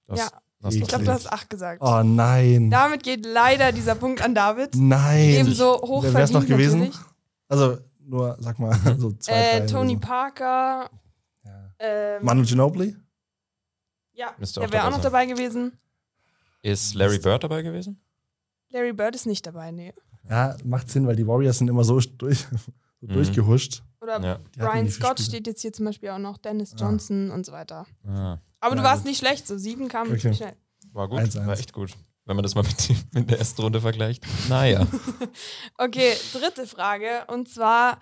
Du 0.06 0.12
hast- 0.12 0.32
Ja. 0.32 0.42
Hast 0.62 0.74
Ich 0.74 0.86
glaube, 0.86 1.04
du 1.04 1.12
hast 1.12 1.30
acht 1.32 1.48
gesagt. 1.50 1.80
Oh 1.82 2.02
nein. 2.02 2.70
Damit 2.70 3.02
geht 3.02 3.24
leider 3.24 3.72
dieser 3.72 3.94
Punkt 3.94 4.20
an 4.22 4.34
David. 4.34 4.74
Nein. 4.76 5.30
Ebenso 5.30 5.80
hoch 5.80 6.02
Wer 6.02 6.14
wär's 6.14 6.30
noch 6.32 6.46
gewesen? 6.46 6.80
natürlich. 6.80 6.98
Also 7.48 7.78
nur, 8.00 8.36
sag 8.40 8.58
mal, 8.58 8.74
so 8.98 9.12
zwei, 9.12 9.32
Äh, 9.32 9.58
drei. 9.60 9.66
Tony 9.66 9.96
oder 9.96 10.00
Parker. 10.06 10.90
so. 11.42 11.48
Ja. 11.50 11.70
Ähm, 11.78 12.24
Manu 12.24 12.42
Ginobili? 12.42 12.96
Ja, 14.12 14.34
Müsste 14.38 14.60
der 14.60 14.72
wäre 14.72 14.84
auch 14.84 14.90
noch 14.90 14.96
sein. 14.96 15.04
dabei 15.04 15.26
gewesen. 15.26 15.72
Ist 16.62 16.94
Larry 16.94 17.18
Bird 17.18 17.44
dabei 17.44 17.62
gewesen? 17.62 18.00
Larry 18.70 18.92
Bird 18.92 19.14
ist 19.14 19.26
nicht 19.26 19.46
dabei, 19.46 19.70
nee. 19.70 19.94
Ja, 20.28 20.56
macht 20.64 20.90
Sinn, 20.90 21.06
weil 21.06 21.14
die 21.16 21.26
Warriors 21.26 21.58
sind 21.58 21.68
immer 21.68 21.84
so, 21.84 22.00
durch, 22.18 22.40
so 23.00 23.06
Mhm. 23.06 23.12
durchgehuscht. 23.12 23.82
Oder 24.00 24.20
Ja. 24.20 24.38
Brian 24.56 24.88
Scott 24.90 25.20
steht 25.20 25.46
jetzt 25.46 25.62
hier 25.62 25.72
zum 25.72 25.84
Beispiel 25.86 26.08
auch 26.10 26.18
noch, 26.18 26.36
Dennis 26.38 26.72
Ah. 26.74 26.76
Johnson 26.80 27.30
und 27.30 27.46
so 27.46 27.52
weiter. 27.52 27.86
Ah, 28.06 28.38
Aber 28.60 28.74
du 28.76 28.82
warst 28.82 29.04
nicht 29.04 29.18
schlecht, 29.18 29.46
so 29.46 29.56
sieben 29.58 29.88
kamen 29.88 30.12
Okay. 30.12 30.34
schnell. 30.34 30.56
war 30.92 31.08
gut. 31.08 31.20
1-1. 31.20 31.46
War 31.46 31.58
echt 31.58 31.72
gut. 31.72 31.92
Wenn 32.24 32.36
man 32.36 32.42
das 32.42 32.54
mal 32.54 32.62
mit, 32.64 32.88
die- 32.88 32.96
mit 33.12 33.30
der 33.30 33.38
ersten 33.38 33.62
Runde 33.62 33.80
vergleicht. 33.80 34.24
Naja. 34.48 34.86
Okay, 35.78 36.14
dritte 36.32 36.66
Frage. 36.66 37.24
Und 37.28 37.48
zwar 37.48 38.00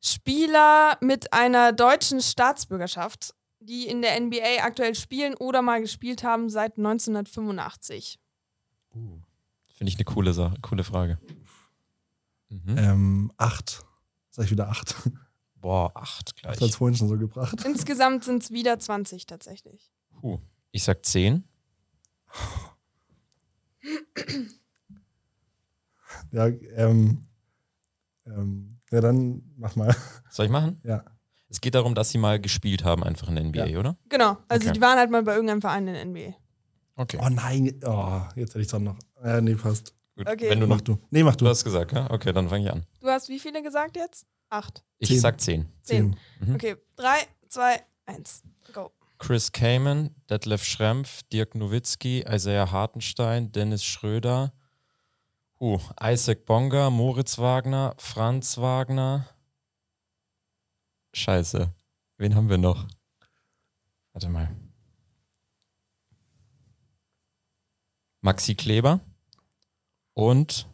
Spieler 0.00 0.96
mit 1.00 1.32
einer 1.32 1.72
deutschen 1.72 2.20
Staatsbürgerschaft, 2.20 3.34
die 3.60 3.86
in 3.88 4.00
der 4.02 4.18
NBA 4.20 4.62
aktuell 4.62 4.94
spielen 4.94 5.34
oder 5.34 5.60
mal 5.62 5.80
gespielt 5.80 6.22
haben 6.22 6.50
seit 6.50 6.76
1985. 6.76 8.18
Finde 8.92 9.22
ich 9.90 9.96
eine 9.96 10.04
coole 10.04 10.32
Sache, 10.34 10.56
coole 10.62 10.84
Frage. 10.84 11.18
Mhm. 12.48 12.78
Ähm, 12.78 13.32
acht. 13.36 13.84
Sag 14.30 14.44
ich 14.46 14.50
wieder 14.50 14.68
acht. 14.68 14.94
Boah, 15.60 15.90
acht 15.94 16.36
gleich. 16.36 16.60
hat's 16.60 16.76
vorhin 16.76 16.96
schon 16.96 17.08
so 17.08 17.18
gebracht. 17.18 17.64
Insgesamt 17.64 18.24
sind 18.24 18.42
es 18.42 18.50
wieder 18.50 18.78
20 18.78 19.26
tatsächlich. 19.26 19.90
Puh. 20.20 20.38
Ich 20.70 20.84
sag 20.84 21.04
zehn. 21.04 21.44
Ja, 26.32 26.46
ähm, 26.46 27.26
ähm, 28.26 28.78
ja, 28.90 29.00
dann 29.00 29.42
mach 29.56 29.76
mal. 29.76 29.94
Soll 30.30 30.46
ich 30.46 30.52
machen? 30.52 30.80
Ja. 30.84 31.04
Es 31.48 31.60
geht 31.60 31.74
darum, 31.74 31.94
dass 31.94 32.10
sie 32.10 32.18
mal 32.18 32.38
gespielt 32.40 32.84
haben, 32.84 33.02
einfach 33.02 33.28
in 33.28 33.34
der 33.36 33.44
NBA, 33.44 33.66
Ja. 33.66 33.78
oder? 33.78 33.96
Genau, 34.08 34.36
also 34.48 34.66
Okay. 34.66 34.72
die 34.74 34.80
waren 34.80 34.98
halt 34.98 35.10
mal 35.10 35.22
bei 35.22 35.32
irgendeinem 35.34 35.60
Verein 35.62 35.86
in 35.88 35.94
der 35.94 36.04
NBA. 36.04 36.34
Okay. 36.96 37.18
Oh 37.22 37.28
nein. 37.28 37.80
Oh, 37.84 38.20
jetzt 38.36 38.50
hätte 38.50 38.60
ich 38.60 38.72
es 38.72 38.78
noch. 38.78 38.98
Äh, 39.22 39.40
nee, 39.40 39.54
passt. 39.54 39.94
Gut. 40.16 40.28
Okay. 40.28 40.50
Wenn 40.50 40.60
du 40.60 40.66
Mach 40.66 40.76
noch. 40.76 40.82
du. 40.84 40.98
Nee, 41.10 41.22
mach 41.22 41.36
Du 41.36 41.44
du. 41.44 41.50
hast 41.50 41.64
gesagt, 41.64 41.92
ja? 41.92 42.10
Okay, 42.10 42.32
dann 42.32 42.48
fange 42.48 42.64
ich 42.64 42.70
an. 42.72 42.84
Du 43.00 43.06
hast 43.08 43.28
wie 43.28 43.38
viele 43.38 43.62
gesagt 43.62 43.96
jetzt? 43.96 44.26
Acht. 44.50 44.84
Ich 44.98 45.08
Zehn. 45.08 45.20
sag 45.20 45.40
zehn. 45.40 45.68
Zehn. 45.82 46.16
Mhm. 46.40 46.54
Okay, 46.54 46.76
drei, 46.96 47.26
zwei, 47.48 47.82
eins. 48.06 48.42
Go. 48.72 48.90
Chris 49.18 49.52
Kamen, 49.52 50.14
Detlef 50.30 50.64
Schrempf, 50.64 51.22
Dirk 51.24 51.54
Nowitzki, 51.54 52.24
Isaiah 52.28 52.70
Hartenstein, 52.70 53.50
Dennis 53.52 53.84
Schröder, 53.84 54.52
uh, 55.60 55.78
Isaac 56.02 56.46
Bonga, 56.46 56.90
Moritz 56.90 57.38
Wagner, 57.38 57.94
Franz 57.98 58.58
Wagner. 58.58 59.28
Scheiße. 61.12 61.72
Wen 62.16 62.34
haben 62.34 62.48
wir 62.48 62.58
noch? 62.58 62.86
Warte 64.12 64.28
mal. 64.28 64.54
Maxi 68.20 68.54
Kleber 68.54 69.00
und 70.14 70.68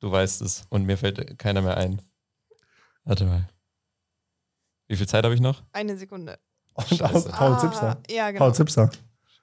du 0.00 0.10
weißt 0.10 0.42
es 0.42 0.66
und 0.68 0.84
mir 0.84 0.98
fällt 0.98 1.38
keiner 1.38 1.62
mehr 1.62 1.76
ein. 1.76 2.02
Warte 3.08 3.24
mal. 3.24 3.48
Wie 4.86 4.96
viel 4.96 5.08
Zeit 5.08 5.24
habe 5.24 5.34
ich 5.34 5.40
noch? 5.40 5.62
Eine 5.72 5.96
Sekunde. 5.96 6.38
Und 6.74 6.84
auch 6.84 6.88
Scheiße. 7.10 7.28
Paul 7.30 7.52
Ah, 7.54 7.58
Zipser. 7.58 8.02
Ja, 8.10 8.30
genau. 8.30 8.44
Paul 8.44 8.54
Zipser. 8.54 8.90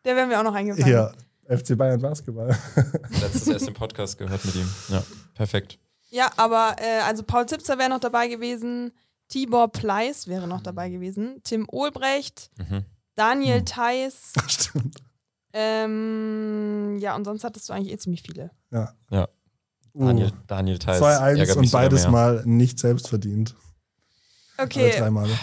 Der 0.06 0.16
wäre 0.16 0.28
mir 0.28 0.40
auch 0.40 0.44
noch 0.44 0.54
eingefallen. 0.54 0.88
Ja, 0.88 1.12
FC 1.58 1.76
Bayern 1.76 2.00
Basketball. 2.00 2.48
Letztes 3.10 3.48
erst 3.48 3.68
im 3.68 3.74
Podcast 3.74 4.18
gehört 4.20 4.46
mit 4.46 4.54
ihm. 4.56 4.70
Ja, 4.90 5.04
perfekt. 5.34 5.80
Ja, 6.12 6.32
aber 6.38 6.76
äh, 6.80 7.02
also 7.02 7.24
Paul 7.24 7.48
Zipser 7.48 7.78
wäre 7.80 7.90
noch 7.90 8.00
dabei 8.00 8.28
gewesen, 8.28 8.92
Tibor 9.30 9.72
Pleiss 9.72 10.28
wäre 10.28 10.48
noch 10.48 10.62
dabei 10.62 10.90
gewesen, 10.90 11.42
Tim 11.44 11.68
Olbrecht, 11.72 12.52
Mhm. 12.60 12.86
Daniel 13.16 13.60
Hm. 13.60 13.66
Theiss, 13.66 14.34
Stimmt. 14.48 14.98
ähm, 15.54 16.98
ja, 17.00 17.16
und 17.16 17.26
sonst 17.26 17.44
hattest 17.44 17.68
du 17.70 17.74
eigentlich 17.74 17.94
eh 17.94 17.98
ziemlich 17.98 18.22
viele. 18.22 18.52
Ja. 18.72 18.94
Ja. 19.10 19.28
Uh, 19.96 20.06
Daniel, 20.08 20.32
Daniel 20.48 20.78
Theiss. 20.80 21.02
2-1 21.02 21.38
ärgert 21.38 21.58
und 21.58 21.72
beides 21.72 22.08
mal 22.08 22.44
nicht 22.46 22.80
selbst 22.80 23.08
verdient. 23.08 23.56
Alle 24.58 24.66
Okay, 24.68 24.94
drei 24.98 25.10
Male. 25.10 25.38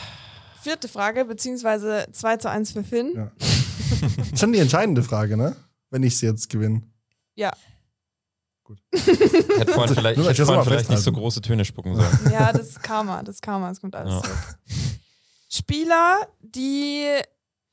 vierte 0.61 0.89
Frage, 0.89 1.25
beziehungsweise 1.25 2.07
2 2.13 2.37
zu 2.37 2.51
1 2.51 2.73
für 2.73 2.85
Finn. 2.85 3.13
Ja. 3.17 3.33
Schon 4.37 4.53
die 4.53 4.59
entscheidende 4.59 5.03
Frage, 5.03 5.37
ne? 5.37 5.57
Wenn 5.91 6.03
ich 6.03 6.17
sie 6.19 6.27
jetzt 6.27 6.49
gewinne. 6.51 6.83
Ja, 7.35 7.51
Hätte 9.59 9.73
vorhin 9.73 9.95
vielleicht, 9.95 10.19
ich 10.19 10.27
hätte 10.27 10.47
vorhin 10.47 10.65
vielleicht 10.65 10.89
nicht 10.89 11.03
so 11.03 11.13
große 11.13 11.41
Töne 11.43 11.65
spucken 11.65 11.95
sollen. 11.95 12.19
ja, 12.31 12.53
das 12.53 12.69
ist 12.69 12.83
Karma, 12.83 13.23
das 13.23 13.37
ist 13.37 13.43
Karma, 13.43 13.71
es 13.71 13.81
kommt 13.81 13.95
alles 13.95 14.13
Ja. 14.15 14.23
zurück. 14.23 14.39
Spieler, 15.51 16.27
die 16.41 17.05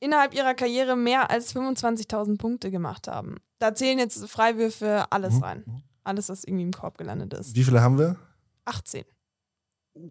innerhalb 0.00 0.34
ihrer 0.34 0.54
Karriere 0.54 0.96
mehr 0.96 1.30
als 1.30 1.54
25.000 1.54 2.36
Punkte 2.38 2.70
gemacht 2.70 3.08
haben. 3.08 3.36
Da 3.58 3.74
zählen 3.74 3.98
jetzt 3.98 4.28
Freiwürfe 4.28 5.06
alles 5.10 5.34
Mhm. 5.34 5.42
rein. 5.42 5.82
Alles, 6.04 6.28
was 6.28 6.44
irgendwie 6.44 6.64
im 6.64 6.72
Korb 6.72 6.98
gelandet 6.98 7.34
ist. 7.34 7.54
Wie 7.54 7.64
viele 7.64 7.80
haben 7.82 7.98
wir? 7.98 8.16
18. 8.64 9.04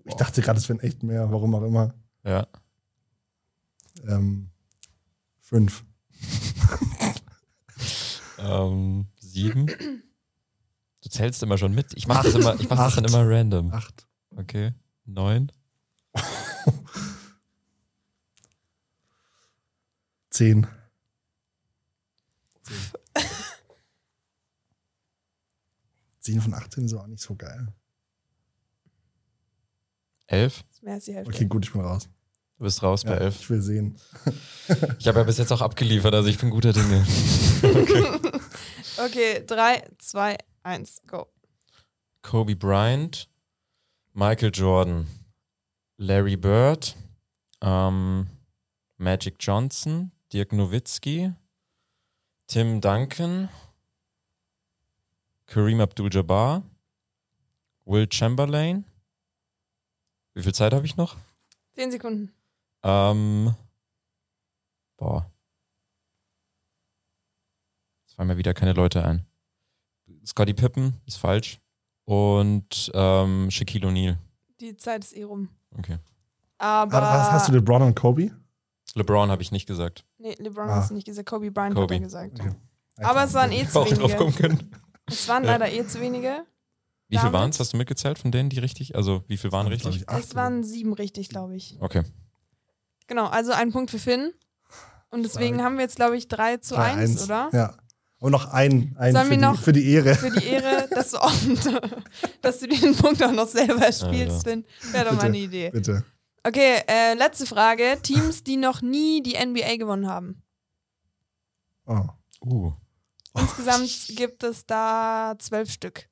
Ich 0.06 0.16
dachte 0.16 0.42
gerade, 0.42 0.60
es 0.60 0.68
wären 0.70 0.80
echt 0.82 1.04
mehr, 1.04 1.32
warum 1.32 1.56
auch 1.56 1.64
immer. 1.64 1.94
Ja. 2.24 2.48
Ähm, 4.08 4.50
fünf. 5.40 5.84
Ähm, 8.42 9.08
sieben. 9.20 9.68
Du 11.02 11.10
zählst 11.10 11.44
immer 11.44 11.58
schon 11.58 11.74
mit. 11.74 11.94
Ich 11.96 12.08
mache 12.08 12.24
das 12.24 12.36
immer, 12.36 12.56
ich 12.60 12.70
mach 12.70 12.78
das 12.78 12.96
dann 12.96 13.06
Acht. 13.06 13.14
immer 13.14 13.28
random. 13.30 13.74
Acht. 13.74 14.08
Okay. 14.36 14.74
Neun. 15.06 15.52
Zehn. 20.30 20.68
Zehn 22.64 22.78
von 26.42 26.54
18 26.54 26.86
ist 26.86 26.94
aber 26.94 27.04
auch 27.04 27.08
nicht 27.08 27.22
so 27.24 27.36
geil. 27.36 27.68
Elf. 30.28 30.64
Das 30.68 30.76
ist 30.78 30.84
mehr 30.84 30.94
als 30.94 31.06
die 31.06 31.14
Hälfte. 31.14 31.34
Okay, 31.34 31.46
gut, 31.46 31.66
ich 31.66 31.72
bin 31.72 31.82
raus. 31.82 32.08
Du 32.58 32.64
bist 32.66 32.84
raus 32.84 33.04
bei 33.04 33.12
Ja, 33.12 33.18
elf. 33.18 33.40
ich 33.40 33.50
will 33.50 33.62
sehen. 33.62 33.98
Ich 35.00 35.08
habe 35.08 35.20
ja 35.20 35.24
bis 35.24 35.38
jetzt 35.38 35.52
auch 35.52 35.62
abgeliefert, 35.62 36.14
also 36.14 36.28
ich 36.30 36.38
bin 36.38 36.50
guter 36.50 36.74
Dinge. 36.74 37.06
Okay, 38.98 39.46
3, 39.48 39.88
2, 39.98 40.36
1, 40.64 41.02
go. 41.08 41.28
Kobe 42.22 42.56
Bryant, 42.58 43.30
Michael 44.14 44.52
Jordan, 44.54 45.08
Larry 45.96 46.36
Bird, 46.36 46.98
ähm, 47.62 48.28
Magic 48.98 49.36
Johnson, 49.40 50.12
Dirk 50.34 50.52
Nowitzki, 50.52 51.32
Tim 52.48 52.82
Duncan, 52.82 53.48
Kareem 55.50 55.82
Abdul-Jabbar, 55.82 56.62
Will 57.86 58.08
Chamberlain. 58.12 58.86
Wie 60.36 60.44
viel 60.44 60.54
Zeit 60.54 60.74
habe 60.74 60.86
ich 60.86 60.96
noch? 60.96 61.18
Zehn 61.74 61.90
Sekunden. 61.92 62.32
Ähm, 62.84 63.56
boah. 64.98 65.32
Es 68.08 68.14
fallen 68.14 68.28
mir 68.28 68.38
wieder 68.38 68.54
keine 68.54 68.74
Leute 68.74 69.04
ein. 69.04 69.26
Scotty 70.24 70.54
Pippen 70.54 71.02
ist 71.08 71.18
falsch. 71.18 71.58
Und 72.06 72.92
ähm, 72.94 73.50
Shaquille 73.50 73.88
O'Neal. 73.88 74.18
Die 74.60 74.78
Zeit 74.78 75.04
ist 75.04 75.14
eh 75.16 75.24
rum. 75.24 75.50
Okay. 75.78 75.98
Aber. 76.60 77.02
Hast, 77.02 77.32
hast 77.32 77.48
du 77.50 77.54
LeBron 77.54 77.82
und 77.82 77.96
Kobe? 77.96 78.32
LeBron 78.96 79.30
habe 79.32 79.42
ich 79.42 79.52
nicht 79.52 79.66
gesagt. 79.68 80.06
nee, 80.20 80.36
LeBron 80.40 80.70
Ah. 80.70 80.76
hast 80.76 80.92
du 80.92 80.94
nicht 80.96 81.06
gesagt. 81.06 81.28
Kobe 81.28 81.50
Bryant 81.52 81.74
Kobe. 81.76 81.96
hat 81.96 82.02
er 82.02 82.06
gesagt. 82.06 82.40
Okay. 82.40 82.56
Aber 82.98 83.24
es 83.24 83.34
waren 83.34 83.52
eh 83.52 83.68
zu 83.68 83.80
Auch 83.80 83.88
drauf 83.88 84.16
kommen 84.16 84.38
wenige. 84.40 84.58
können. 84.58 84.72
Es 85.10 85.28
waren 85.28 85.44
Ja. 85.44 85.52
leider 85.58 85.72
eh 85.72 85.86
zu 85.86 86.00
wenige. 86.02 86.46
Wie 87.08 87.16
viel 87.18 87.24
Damit- 87.24 87.34
waren 87.34 87.50
es? 87.50 87.60
Hast 87.60 87.74
du 87.74 87.78
mitgezählt 87.78 88.20
von 88.20 88.32
denen, 88.32 88.50
die 88.50 88.60
richtig? 88.60 88.96
Also, 88.96 89.24
wie 89.28 89.38
viel 89.38 89.52
waren 89.52 89.68
richtig? 89.68 90.06
Es 90.08 90.36
waren 90.36 90.64
sieben 90.64 90.94
richtig, 90.94 91.30
glaube 91.30 91.56
ich. 91.56 91.76
Okay. 91.80 92.04
Genau, 93.08 93.26
also 93.28 93.52
ein 93.52 93.72
Punkt 93.72 93.90
für 93.92 94.00
Finn. 94.00 94.32
Und 95.10 95.24
deswegen 95.24 95.56
Stark. 95.56 95.66
haben 95.66 95.76
wir 95.78 95.82
jetzt, 95.86 95.96
glaube 95.96 96.16
ich, 96.18 96.28
3 96.28 96.58
zu 96.58 96.76
Drei, 96.76 96.92
1, 96.94 97.00
eins. 97.12 97.24
oder? 97.24 97.50
Ja. 97.52 97.78
Und 98.20 98.32
noch 98.32 98.52
ein, 98.54 98.96
ein 99.00 99.14
Sollen 99.14 99.26
für, 99.28 99.34
die, 99.36 99.42
noch- 99.42 99.60
für 99.60 99.72
die 99.74 99.90
Ehre. 99.90 100.14
Für 100.14 100.30
die 100.30 100.46
Ehre, 100.46 100.88
dass 100.92 101.12
du, 101.12 101.18
auch, 101.18 101.34
dass 102.42 102.60
du 102.60 102.68
den 102.68 102.96
Punkt 102.96 103.24
auch 103.24 103.32
noch 103.32 103.48
selber 103.48 103.92
spielst. 103.92 104.44
Finn. 104.44 104.66
Wäre 104.92 105.06
doch 105.06 105.14
mal 105.14 105.24
eine 105.24 105.38
Idee. 105.40 105.72
Bitte. 105.72 106.04
Okay, 106.44 106.84
äh, 106.88 107.16
letzte 107.16 107.46
Frage. 107.48 107.98
Teams, 108.04 108.44
die 108.44 108.58
noch 108.58 108.82
nie 108.84 109.24
die 109.24 109.34
NBA 109.36 109.78
gewonnen 109.78 110.08
haben. 110.08 110.44
Oh. 111.86 112.06
Uh. 112.46 112.74
Insgesamt 113.38 114.08
gibt 114.16 114.44
es 114.44 114.66
da 114.66 115.36
zwölf 115.40 115.72
Stück. 115.72 116.08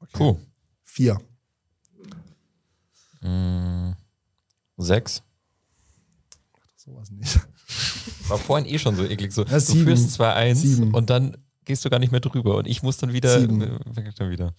Okay. 0.00 0.10
Puh. 0.12 0.38
Vier. 0.84 1.20
Mm, 3.20 3.92
sechs. 4.76 5.22
Sowas 6.76 7.10
nicht. 7.10 7.38
War 8.28 8.38
vorhin 8.38 8.66
eh 8.66 8.78
schon 8.78 8.96
so 8.96 9.04
eklig. 9.04 9.32
So, 9.32 9.42
Ja, 9.44 9.52
du 9.54 9.60
sieben. 9.60 9.84
führst 9.84 10.20
2-1 10.20 10.54
Sieben. 10.54 10.94
und 10.94 11.10
dann 11.10 11.36
gehst 11.64 11.84
du 11.84 11.90
gar 11.90 11.98
nicht 11.98 12.10
mehr 12.12 12.20
drüber 12.20 12.56
und 12.56 12.66
ich 12.66 12.82
muss 12.82 12.96
dann 12.96 13.12
wieder. 13.12 13.40
Sieben. 13.40 13.60
äh, 13.60 14.12
dann 14.16 14.30
wieder. 14.30 14.54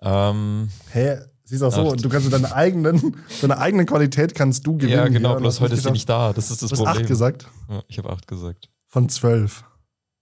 Ähm, 0.00 0.70
Hä? 0.92 1.18
Siehst 1.44 1.62
auch 1.64 1.72
so, 1.72 1.92
Acht. 1.92 2.04
du 2.04 2.08
kannst 2.08 2.26
mit 2.26 2.32
deiner 2.34 2.54
eigenen, 2.54 3.16
deine 3.40 3.58
eigene 3.58 3.84
Qualität 3.84 4.34
kannst 4.34 4.66
du 4.66 4.76
gewinnen. 4.76 4.92
ja, 4.92 5.08
genau, 5.08 5.30
hier. 5.30 5.36
Und 5.36 5.42
bloß 5.42 5.60
heute 5.60 5.74
ist 5.74 5.82
sie 5.82 5.90
nicht 5.90 6.08
da. 6.08 6.32
Das 6.32 6.50
ist 6.50 6.62
das 6.62 6.70
Du 6.70 6.76
hast 6.76 6.84
Problem. 6.84 7.02
acht 7.02 7.08
gesagt. 7.08 7.48
Ja, 7.68 7.82
ich 7.88 7.98
habe 7.98 8.10
acht 8.10 8.28
gesagt. 8.28 8.70
Von 8.86 9.08
zwölf. 9.08 9.64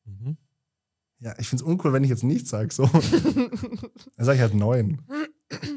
Mhm. 0.05 0.39
Ja, 1.21 1.35
ich 1.39 1.49
find's 1.49 1.63
uncool, 1.63 1.93
wenn 1.93 2.05
ich 2.05 2.11
jetzt 2.11 2.23
nichts 2.23 2.51
sag. 2.51 2.73
So. 2.73 2.85
Dann 2.87 3.51
sag 4.19 4.35
ich 4.37 4.41
halt 4.41 4.55
neun. 4.55 5.03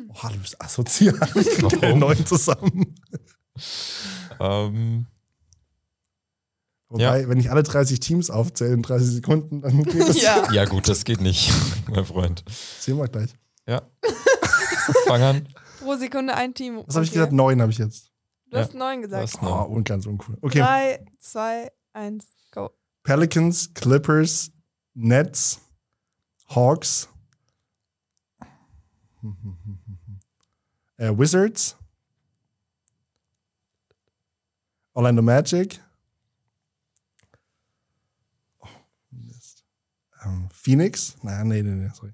Oh, 0.10 0.28
du 0.32 0.38
bist 0.40 0.62
asozial. 0.62 1.16
Ich 1.36 1.50
krieg 1.50 1.64
Warum? 1.82 2.00
neun 2.00 2.26
zusammen. 2.26 2.96
Ähm, 4.40 5.08
Wobei, 6.90 7.28
wenn 7.30 7.40
ich 7.40 7.50
alle 7.50 7.64
30 7.64 8.00
Teams 8.02 8.30
aufzähle 8.30 8.74
in 8.74 8.82
30 8.82 9.08
Sekunden, 9.08 9.62
dann 9.62 9.84
geht 9.84 10.08
das. 10.08 10.22
ja. 10.22 10.52
ja, 10.52 10.66
gut, 10.66 10.90
das 10.90 11.06
geht 11.06 11.22
nicht, 11.22 11.52
mein 11.90 12.04
Freund. 12.06 12.44
Sehen 12.80 12.98
wir 12.98 13.08
gleich. 13.08 13.34
Ja. 13.66 13.82
Fang 15.08 15.22
an. 15.22 15.48
Pro 15.80 15.96
Sekunde 15.96 16.36
ein 16.36 16.54
Team. 16.54 16.84
Was 16.86 16.96
habe 16.96 17.06
ich 17.06 17.12
Okay. 17.12 17.20
gesagt? 17.20 17.34
Neun 17.34 17.62
habe 17.62 17.72
ich 17.72 17.78
jetzt. 17.78 18.12
Du 18.50 18.58
hast 18.58 18.74
neun 18.74 19.02
gesagt. 19.02 19.24
Was 19.24 19.42
Oh, 19.42 19.64
und 19.74 19.86
ganz 19.88 20.06
uncool. 20.06 20.38
Okay. 20.42 20.60
Drei, 20.60 21.06
zwei, 21.20 21.72
eins, 21.94 22.26
go. 22.52 22.72
Pelicans, 23.04 23.74
Clippers, 23.74 24.52
Nets, 24.94 25.62
Hawks, 26.50 27.08
äh, 30.98 31.18
Wizards, 31.18 31.78
Orlando 34.94 35.22
Magic, 35.22 35.80
oh. 38.60 38.68
Ähm, 40.24 40.50
Phoenix, 40.52 41.16
nein, 41.24 41.48
nee, 41.48 41.64
nee, 41.64 41.72
nee, 41.72 41.90
sorry. 41.94 42.14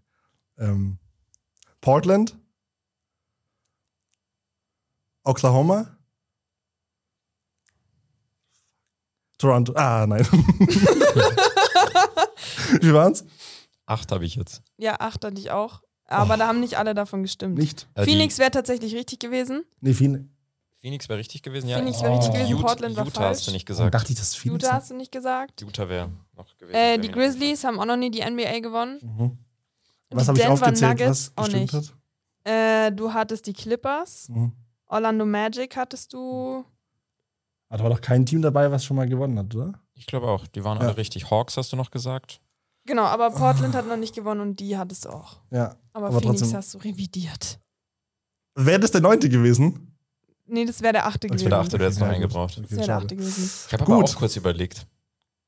Ähm, 0.60 1.00
Portland, 1.82 2.38
Oklahoma, 5.24 5.98
Toronto, 9.38 9.74
ah, 9.76 10.06
nein. 10.08 10.26
Wie 12.82 12.94
waren's? 12.94 13.26
Acht 13.86 14.12
habe 14.12 14.26
ich 14.26 14.36
jetzt. 14.36 14.62
Ja, 14.78 15.00
acht 15.00 15.24
hatte 15.24 15.40
ich 15.40 15.52
auch. 15.52 15.82
Aber 16.06 16.36
Oh. 16.36 16.38
da 16.38 16.48
haben 16.48 16.60
nicht 16.60 16.78
alle 16.78 16.94
davon 16.94 17.22
gestimmt. 17.24 17.58
Nicht. 17.58 17.88
Phoenix 17.98 18.38
wäre 18.40 18.52
tatsächlich 18.52 18.96
richtig 18.96 19.20
gewesen. 19.20 19.64
Nee, 19.82 19.94
Phoenix. 19.94 20.26
Phoenix 20.80 21.10
wäre 21.10 21.20
richtig 21.20 21.42
gewesen, 21.42 21.68
ja. 21.70 21.78
Phoenix 21.80 22.02
wäre 22.02 22.14
richtig 22.14 22.34
gewesen, 22.34 22.54
Ut- 22.56 22.62
Portland 22.62 22.96
war 22.96 23.06
Utah 23.06 23.22
falsch. 23.22 23.38
hast 23.40 23.48
du 23.48 23.52
nicht 23.52 23.66
gesagt. 23.66 23.94
dachte 23.94 24.12
ich, 24.14 24.18
das 24.20 24.36
Phoenix. 24.36 24.64
Utah 24.64 24.76
hast 24.76 24.92
du 24.92 24.96
nicht 24.96 25.12
gesagt. 25.12 25.62
Utah 25.62 25.90
wäre 25.90 26.10
noch 26.36 26.56
gewesen. 26.58 26.76
Äh, 26.76 27.00
die 27.00 27.10
Grizzlies 27.12 27.64
haben 27.64 27.80
auch 27.80 27.86
noch 27.86 27.98
nie 27.98 28.12
die 28.12 28.22
NBA 28.22 28.60
gewonnen. 28.60 29.00
Mhm. 29.02 29.38
Die 30.12 30.16
Was 30.16 30.28
habe 30.30 30.38
ich 30.38 30.46
Denver 30.46 30.66
aufgezählt, 30.66 31.00
Nuggets 31.00 31.32
was 31.36 31.38
auch 31.38 31.50
gestimmt 31.50 31.74
nicht. 31.74 31.92
hat? 32.46 32.54
Äh, 32.54 32.92
du 32.94 33.14
hattest 33.14 33.48
die 33.48 33.54
Clippers. 33.54 34.30
Mhm. 34.30 34.54
Orlando 34.86 35.26
Magic 35.26 35.76
hattest 35.76 36.14
du. 36.14 36.64
Ah, 37.70 37.76
Da 37.78 37.84
war 37.84 37.90
doch 37.90 38.00
kein 38.00 38.26
Team 38.26 38.42
dabei, 38.42 38.72
was 38.72 38.86
schon 38.86 38.96
mal 38.96 39.10
gewonnen 39.10 39.38
hat, 39.40 39.54
oder? 39.54 39.74
Ich 39.96 40.06
glaube 40.06 40.28
auch. 40.30 40.48
Die 40.48 40.64
waren 40.64 40.78
Ja. 40.78 40.84
alle 40.88 40.96
richtig. 40.96 41.30
Hawks 41.30 41.58
hast 41.58 41.74
du 41.74 41.76
noch 41.76 41.92
gesagt. 41.92 42.40
Genau, 42.88 43.04
aber 43.04 43.30
Portland 43.30 43.76
hat 43.76 43.88
noch 43.88 43.98
nicht 43.98 44.16
gewonnen 44.16 44.42
und 44.42 44.60
die 44.60 44.76
hattest 44.78 45.06
du 45.06 45.10
auch. 45.10 45.38
Ja. 45.52 45.76
Aber, 45.94 46.08
Aber 46.08 46.20
Phoenix 46.22 46.40
trotzdem- 46.42 46.58
hast 46.58 46.74
du 46.74 46.78
revidiert. 46.80 47.60
Wäre 48.56 48.80
das 48.80 48.90
der 48.92 49.02
neunte 49.02 49.30
gewesen? 49.30 49.96
Nee, 50.48 50.66
das 50.66 50.82
wäre 50.82 50.94
der 50.94 51.06
achte 51.06 51.28
Das 51.28 51.36
gewesen. 51.36 51.42
wäre 51.46 51.50
der 51.52 51.60
achte, 51.60 51.78
du 51.78 51.84
hättest 51.84 52.00
noch 52.00 52.08
Ja, 52.08 52.14
einen 52.14 52.22
gut. 52.24 52.32
gebraucht. 52.32 52.58
Das 52.64 52.72
wäre 52.72 52.86
der 52.86 52.98
achte 52.98 53.16
gewesen. 53.16 53.52
Ich 53.68 53.74
habe 53.74 53.84
aber 53.84 53.98
auch 53.98 54.16
kurz 54.16 54.36
überlegt. 54.36 54.88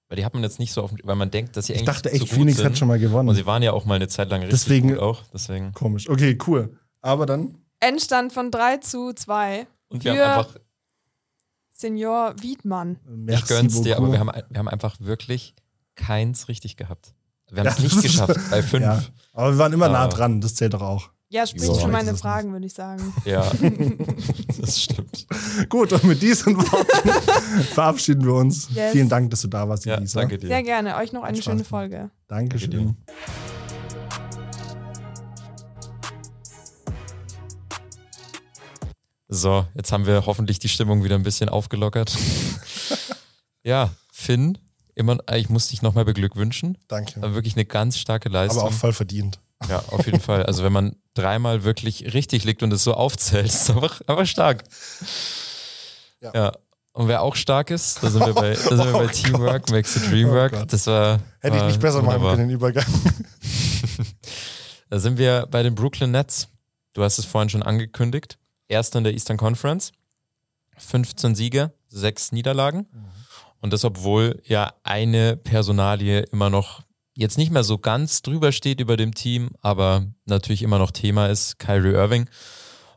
Weil 0.10 0.18
die 0.18 0.26
hat 0.26 0.34
man 0.34 0.44
jetzt 0.44 0.60
nicht 0.60 0.74
so 0.74 0.84
auf 0.84 0.90
dem, 0.94 1.00
weil 1.04 1.16
man 1.16 1.32
denkt, 1.32 1.56
dass 1.56 1.68
sie 1.68 1.74
Ich 1.74 1.80
eigentlich 1.80 1.86
dachte 1.96 2.10
so 2.10 2.16
echt, 2.16 2.20
gut 2.26 2.30
Phoenix 2.30 2.58
sind. 2.58 2.66
hat 2.66 2.78
schon 2.78 2.88
mal 2.90 3.00
gewonnen. 3.00 3.30
Und 3.30 3.36
sie 3.36 3.46
waren 3.46 3.64
ja 3.64 3.72
auch 3.74 3.86
mal 3.86 3.96
eine 3.96 4.08
Zeit 4.10 4.30
lang 4.30 4.42
richtig 4.42 4.60
Deswegen- 4.60 4.90
gut 4.90 4.98
auch. 5.00 5.24
Deswegen. 5.34 5.72
Komisch. 5.74 6.10
Okay, 6.10 6.38
cool. 6.48 6.78
Aber 7.02 7.26
dann, 7.26 7.58
Endstand 7.80 8.34
von 8.34 8.52
3 8.52 8.78
zu 8.78 9.14
2. 9.14 9.66
Und 9.88 10.04
wir 10.04 10.14
Für- 10.16 10.28
haben 10.28 10.40
einfach, 10.46 10.56
Senior 11.72 12.36
Wiedmann. 12.42 13.00
merci 13.06 13.42
ich 13.44 13.48
gönn's 13.50 13.82
dir, 13.82 13.96
aber 13.98 14.12
wir 14.12 14.20
haben, 14.20 14.30
wir 14.50 14.60
haben 14.60 14.68
einfach 14.68 15.00
wirklich 15.00 15.56
keins 15.96 16.48
richtig 16.50 16.76
gehabt. 16.76 17.14
Wir 17.52 17.60
haben 17.60 17.66
Ja, 17.68 17.72
es 17.74 17.80
nicht 17.80 18.02
geschafft 18.02 18.40
bei 18.52 18.62
fünf. 18.62 18.84
Ja. 18.84 19.02
Aber 19.34 19.52
wir 19.52 19.58
waren 19.58 19.74
immer 19.74 19.90
nah 19.90 20.06
Ah. 20.06 20.08
dran, 20.08 20.42
das 20.42 20.56
zählt 20.56 20.74
doch 20.74 20.82
auch. 20.82 21.10
Ja, 21.32 21.46
spricht 21.46 21.66
So. 21.66 21.76
weiß 21.76 21.88
meine 21.92 22.16
Fragen, 22.16 22.52
würde 22.54 22.66
ich 22.66 22.74
sagen. 22.74 23.14
Ja, 23.24 23.50
das 24.60 24.82
stimmt. 24.82 25.28
Gut, 25.70 25.94
und 25.94 26.04
mit 26.06 26.22
diesen 26.22 26.58
Worten 26.58 27.10
verabschieden 27.74 28.26
wir 28.26 28.34
uns. 28.34 28.68
Yes. 28.74 28.94
Vielen 28.94 29.10
Dank, 29.10 29.30
dass 29.30 29.42
du 29.42 29.48
da 29.48 29.70
warst, 29.70 29.86
Ja, 29.86 29.96
Elisa. 29.96 30.22
danke 30.22 30.40
dir. 30.40 30.48
Sehr 30.48 30.64
gerne. 30.64 30.96
Euch 30.96 31.14
noch 31.14 31.22
eine 31.24 31.38
Spaß 31.38 31.46
schöne. 31.46 31.64
Folge. 31.64 32.10
Dankeschön. 32.28 32.72
Danke 32.72 32.96
So, 39.28 39.66
jetzt 39.76 39.92
haben 39.92 40.06
wir 40.08 40.26
hoffentlich 40.26 40.60
die 40.60 40.70
Stimmung 40.70 41.04
wieder 41.04 41.16
ein 41.16 41.24
bisschen 41.24 41.50
aufgelockert. 41.50 42.18
ja, 43.64 43.92
Finn, 44.12 44.58
immer, 45.00 45.18
ich 45.34 45.50
muss 45.50 45.68
dich 45.68 45.82
nochmal 45.82 46.06
beglückwünschen. 46.06 46.78
Danke. 46.88 47.22
War 47.22 47.34
wirklich 47.34 47.56
eine 47.56 47.66
ganz 47.66 47.98
starke 47.98 48.30
Leistung. 48.30 48.62
Aber 48.62 48.70
auch 48.70 48.74
voll 48.74 48.94
verdient. 48.94 49.40
Ja, 49.68 49.80
auf 49.90 50.06
jeden 50.06 50.20
Fall. 50.22 50.46
Also 50.46 50.64
wenn 50.64 50.72
man 50.72 50.96
dreimal 51.14 51.64
wirklich 51.64 52.14
richtig 52.14 52.44
liegt 52.46 52.64
und 52.64 52.72
es 52.72 52.84
so 52.84 52.94
aufzählt, 52.94 53.46
ist 53.48 53.70
einfach, 53.70 54.02
einfach 54.08 54.26
stark. 54.26 54.64
Ja. 56.22 56.32
Ja. 56.34 56.52
Und 56.92 57.08
wer 57.08 57.22
auch 57.22 57.36
stark 57.36 57.70
ist, 57.70 58.04
da 58.04 58.10
sind 58.10 58.26
wir 58.26 58.34
bei, 58.34 58.54
sind 58.56 58.78
wir 58.78 58.92
bei 58.92 59.06
Oh 59.06 59.08
Teamwork 59.08 59.64
Gott. 59.68 59.72
makes 59.72 59.94
the 59.94 60.00
dream 60.10 60.30
Oh 60.30 60.66
das 60.66 60.88
war. 60.88 61.20
Hätte 61.40 61.56
ich 61.56 61.62
war 61.62 61.68
nicht 61.68 61.80
besser 61.80 62.02
machen 62.02 62.16
wunderbar. 62.16 62.36
können, 62.36 62.50
den 62.50 62.56
Übergang. 62.56 62.86
Da 64.90 64.98
sind 65.00 65.20
wir 65.20 65.46
bei 65.52 65.62
den 65.62 65.76
Brooklyn 65.76 66.10
Nets. 66.10 66.48
Du 66.94 67.04
hast 67.04 67.20
es 67.20 67.26
vorhin 67.26 67.50
schon 67.50 67.62
angekündigt. 67.62 68.40
Erster 68.68 68.98
in 68.98 69.04
der 69.04 69.14
Eastern 69.14 69.38
Conference. 69.38 69.92
15 70.78 71.36
Siege, 71.36 71.74
6 71.90 72.32
Niederlagen. 72.32 72.88
Und 73.62 73.74
das, 73.74 73.84
obwohl 73.84 74.42
ja 74.46 74.74
eine 74.84 75.36
Personalie 75.38 76.22
immer 76.32 76.50
noch 76.50 76.82
jetzt 77.14 77.38
nicht 77.38 77.52
mehr 77.52 77.64
so 77.66 77.78
ganz 77.78 78.22
drüber 78.22 78.52
steht 78.54 78.80
über 78.80 78.96
dem 78.96 79.14
Team, 79.14 79.50
aber 79.62 80.06
natürlich 80.26 80.62
immer 80.64 80.80
noch 80.80 80.92
Thema 80.92 81.28
ist, 81.28 81.60
Kyrie 81.60 81.92
Irving. 81.94 82.30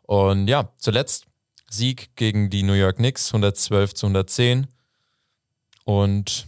Und 0.02 0.46
ja, 0.46 0.68
zuletzt 0.76 1.26
Sieg 1.68 2.14
gegen 2.16 2.48
die 2.50 2.62
New 2.62 2.74
York 2.74 2.96
Knicks, 2.96 3.28
112 3.30 3.94
zu 3.94 4.06
110. 4.06 4.68
Und 5.84 6.46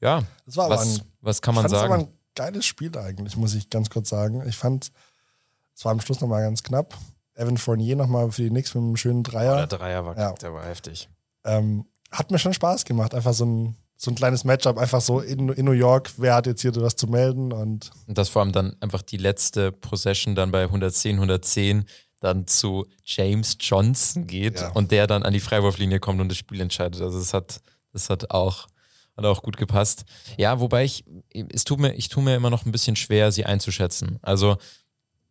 ja, 0.00 0.22
Das 0.46 0.56
war 0.56 0.70
was, 0.70 1.00
ein 1.00 1.02
was 1.20 1.42
kann 1.42 1.54
man 1.54 1.64
ich 1.66 1.70
fand 1.72 1.76
es 1.82 1.84
aber 1.84 1.98
sagen? 1.98 2.10
ein 2.12 2.18
geiles 2.34 2.64
Spiel 2.66 2.96
eigentlich, 2.96 3.36
muss 3.36 3.54
ich 3.54 3.68
ganz 3.70 3.90
kurz 3.90 4.08
sagen. 4.08 4.46
Ich 4.48 4.56
fand, 4.56 4.92
es 5.74 5.84
war 5.84 5.92
am 5.92 6.00
Schluss 6.00 6.20
nochmal 6.20 6.42
ganz 6.42 6.62
knapp. 6.62 6.96
Evan 7.34 7.56
Fournier 7.56 7.96
nochmal 7.96 8.30
für 8.32 8.42
die 8.42 8.50
Knicks 8.50 8.74
mit 8.74 8.82
einem 8.84 8.96
schönen 8.96 9.22
Dreier. 9.22 9.56
Der 9.56 9.66
Dreier 9.66 10.04
war, 10.04 10.16
Ja. 10.16 10.32
der 10.34 10.52
war 10.52 10.64
heftig. 10.64 11.08
Ähm, 11.44 11.86
hat 12.10 12.30
mir 12.30 12.38
schon 12.38 12.52
Spaß 12.54 12.84
gemacht, 12.84 13.14
einfach 13.14 13.32
so 13.34 13.44
ein, 13.44 13.76
so 13.96 14.10
ein 14.10 14.14
kleines 14.14 14.44
Matchup, 14.44 14.78
einfach 14.78 15.00
so 15.00 15.20
in, 15.20 15.48
in 15.50 15.64
New 15.64 15.72
York, 15.72 16.10
wer 16.16 16.34
hat 16.34 16.46
jetzt 16.46 16.62
hier 16.62 16.74
was 16.76 16.96
zu 16.96 17.06
melden 17.06 17.52
und 17.52 17.90
Und 18.06 18.18
dass 18.18 18.28
vor 18.28 18.42
allem 18.42 18.52
dann 18.52 18.76
einfach 18.80 19.02
die 19.02 19.18
letzte 19.18 19.72
Possession 19.72 20.34
dann 20.34 20.50
bei 20.50 20.62
110, 20.64 21.16
110 21.16 21.84
dann 22.20 22.46
zu 22.46 22.86
James 23.04 23.56
Johnson 23.60 24.26
geht 24.26 24.60
Ja. 24.60 24.70
und 24.72 24.90
der 24.90 25.06
dann 25.06 25.22
an 25.22 25.32
die 25.32 25.40
Freiwurflinie 25.40 26.00
kommt 26.00 26.20
und 26.20 26.28
das 26.28 26.36
Spiel 26.38 26.60
entscheidet. 26.60 27.00
Also 27.00 27.18
das 27.18 27.32
hat, 27.32 27.60
das 27.92 28.10
hat 28.10 28.30
auch, 28.30 28.68
hat 29.16 29.24
auch 29.24 29.42
gut 29.42 29.56
gepasst. 29.56 30.04
Ja, 30.36 30.60
wobei 30.60 30.84
ich, 30.84 31.04
es 31.52 31.64
tut 31.64 31.78
mir, 31.80 31.94
ich 31.94 32.08
tue 32.08 32.22
mir 32.22 32.34
immer 32.36 32.50
noch 32.50 32.66
ein 32.66 32.72
bisschen 32.72 32.96
schwer, 32.96 33.32
sie 33.32 33.44
einzuschätzen. 33.46 34.18
Also 34.22 34.56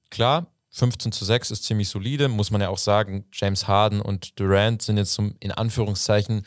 klar, 0.09 0.47
15 0.71 1.11
zu 1.11 1.25
6 1.25 1.51
ist 1.51 1.63
ziemlich 1.63 1.89
solide, 1.89 2.27
muss 2.27 2.51
man 2.51 2.61
ja 2.61 2.69
auch 2.69 2.77
sagen. 2.77 3.25
James 3.33 3.67
Harden 3.67 4.01
und 4.01 4.39
Durant 4.39 4.81
sind 4.81 4.97
jetzt 4.97 5.13
zum, 5.13 5.35
in 5.39 5.51
Anführungszeichen 5.51 6.45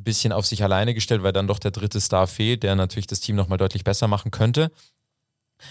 ein 0.00 0.04
bisschen 0.04 0.32
auf 0.32 0.46
sich 0.46 0.62
alleine 0.62 0.94
gestellt, 0.94 1.22
weil 1.22 1.32
dann 1.32 1.46
doch 1.46 1.58
der 1.58 1.70
dritte 1.70 2.00
Star 2.00 2.26
fehlt, 2.26 2.62
der 2.62 2.74
natürlich 2.74 3.06
das 3.06 3.20
Team 3.20 3.36
nochmal 3.36 3.58
deutlich 3.58 3.84
besser 3.84 4.08
machen 4.08 4.30
könnte. 4.30 4.70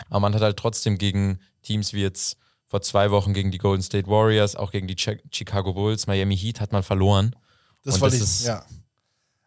Aber 0.10 0.20
man 0.20 0.34
hat 0.36 0.42
halt 0.42 0.58
trotzdem 0.58 0.98
gegen 0.98 1.40
Teams 1.64 1.94
wie 1.94 2.02
jetzt 2.02 2.38
vor 2.68 2.82
zwei 2.82 3.10
Wochen 3.10 3.34
gegen 3.34 3.50
die 3.52 3.58
Golden 3.58 3.82
State 3.82 4.08
Warriors, 4.08 4.56
auch 4.56 4.72
gegen 4.72 4.88
die 4.88 4.96
Chi- 4.96 5.22
Chicago 5.32 5.74
Bulls, 5.74 6.06
Miami 6.06 6.38
Heat 6.38 6.62
hat 6.62 6.72
man 6.72 6.84
verloren. 6.84 7.36
das 7.84 7.96
Und 7.96 8.02
wollte 8.02 8.20
das 8.20 8.28
ich, 8.28 8.40
ist- 8.42 8.48
ja. 8.48 8.64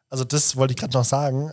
Also 0.08 0.24
das 0.24 0.56
wollte 0.56 0.72
ich 0.72 0.78
gerade 0.78 0.92
noch 0.94 1.04
sagen. 1.04 1.52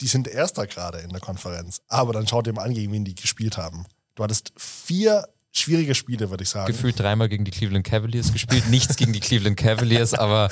Die 0.00 0.06
sind 0.08 0.26
Erster 0.28 0.66
gerade 0.66 0.98
in 0.98 1.10
der 1.10 1.20
Konferenz. 1.20 1.80
Aber 1.88 2.12
dann 2.12 2.26
schaut 2.26 2.46
dir 2.46 2.52
mal 2.52 2.62
an, 2.64 2.74
gegen 2.74 2.92
wen 2.92 3.04
die 3.04 3.14
gespielt 3.14 3.56
haben. 3.58 3.86
Du 4.14 4.22
hattest 4.24 4.52
vier 4.56 5.28
schwierige 5.58 5.94
Spiele, 5.94 6.30
würde 6.30 6.42
ich 6.44 6.48
sagen. 6.50 6.66
Gefühlt 6.66 6.98
dreimal 6.98 7.28
gegen 7.28 7.44
die 7.44 7.50
Cleveland 7.50 7.84
Cavaliers 7.86 8.32
gespielt. 8.32 8.68
Nichts 8.68 8.96
gegen 8.96 9.12
die 9.12 9.20
Cleveland 9.20 9.56
Cavaliers, 9.56 10.14
aber 10.14 10.48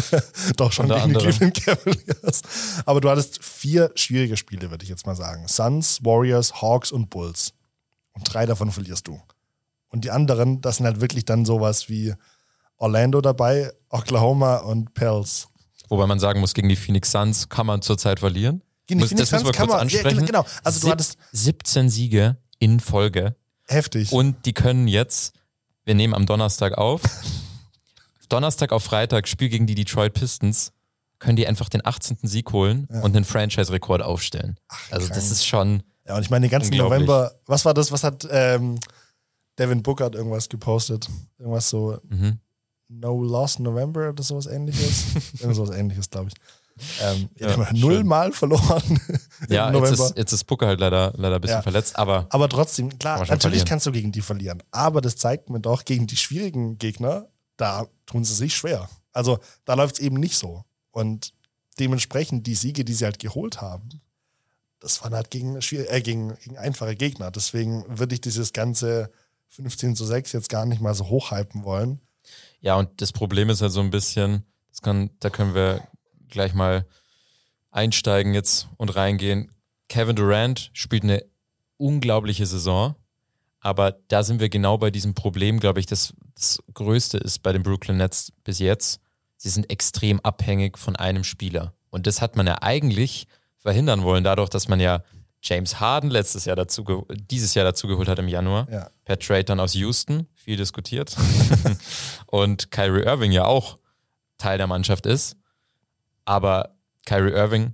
Doch 0.56 0.72
schon 0.72 0.86
gegen 0.88 0.98
die 0.98 1.02
anderem. 1.02 1.30
Cleveland 1.52 1.64
Cavaliers. 1.64 2.42
Aber 2.84 3.00
du 3.00 3.10
hattest 3.10 3.42
vier 3.44 3.90
schwierige 3.94 4.36
Spiele, 4.36 4.70
würde 4.70 4.84
ich 4.84 4.88
jetzt 4.90 5.06
mal 5.06 5.16
sagen. 5.16 5.46
Suns, 5.48 6.04
Warriors, 6.04 6.60
Hawks 6.62 6.92
und 6.92 7.10
Bulls. 7.10 7.52
Und 8.12 8.32
drei 8.32 8.46
davon 8.46 8.70
verlierst 8.72 9.06
du. 9.08 9.20
Und 9.88 10.04
die 10.04 10.10
anderen, 10.10 10.60
das 10.60 10.76
sind 10.78 10.86
halt 10.86 11.00
wirklich 11.00 11.24
dann 11.24 11.44
sowas 11.44 11.88
wie 11.88 12.14
Orlando 12.78 13.20
dabei, 13.20 13.72
Oklahoma 13.90 14.56
und 14.58 14.92
Pels. 14.94 15.48
wobei 15.88 16.06
man 16.06 16.18
sagen 16.18 16.40
muss, 16.40 16.52
gegen 16.54 16.68
die 16.68 16.76
Phoenix 16.76 17.10
Suns 17.12 17.48
kann 17.48 17.66
man 17.66 17.80
zurzeit 17.82 18.20
verlieren. 18.20 18.62
Gegen 18.86 19.00
die 19.00 19.06
Phoenix 19.08 19.30
Suns 19.30 19.50
kann 19.52 19.68
man- 19.68 19.88
ja, 19.88 20.00
ansprechen. 20.00 20.26
genau. 20.26 20.44
Also 20.64 20.80
du 20.80 20.86
Sieb- 20.86 20.92
hattest- 20.92 21.16
17 21.32 21.88
Siege 21.90 22.36
in 22.58 22.80
Folge. 22.80 23.36
Heftig. 23.68 24.12
Und 24.12 24.46
die 24.46 24.52
können 24.52 24.88
jetzt, 24.88 25.34
wir 25.84 25.94
nehmen 25.94 26.14
am 26.14 26.26
Donnerstag 26.26 26.78
auf, 26.78 27.02
Donnerstag 28.28 28.72
auf 28.72 28.84
Freitag, 28.84 29.28
Spiel 29.28 29.48
gegen 29.48 29.66
die 29.66 29.74
Detroit 29.74 30.14
Pistons, 30.14 30.72
können 31.18 31.36
die 31.36 31.46
einfach 31.46 31.68
den 31.68 31.84
18. 31.84 32.18
Sieg 32.22 32.52
holen 32.52 32.86
und 32.86 33.16
einen 33.16 33.24
Franchise-Rekord 33.24 34.02
aufstellen. 34.02 34.58
also 34.90 35.08
das 35.08 35.16
krank. 35.16 35.32
ist 35.32 35.46
schon, 35.46 35.82
ja, 36.06 36.16
und 36.16 36.22
ich 36.22 36.30
meine, 36.30 36.46
den 36.46 36.50
ganzen. 36.50 36.76
November, 36.76 37.32
was 37.46 37.64
war 37.64 37.74
das? 37.74 37.90
Was 37.90 38.04
hat 38.04 38.26
ähm, 38.30 38.78
Devin 39.58 39.82
Booker 39.82 40.06
hat 40.06 40.14
irgendwas 40.14 40.48
gepostet? 40.48 41.08
Irgendwas 41.38 41.68
so 41.68 41.98
mhm. 42.08 42.38
No 42.88 43.22
Lost 43.22 43.58
November 43.58 44.10
oder 44.10 44.22
sowas 44.22 44.46
ähnliches. 44.46 45.04
Irgend 45.40 45.56
sowas 45.56 45.76
ähnliches, 45.76 46.08
glaube 46.08 46.28
ich. 46.28 46.34
Ähm, 47.00 47.28
ja, 47.36 47.72
nullmal 47.72 48.32
verloren 48.32 49.00
ja, 49.48 49.72
jetzt 49.72 49.92
ist, 49.98 50.16
jetzt 50.16 50.32
ist 50.32 50.44
Booker 50.44 50.66
halt 50.66 50.78
leider, 50.80 51.12
leider 51.16 51.36
ein 51.36 51.40
bisschen 51.40 51.56
Ja. 51.56 51.62
verletzt, 51.62 51.96
aber 51.98 52.26
Aber 52.30 52.48
trotzdem, 52.48 52.98
klar, 52.98 53.18
natürlich 53.20 53.40
verlieren. 53.40 53.66
kannst 53.66 53.86
du 53.86 53.92
gegen 53.92 54.12
die 54.12 54.20
verlieren. 54.20 54.62
Aber 54.70 55.00
das 55.00 55.16
zeigt 55.16 55.48
mir 55.48 55.60
doch, 55.60 55.84
gegen 55.86 56.06
die 56.06 56.16
schwierigen 56.16 56.78
Gegner, 56.78 57.28
da 57.56 57.86
tun 58.04 58.24
sie 58.24 58.34
sich 58.34 58.54
schwer. 58.54 58.90
Also 59.12 59.38
da 59.64 59.72
läuft 59.74 59.94
es 59.96 60.00
eben 60.00 60.16
nicht 60.16 60.36
so. 60.36 60.64
Und 60.90 61.32
dementsprechend 61.78 62.46
die 62.46 62.54
Siege, 62.54 62.84
die 62.84 62.92
sie 62.92 63.04
halt 63.06 63.18
geholt 63.18 63.60
haben, 63.62 63.88
das 64.78 65.02
waren 65.02 65.14
halt 65.14 65.30
gegen, 65.30 65.56
äh, 65.56 66.00
gegen, 66.02 66.36
gegen 66.36 66.58
einfache 66.58 66.94
Gegner. 66.94 67.30
Deswegen 67.30 67.84
würde 67.88 68.14
ich 68.14 68.20
dieses 68.20 68.52
ganze 68.52 69.10
15 69.48 69.96
zu 69.96 70.04
6 70.04 70.32
jetzt 70.32 70.50
gar 70.50 70.66
nicht 70.66 70.82
mal 70.82 70.94
so 70.94 71.08
hochhypen 71.08 71.64
wollen. 71.64 72.00
ja, 72.60 72.76
und 72.76 73.00
das 73.00 73.12
Problem 73.12 73.48
ist 73.48 73.62
halt 73.62 73.72
so 73.72 73.80
ein 73.80 73.90
bisschen, 73.90 74.44
das 74.70 74.82
kann, 74.82 75.10
da 75.20 75.30
können 75.30 75.54
wir 75.54 75.80
gleich 76.28 76.54
mal 76.54 76.86
einsteigen 77.70 78.34
jetzt 78.34 78.68
und 78.76 78.94
reingehen. 78.96 79.52
Kevin 79.88 80.16
Durant 80.16 80.70
spielt 80.72 81.04
eine 81.04 81.24
unglaubliche 81.76 82.46
Saison, 82.46 82.94
aber 83.60 83.98
da 84.08 84.22
sind 84.22 84.40
wir 84.40 84.48
genau 84.48 84.78
bei 84.78 84.90
diesem 84.90 85.14
Problem, 85.14 85.60
glaube 85.60 85.80
ich, 85.80 85.86
das, 85.86 86.14
das 86.34 86.58
Größte 86.72 87.18
ist 87.18 87.42
bei 87.42 87.52
den 87.52 87.62
Brooklyn 87.62 87.98
Nets 87.98 88.32
bis 88.44 88.58
jetzt, 88.58 89.00
sie 89.36 89.48
sind 89.48 89.70
extrem 89.70 90.20
abhängig 90.20 90.78
von 90.78 90.96
einem 90.96 91.24
Spieler. 91.24 91.74
Und 91.90 92.06
das 92.06 92.20
hat 92.20 92.36
man 92.36 92.46
ja 92.46 92.62
eigentlich 92.62 93.26
verhindern 93.58 94.02
wollen, 94.02 94.24
dadurch, 94.24 94.48
dass 94.48 94.68
man 94.68 94.80
ja 94.80 95.02
James 95.42 95.78
Harden 95.80 96.10
letztes 96.10 96.44
Jahr 96.44 96.56
dazu, 96.56 97.06
dieses 97.30 97.54
Jahr 97.54 97.64
dazu 97.64 97.86
geholt 97.86 98.08
hat 98.08 98.18
im 98.18 98.28
Januar. 98.28 98.68
Ja. 98.70 98.90
Per 99.04 99.18
Trade 99.18 99.44
dann 99.44 99.60
aus 99.60 99.74
Houston, 99.74 100.26
viel 100.34 100.56
diskutiert. 100.56 101.16
und 102.26 102.70
Kyrie 102.70 103.04
Irving 103.04 103.32
ja 103.32 103.44
auch 103.44 103.78
Teil 104.38 104.58
der 104.58 104.66
Mannschaft 104.66 105.06
ist. 105.06 105.36
Aber 106.26 106.76
Kyrie 107.06 107.32
Irving 107.32 107.72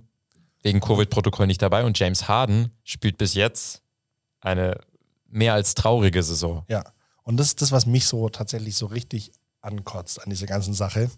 wegen 0.61 0.79
Covid-Protokoll 0.79 1.47
nicht 1.47 1.61
dabei 1.61 1.83
und 1.83 1.99
James 1.99 2.29
Harden 2.29 2.71
spielt 2.83 3.17
bis 3.17 3.33
jetzt 3.33 3.81
eine 4.39 4.79
mehr 5.27 5.53
als 5.53 5.75
traurige 5.75 6.23
Saison. 6.23 6.63
Ja. 6.69 6.83
Und 7.23 7.37
das 7.37 7.47
ist 7.47 7.61
das, 7.61 7.71
was 7.71 7.85
mich 7.85 8.05
so 8.05 8.29
tatsächlich 8.29 8.75
so 8.75 8.85
richtig 8.85 9.31
ankotzt 9.61 10.21
an 10.21 10.29
dieser 10.29 10.45
ganzen 10.45 10.73
Sache. 10.73 11.09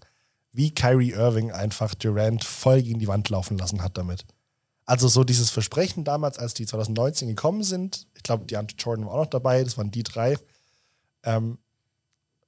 Wie 0.52 0.74
Kyrie 0.74 1.12
Irving 1.12 1.52
einfach 1.52 1.94
Durant 1.96 2.44
voll 2.44 2.82
gegen 2.82 3.00
die 3.00 3.08
Wand 3.08 3.30
laufen 3.30 3.58
lassen 3.58 3.84
hat 3.84 3.98
damit. 3.98 4.26
Also 4.86 5.08
so 5.08 5.24
dieses 5.24 5.50
Versprechen 5.50 6.04
damals, 6.04 6.38
als 6.38 6.54
die 6.54 6.66
2019 6.66 7.28
gekommen 7.28 7.64
sind, 7.64 8.08
ich 8.16 8.24
glaube, 8.24 8.46
die 8.46 8.56
Jordan 8.78 9.06
war 9.06 9.14
auch 9.14 9.24
noch 9.24 9.26
dabei, 9.26 9.64
das 9.64 9.78
waren 9.78 9.92
die 9.92 10.04
drei. 10.04 10.38
Ähm, 11.24 11.58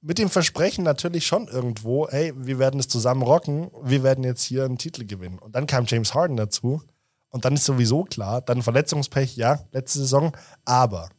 mit 0.00 0.18
dem 0.18 0.30
Versprechen 0.30 0.84
natürlich 0.84 1.26
schon 1.26 1.48
irgendwo, 1.48 2.08
hey, 2.08 2.32
wir 2.36 2.58
werden 2.58 2.78
es 2.78 2.88
zusammen 2.88 3.22
rocken, 3.22 3.70
wir 3.82 4.02
werden 4.02 4.24
jetzt 4.24 4.42
hier 4.42 4.64
einen 4.64 4.78
Titel 4.78 5.04
gewinnen. 5.04 5.38
Und 5.38 5.54
dann 5.54 5.66
kam 5.66 5.86
James 5.86 6.14
Harden 6.14 6.36
dazu 6.36 6.82
und 7.30 7.44
dann 7.44 7.54
ist 7.54 7.64
sowieso 7.64 8.04
klar, 8.04 8.40
dann 8.40 8.62
Verletzungspech, 8.62 9.36
ja, 9.36 9.60
letzte 9.72 10.00
Saison, 10.00 10.36
aber 10.64 11.10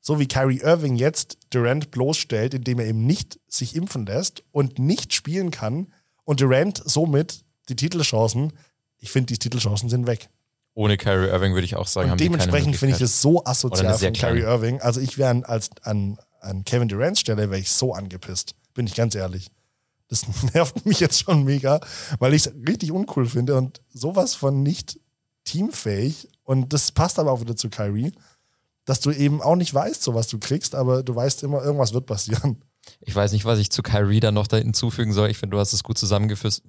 so 0.00 0.18
wie 0.18 0.28
Kyrie 0.28 0.60
Irving 0.60 0.96
jetzt 0.96 1.38
Durant 1.50 1.90
bloßstellt, 1.90 2.54
indem 2.54 2.78
er 2.78 2.86
eben 2.86 3.04
nicht 3.04 3.40
sich 3.48 3.74
impfen 3.74 4.06
lässt 4.06 4.44
und 4.52 4.78
nicht 4.78 5.12
spielen 5.12 5.50
kann 5.50 5.92
und 6.24 6.40
Durant 6.40 6.80
somit 6.84 7.44
die 7.68 7.76
Titelchancen, 7.76 8.52
ich 8.98 9.10
finde, 9.10 9.26
die 9.26 9.38
Titelchancen 9.38 9.88
sind 9.88 10.06
weg. 10.06 10.30
Ohne 10.74 10.96
Kyrie 10.96 11.28
Irving 11.28 11.54
würde 11.54 11.64
ich 11.64 11.74
auch 11.74 11.88
sagen, 11.88 12.04
Und 12.06 12.10
haben 12.12 12.18
dementsprechend 12.18 12.76
finde 12.76 12.94
ich 12.94 13.00
das 13.00 13.20
so 13.20 13.44
asozial 13.44 13.98
von 13.98 14.12
Kyrie. 14.12 14.42
Irving. 14.42 14.80
Also 14.80 15.00
ich 15.00 15.18
wäre 15.18 15.42
als 15.44 15.70
an, 15.82 16.18
an 16.40 16.64
Kevin 16.64 16.88
Durants 16.88 17.20
Stelle 17.20 17.50
wäre 17.50 17.60
ich 17.60 17.70
so 17.70 17.94
angepisst, 17.94 18.54
bin 18.74 18.86
ich 18.86 18.94
ganz 18.94 19.14
ehrlich. 19.14 19.50
Das 20.08 20.24
nervt 20.54 20.86
mich 20.86 21.00
jetzt 21.00 21.22
schon 21.22 21.44
mega, 21.44 21.80
weil 22.18 22.34
ich 22.34 22.46
es 22.46 22.52
richtig 22.66 22.92
uncool 22.92 23.26
finde 23.26 23.56
und 23.56 23.80
sowas 23.92 24.34
von 24.34 24.62
nicht 24.62 24.98
teamfähig. 25.44 26.28
Und 26.44 26.72
das 26.72 26.92
passt 26.92 27.18
aber 27.18 27.32
auch 27.32 27.40
wieder 27.40 27.56
zu 27.56 27.68
Kyrie, 27.68 28.12
dass 28.84 29.00
du 29.00 29.10
eben 29.10 29.42
auch 29.42 29.56
nicht 29.56 29.74
weißt, 29.74 30.02
so 30.02 30.14
was 30.14 30.28
du 30.28 30.38
kriegst, 30.38 30.74
aber 30.74 31.02
du 31.02 31.14
weißt 31.14 31.42
immer, 31.42 31.62
irgendwas 31.62 31.92
wird 31.92 32.06
passieren. 32.06 32.62
Ich 33.00 33.14
weiß 33.14 33.32
nicht, 33.32 33.44
was 33.44 33.58
ich 33.58 33.70
zu 33.70 33.82
Kyrie 33.82 34.20
dann 34.20 34.32
noch 34.32 34.46
da 34.46 34.56
hinzufügen 34.56 35.12
soll. 35.12 35.28
Ich 35.28 35.36
finde, 35.36 35.56
du 35.56 35.60
hast 35.60 35.74
es 35.74 35.82
gut 35.82 35.98
zusammengefasst. 35.98 36.62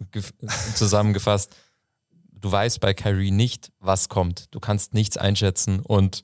Du 2.42 2.52
weißt 2.52 2.80
bei 2.80 2.94
Kyrie 2.94 3.32
nicht, 3.32 3.72
was 3.80 4.08
kommt. 4.10 4.46
Du 4.52 4.60
kannst 4.60 4.94
nichts 4.94 5.18
einschätzen 5.18 5.80
und 5.82 6.24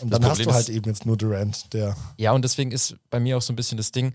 Und 0.00 0.10
dann 0.10 0.24
hast 0.24 0.44
du 0.44 0.52
halt 0.52 0.68
ist- 0.68 0.74
eben 0.74 0.88
jetzt 0.88 1.06
nur 1.06 1.16
Durant, 1.16 1.72
der 1.72 1.96
Ja, 2.18 2.32
und 2.32 2.42
deswegen 2.42 2.70
ist 2.72 2.96
bei 3.10 3.18
mir 3.20 3.36
auch 3.36 3.42
so 3.42 3.52
ein 3.52 3.56
bisschen 3.56 3.76
das 3.76 3.90
Ding, 3.92 4.14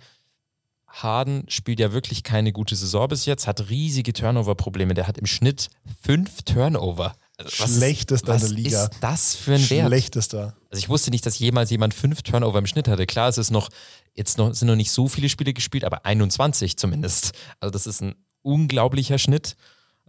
Harden 0.88 1.46
spielt 1.48 1.80
ja 1.80 1.94
wirklich 1.94 2.22
keine 2.24 2.52
gute 2.52 2.76
Saison 2.76 3.08
bis 3.08 3.26
jetzt, 3.26 3.48
hat 3.48 3.70
riesige 3.70 4.12
Turnover-Probleme. 4.12 4.94
Der 4.94 5.08
hat 5.08 5.18
im 5.18 5.26
Schnitt 5.26 5.70
fünf 6.04 6.42
Turnover. 6.44 7.14
Also 7.38 7.64
was 7.64 7.76
Schlechtester 7.78 8.28
in 8.28 8.42
was 8.42 8.42
der 8.50 8.52
Liga. 8.58 8.84
ist 8.84 8.92
das 9.00 9.36
für 9.36 9.54
ein 9.56 9.70
Wert? 9.70 9.88
schlechtester. 9.88 10.54
Also 10.70 10.80
ich 10.80 10.90
wusste 10.90 11.10
nicht, 11.12 11.26
dass 11.26 11.40
jemals 11.40 11.70
jemand 11.70 11.94
fünf 11.94 12.22
Turnover 12.24 12.60
im 12.60 12.68
Schnitt 12.68 12.88
hatte. 12.90 13.06
Klar, 13.08 13.30
es 13.30 13.38
ist 13.38 13.52
noch, 13.52 13.70
jetzt 14.16 14.38
noch, 14.38 14.54
sind 14.54 14.68
noch 14.68 14.76
nicht 14.76 14.92
so 14.92 15.08
viele 15.08 15.30
Spiele 15.30 15.54
gespielt, 15.54 15.86
aber 15.86 16.06
21 16.06 16.78
zumindest. 16.78 17.32
Also 17.62 17.72
das 17.72 17.88
ist 17.88 18.02
ein 18.02 18.16
unglaublicher 18.42 19.18
Schnitt. 19.18 19.56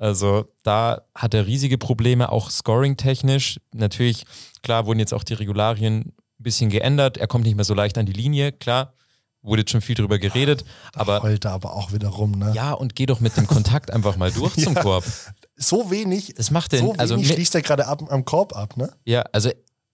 Also 0.03 0.47
da 0.65 1.03
hat 1.15 1.33
er 1.33 1.47
riesige 1.47 1.79
Probleme, 1.79 2.33
auch 2.33 2.51
scoring-technisch. 2.51 3.61
Natürlich, 3.73 4.25
klar, 4.63 4.87
wurden 4.87 4.99
jetzt 4.99 5.15
auch 5.15 5.23
die 5.23 5.35
Regularien 5.35 6.01
ein 6.09 6.13
bisschen 6.39 6.71
geändert. 6.71 7.19
Er 7.19 7.29
kommt 7.29 7.45
nicht 7.45 7.55
mehr 7.55 7.65
so 7.65 7.73
leicht 7.75 7.97
an 7.99 8.07
die 8.07 8.13
Linie, 8.13 8.51
klar. 8.51 8.95
Wurde 9.43 9.63
jetzt 9.63 9.71
schon 9.71 9.81
viel 9.81 9.95
drüber 9.95 10.19
geredet. 10.19 10.65
Aber 10.95 11.23
Heult 11.23 11.45
er 11.45 11.53
aber 11.53 11.75
auch 11.77 11.93
wieder 11.93 12.09
rum, 12.09 12.33
ne? 12.33 12.53
ja, 12.55 12.73
und 12.73 12.97
geh 12.97 13.07
doch 13.07 13.21
mit 13.21 13.37
dem 13.37 13.47
Kontakt 13.47 13.93
einfach 13.93 14.17
mal 14.17 14.33
durch 14.33 14.55
zum 14.65 14.75
Ja. 14.75 14.83
Korb. 14.83 15.05
So 15.57 15.91
wenig, 15.93 16.35
Das 16.37 16.51
macht 16.51 16.73
den, 16.73 16.81
so 16.81 16.87
wenig 16.89 17.01
also 17.01 17.17
mit- 17.17 17.27
schließt 17.27 17.55
er 17.55 17.63
gerade 17.63 17.87
ab, 17.87 18.03
am 18.11 18.25
Korb 18.25 18.57
ab, 18.57 18.77
ne? 18.77 18.93
Ja, 19.05 19.23
also 19.33 19.51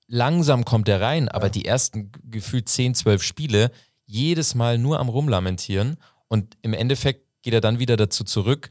langsam 0.06 0.64
kommt 0.64 0.88
er 0.88 1.00
rein, 1.02 1.28
aber 1.28 1.50
die 1.50 1.66
ersten 1.66 2.12
gefühlt 2.24 2.68
10, 2.70 2.94
12 2.94 3.22
Spiele 3.22 3.70
jedes 4.06 4.54
Mal 4.54 4.78
nur 4.78 4.98
am 5.00 5.10
Rumlamentieren 5.10 5.96
und 6.28 6.56
im 6.62 6.72
Endeffekt 6.72 7.26
geht 7.42 7.52
er 7.52 7.60
dann 7.60 7.78
wieder 7.78 7.96
dazu 7.98 8.24
zurück, 8.24 8.70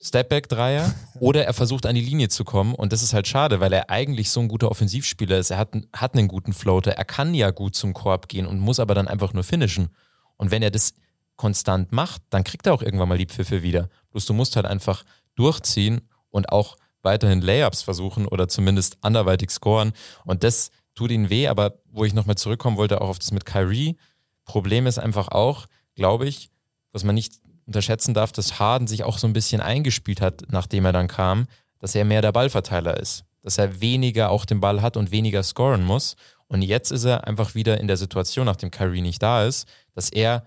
Stepback-Dreier 0.00 0.94
oder 1.20 1.44
er 1.44 1.54
versucht 1.54 1.86
an 1.86 1.94
die 1.94 2.00
Linie 2.00 2.28
zu 2.28 2.44
kommen 2.44 2.74
und 2.74 2.92
das 2.92 3.02
ist 3.02 3.14
halt 3.14 3.26
schade, 3.26 3.60
weil 3.60 3.72
er 3.72 3.90
eigentlich 3.90 4.30
so 4.30 4.40
ein 4.40 4.48
guter 4.48 4.70
Offensivspieler 4.70 5.38
ist. 5.38 5.50
Er 5.50 5.58
hat, 5.58 5.70
hat 5.92 6.14
einen 6.14 6.28
guten 6.28 6.52
Floater, 6.52 6.92
er 6.92 7.04
kann 7.04 7.34
ja 7.34 7.50
gut 7.50 7.74
zum 7.74 7.94
Korb 7.94 8.28
gehen 8.28 8.46
und 8.46 8.58
muss 8.58 8.80
aber 8.80 8.94
dann 8.94 9.08
einfach 9.08 9.32
nur 9.32 9.44
finishen. 9.44 9.90
Und 10.36 10.50
wenn 10.50 10.62
er 10.62 10.70
das 10.70 10.94
konstant 11.36 11.92
macht, 11.92 12.22
dann 12.30 12.44
kriegt 12.44 12.66
er 12.66 12.74
auch 12.74 12.82
irgendwann 12.82 13.08
mal 13.08 13.18
die 13.18 13.26
Pfiffe 13.26 13.62
wieder. 13.62 13.88
Bloß 14.10 14.26
du 14.26 14.34
musst 14.34 14.56
halt 14.56 14.66
einfach 14.66 15.04
durchziehen 15.34 16.02
und 16.30 16.50
auch 16.50 16.76
weiterhin 17.02 17.40
Layups 17.40 17.82
versuchen 17.82 18.26
oder 18.26 18.48
zumindest 18.48 18.98
anderweitig 19.02 19.50
scoren 19.50 19.92
und 20.24 20.42
das 20.44 20.70
tut 20.94 21.10
ihnen 21.10 21.28
weh, 21.28 21.48
aber 21.48 21.78
wo 21.90 22.04
ich 22.04 22.14
nochmal 22.14 22.36
zurückkommen 22.36 22.76
wollte, 22.76 23.00
auch 23.00 23.08
auf 23.08 23.18
das 23.18 23.32
mit 23.32 23.44
Kyrie, 23.44 23.96
Problem 24.44 24.86
ist 24.86 24.98
einfach 24.98 25.28
auch, 25.28 25.66
glaube 25.94 26.26
ich, 26.26 26.50
was 26.92 27.04
man 27.04 27.14
nicht 27.14 27.40
unterschätzen 27.66 28.14
darf, 28.14 28.32
dass 28.32 28.58
Harden 28.58 28.86
sich 28.86 29.04
auch 29.04 29.18
so 29.18 29.26
ein 29.26 29.32
bisschen 29.32 29.60
eingespielt 29.60 30.20
hat, 30.20 30.44
nachdem 30.48 30.84
er 30.84 30.92
dann 30.92 31.08
kam, 31.08 31.46
dass 31.78 31.94
er 31.94 32.04
mehr 32.04 32.22
der 32.22 32.32
Ballverteiler 32.32 32.98
ist. 32.98 33.24
Dass 33.42 33.58
er 33.58 33.80
weniger 33.80 34.30
auch 34.30 34.44
den 34.44 34.60
Ball 34.60 34.82
hat 34.82 34.96
und 34.96 35.10
weniger 35.10 35.42
scoren 35.42 35.84
muss. 35.84 36.16
Und 36.46 36.62
jetzt 36.62 36.92
ist 36.92 37.04
er 37.04 37.26
einfach 37.26 37.54
wieder 37.54 37.78
in 37.80 37.88
der 37.88 37.96
Situation, 37.96 38.46
nachdem 38.46 38.70
Kyrie 38.70 39.02
nicht 39.02 39.22
da 39.22 39.44
ist, 39.44 39.66
dass 39.94 40.10
er, 40.10 40.44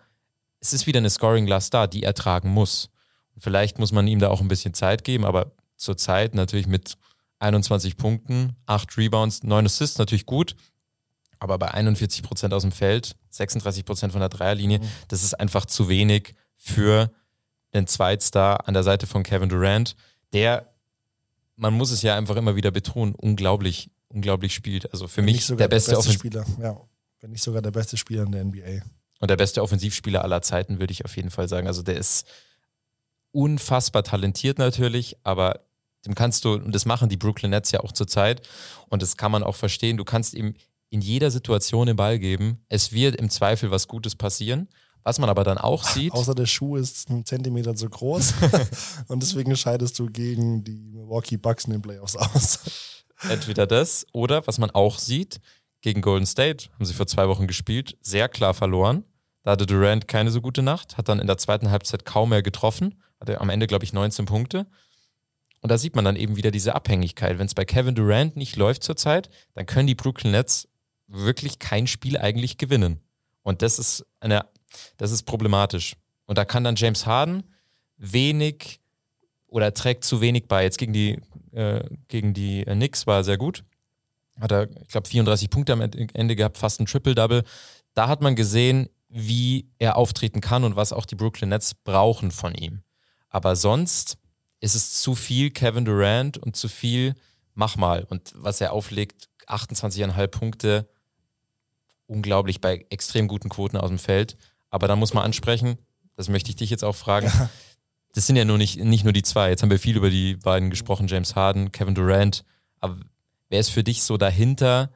es 0.59 0.73
ist 0.73 0.87
wieder 0.87 0.99
eine 0.99 1.09
Scoring-Last 1.09 1.73
da, 1.73 1.87
die 1.87 2.03
er 2.03 2.13
tragen 2.13 2.49
muss. 2.49 2.89
Und 3.35 3.41
vielleicht 3.41 3.79
muss 3.79 3.91
man 3.91 4.07
ihm 4.07 4.19
da 4.19 4.29
auch 4.29 4.41
ein 4.41 4.47
bisschen 4.47 4.73
Zeit 4.73 5.03
geben, 5.03 5.25
aber 5.25 5.51
zurzeit 5.75 6.33
natürlich 6.33 6.67
mit 6.67 6.97
21 7.39 7.97
Punkten, 7.97 8.55
8 8.65 8.97
Rebounds, 8.97 9.43
9 9.43 9.65
Assists 9.65 9.99
natürlich 9.99 10.25
gut, 10.25 10.55
aber 11.39 11.57
bei 11.59 11.71
41 11.71 12.23
Prozent 12.23 12.53
aus 12.53 12.63
dem 12.63 12.71
Feld, 12.71 13.15
36 13.29 13.85
Prozent 13.85 14.11
von 14.11 14.21
der 14.21 14.29
Dreierlinie, 14.29 14.79
mhm. 14.79 14.87
das 15.07 15.23
ist 15.23 15.39
einfach 15.39 15.65
zu 15.65 15.87
wenig 15.87 16.33
für 16.57 17.11
den 17.73 17.87
Zweitstar 17.87 18.67
an 18.67 18.73
der 18.73 18.83
Seite 18.83 19.07
von 19.07 19.23
Kevin 19.23 19.49
Durant, 19.49 19.95
der, 20.33 20.73
man 21.55 21.73
muss 21.73 21.91
es 21.91 22.01
ja 22.01 22.15
einfach 22.15 22.35
immer 22.35 22.55
wieder 22.55 22.71
betonen, 22.71 23.15
unglaublich, 23.15 23.89
unglaublich 24.09 24.53
spielt. 24.53 24.91
Also 24.91 25.07
für 25.07 25.17
Wenn 25.17 25.25
mich 25.25 25.47
der 25.47 25.67
beste, 25.67 25.91
der 25.91 25.97
beste 25.97 26.11
Spieler, 26.11 26.45
ja. 26.59 26.79
Wenn 27.19 27.31
nicht 27.31 27.41
sogar 27.41 27.61
der 27.61 27.71
beste 27.71 27.97
Spieler 27.97 28.23
in 28.23 28.31
der 28.31 28.45
NBA. 28.45 28.83
Und 29.19 29.29
der 29.29 29.37
beste 29.37 29.63
Offensivspieler 29.63 30.23
aller 30.23 30.41
Zeiten, 30.43 30.79
würde 30.79 30.91
ich 30.91 31.03
auf 31.03 31.15
jeden 31.15 31.31
Fall 31.31 31.47
sagen. 31.47 31.67
Also 31.67 31.81
der 31.81 31.97
ist 31.97 32.27
unfassbar 33.31 34.03
talentiert 34.03 34.59
natürlich, 34.59 35.17
aber 35.23 35.61
dem 36.05 36.15
kannst 36.15 36.45
du, 36.45 36.53
und 36.53 36.73
das 36.73 36.85
machen 36.85 37.09
die 37.09 37.17
Brooklyn 37.17 37.51
Nets 37.51 37.71
ja 37.71 37.79
auch 37.79 37.91
zurzeit, 37.91 38.47
und 38.89 39.01
das 39.01 39.17
kann 39.17 39.31
man 39.31 39.43
auch 39.43 39.55
verstehen, 39.55 39.97
du 39.97 40.03
kannst 40.03 40.33
ihm 40.35 40.53
in 40.89 41.01
jeder 41.01 41.31
Situation 41.31 41.87
den 41.87 41.97
Ball 41.97 42.17
geben. 42.17 42.63
Es 42.69 42.93
wird 42.93 43.15
im 43.17 43.29
Zweifel 43.29 43.71
was 43.71 43.87
Gutes 43.87 44.15
passieren. 44.15 44.69
Was 45.03 45.19
man 45.19 45.29
aber 45.29 45.43
dann 45.43 45.57
auch 45.57 45.83
sieht. 45.83 46.11
Außer 46.13 46.35
der 46.35 46.45
Schuh 46.45 46.75
ist 46.75 47.09
einen 47.09 47.25
Zentimeter 47.25 47.75
zu 47.75 47.89
groß. 47.89 48.33
und 49.07 49.23
deswegen 49.23 49.55
scheidest 49.55 49.97
du 49.99 50.07
gegen 50.07 50.63
die 50.63 50.89
Milwaukee 50.91 51.37
Bucks 51.37 51.65
in 51.65 51.71
den 51.71 51.81
Playoffs 51.81 52.15
aus. 52.15 52.59
Entweder 53.29 53.65
das 53.65 54.05
oder 54.11 54.45
was 54.47 54.57
man 54.57 54.69
auch 54.71 54.99
sieht, 54.99 55.39
gegen 55.81 56.01
Golden 56.01 56.25
State 56.25 56.69
haben 56.73 56.85
sie 56.85 56.93
vor 56.93 57.07
zwei 57.07 57.27
Wochen 57.27 57.47
gespielt, 57.47 57.97
sehr 58.01 58.29
klar 58.29 58.53
verloren. 58.53 59.03
Da 59.43 59.51
hatte 59.51 59.65
Durant 59.65 60.07
keine 60.07 60.31
so 60.31 60.41
gute 60.41 60.61
Nacht, 60.61 60.97
hat 60.97 61.07
dann 61.07 61.19
in 61.19 61.27
der 61.27 61.37
zweiten 61.37 61.71
Halbzeit 61.71 62.03
kaum 62.03 62.29
mehr 62.29 62.43
getroffen, 62.43 63.01
hatte 63.19 63.39
am 63.39 63.49
Ende, 63.49 63.67
glaube 63.67 63.85
ich, 63.85 63.93
19 63.93 64.25
Punkte. 64.25 64.67
Und 65.61 65.71
da 65.71 65.77
sieht 65.77 65.95
man 65.95 66.05
dann 66.05 66.15
eben 66.15 66.35
wieder 66.35 66.51
diese 66.51 66.75
Abhängigkeit. 66.75 67.39
Wenn 67.39 67.47
es 67.47 67.55
bei 67.55 67.65
Kevin 67.65 67.95
Durant 67.95 68.35
nicht 68.35 68.55
läuft 68.55 68.83
zurzeit, 68.83 69.29
dann 69.53 69.65
können 69.65 69.87
die 69.87 69.95
Brooklyn 69.95 70.31
Nets 70.31 70.67
wirklich 71.07 71.59
kein 71.59 71.87
Spiel 71.87 72.17
eigentlich 72.17 72.57
gewinnen. 72.57 72.99
Und 73.41 73.61
das 73.61 73.79
ist 73.79 74.05
eine, 74.19 74.45
das 74.97 75.11
ist 75.11 75.23
problematisch. 75.23 75.95
Und 76.25 76.37
da 76.37 76.45
kann 76.45 76.63
dann 76.63 76.75
James 76.75 77.05
Harden 77.05 77.43
wenig 77.97 78.79
oder 79.47 79.73
trägt 79.73 80.03
zu 80.03 80.21
wenig 80.21 80.47
bei. 80.47 80.63
Jetzt 80.63 80.77
gegen 80.77 80.93
die, 80.93 81.19
äh, 81.51 81.83
gegen 82.07 82.33
die 82.33 82.63
Knicks 82.65 83.07
war 83.07 83.17
er 83.17 83.23
sehr 83.23 83.37
gut. 83.37 83.63
Hat 84.39 84.51
er, 84.51 84.69
ich 84.81 84.89
glaube, 84.89 85.07
34 85.07 85.49
Punkte 85.49 85.73
am 85.73 85.81
Ende 85.81 86.35
gehabt, 86.35 86.57
fast 86.57 86.79
ein 86.79 86.85
Triple-Double. 86.85 87.43
Da 87.93 88.07
hat 88.07 88.21
man 88.21 88.35
gesehen, 88.35 88.89
wie 89.09 89.69
er 89.79 89.95
auftreten 89.95 90.41
kann 90.41 90.63
und 90.63 90.75
was 90.75 90.93
auch 90.93 91.05
die 91.05 91.15
Brooklyn 91.15 91.49
Nets 91.49 91.73
brauchen 91.73 92.31
von 92.31 92.53
ihm. 92.53 92.81
Aber 93.29 93.55
sonst 93.55 94.17
ist 94.59 94.75
es 94.75 95.01
zu 95.01 95.15
viel 95.15 95.49
Kevin 95.51 95.85
Durant 95.85 96.37
und 96.37 96.55
zu 96.55 96.67
viel 96.67 97.15
mach 97.53 97.75
mal. 97.75 98.05
Und 98.09 98.33
was 98.35 98.61
er 98.61 98.73
auflegt, 98.73 99.29
28,5 99.47 100.27
Punkte, 100.27 100.89
unglaublich 102.05 102.61
bei 102.61 102.85
extrem 102.89 103.27
guten 103.27 103.49
Quoten 103.49 103.77
aus 103.77 103.89
dem 103.89 103.99
Feld. 103.99 104.37
Aber 104.69 104.87
da 104.87 104.95
muss 104.95 105.13
man 105.13 105.23
ansprechen, 105.23 105.77
das 106.15 106.29
möchte 106.29 106.49
ich 106.49 106.55
dich 106.55 106.69
jetzt 106.69 106.83
auch 106.83 106.95
fragen. 106.95 107.27
Ja. 107.27 107.49
Das 108.13 108.25
sind 108.25 108.35
ja 108.35 108.45
nur 108.45 108.57
nicht, 108.57 108.83
nicht 108.83 109.03
nur 109.03 109.13
die 109.13 109.21
zwei. 109.21 109.49
Jetzt 109.49 109.61
haben 109.61 109.69
wir 109.69 109.77
viel 109.77 109.95
über 109.95 110.09
die 110.09 110.37
beiden 110.37 110.71
gesprochen, 110.71 111.07
James 111.07 111.35
Harden, 111.35 111.71
Kevin 111.71 111.93
Durant. 111.93 112.43
Aber 112.79 112.97
wer 113.49 113.59
ist 113.59 113.69
für 113.69 113.83
dich 113.83 114.01
so 114.01 114.17
dahinter? 114.17 114.89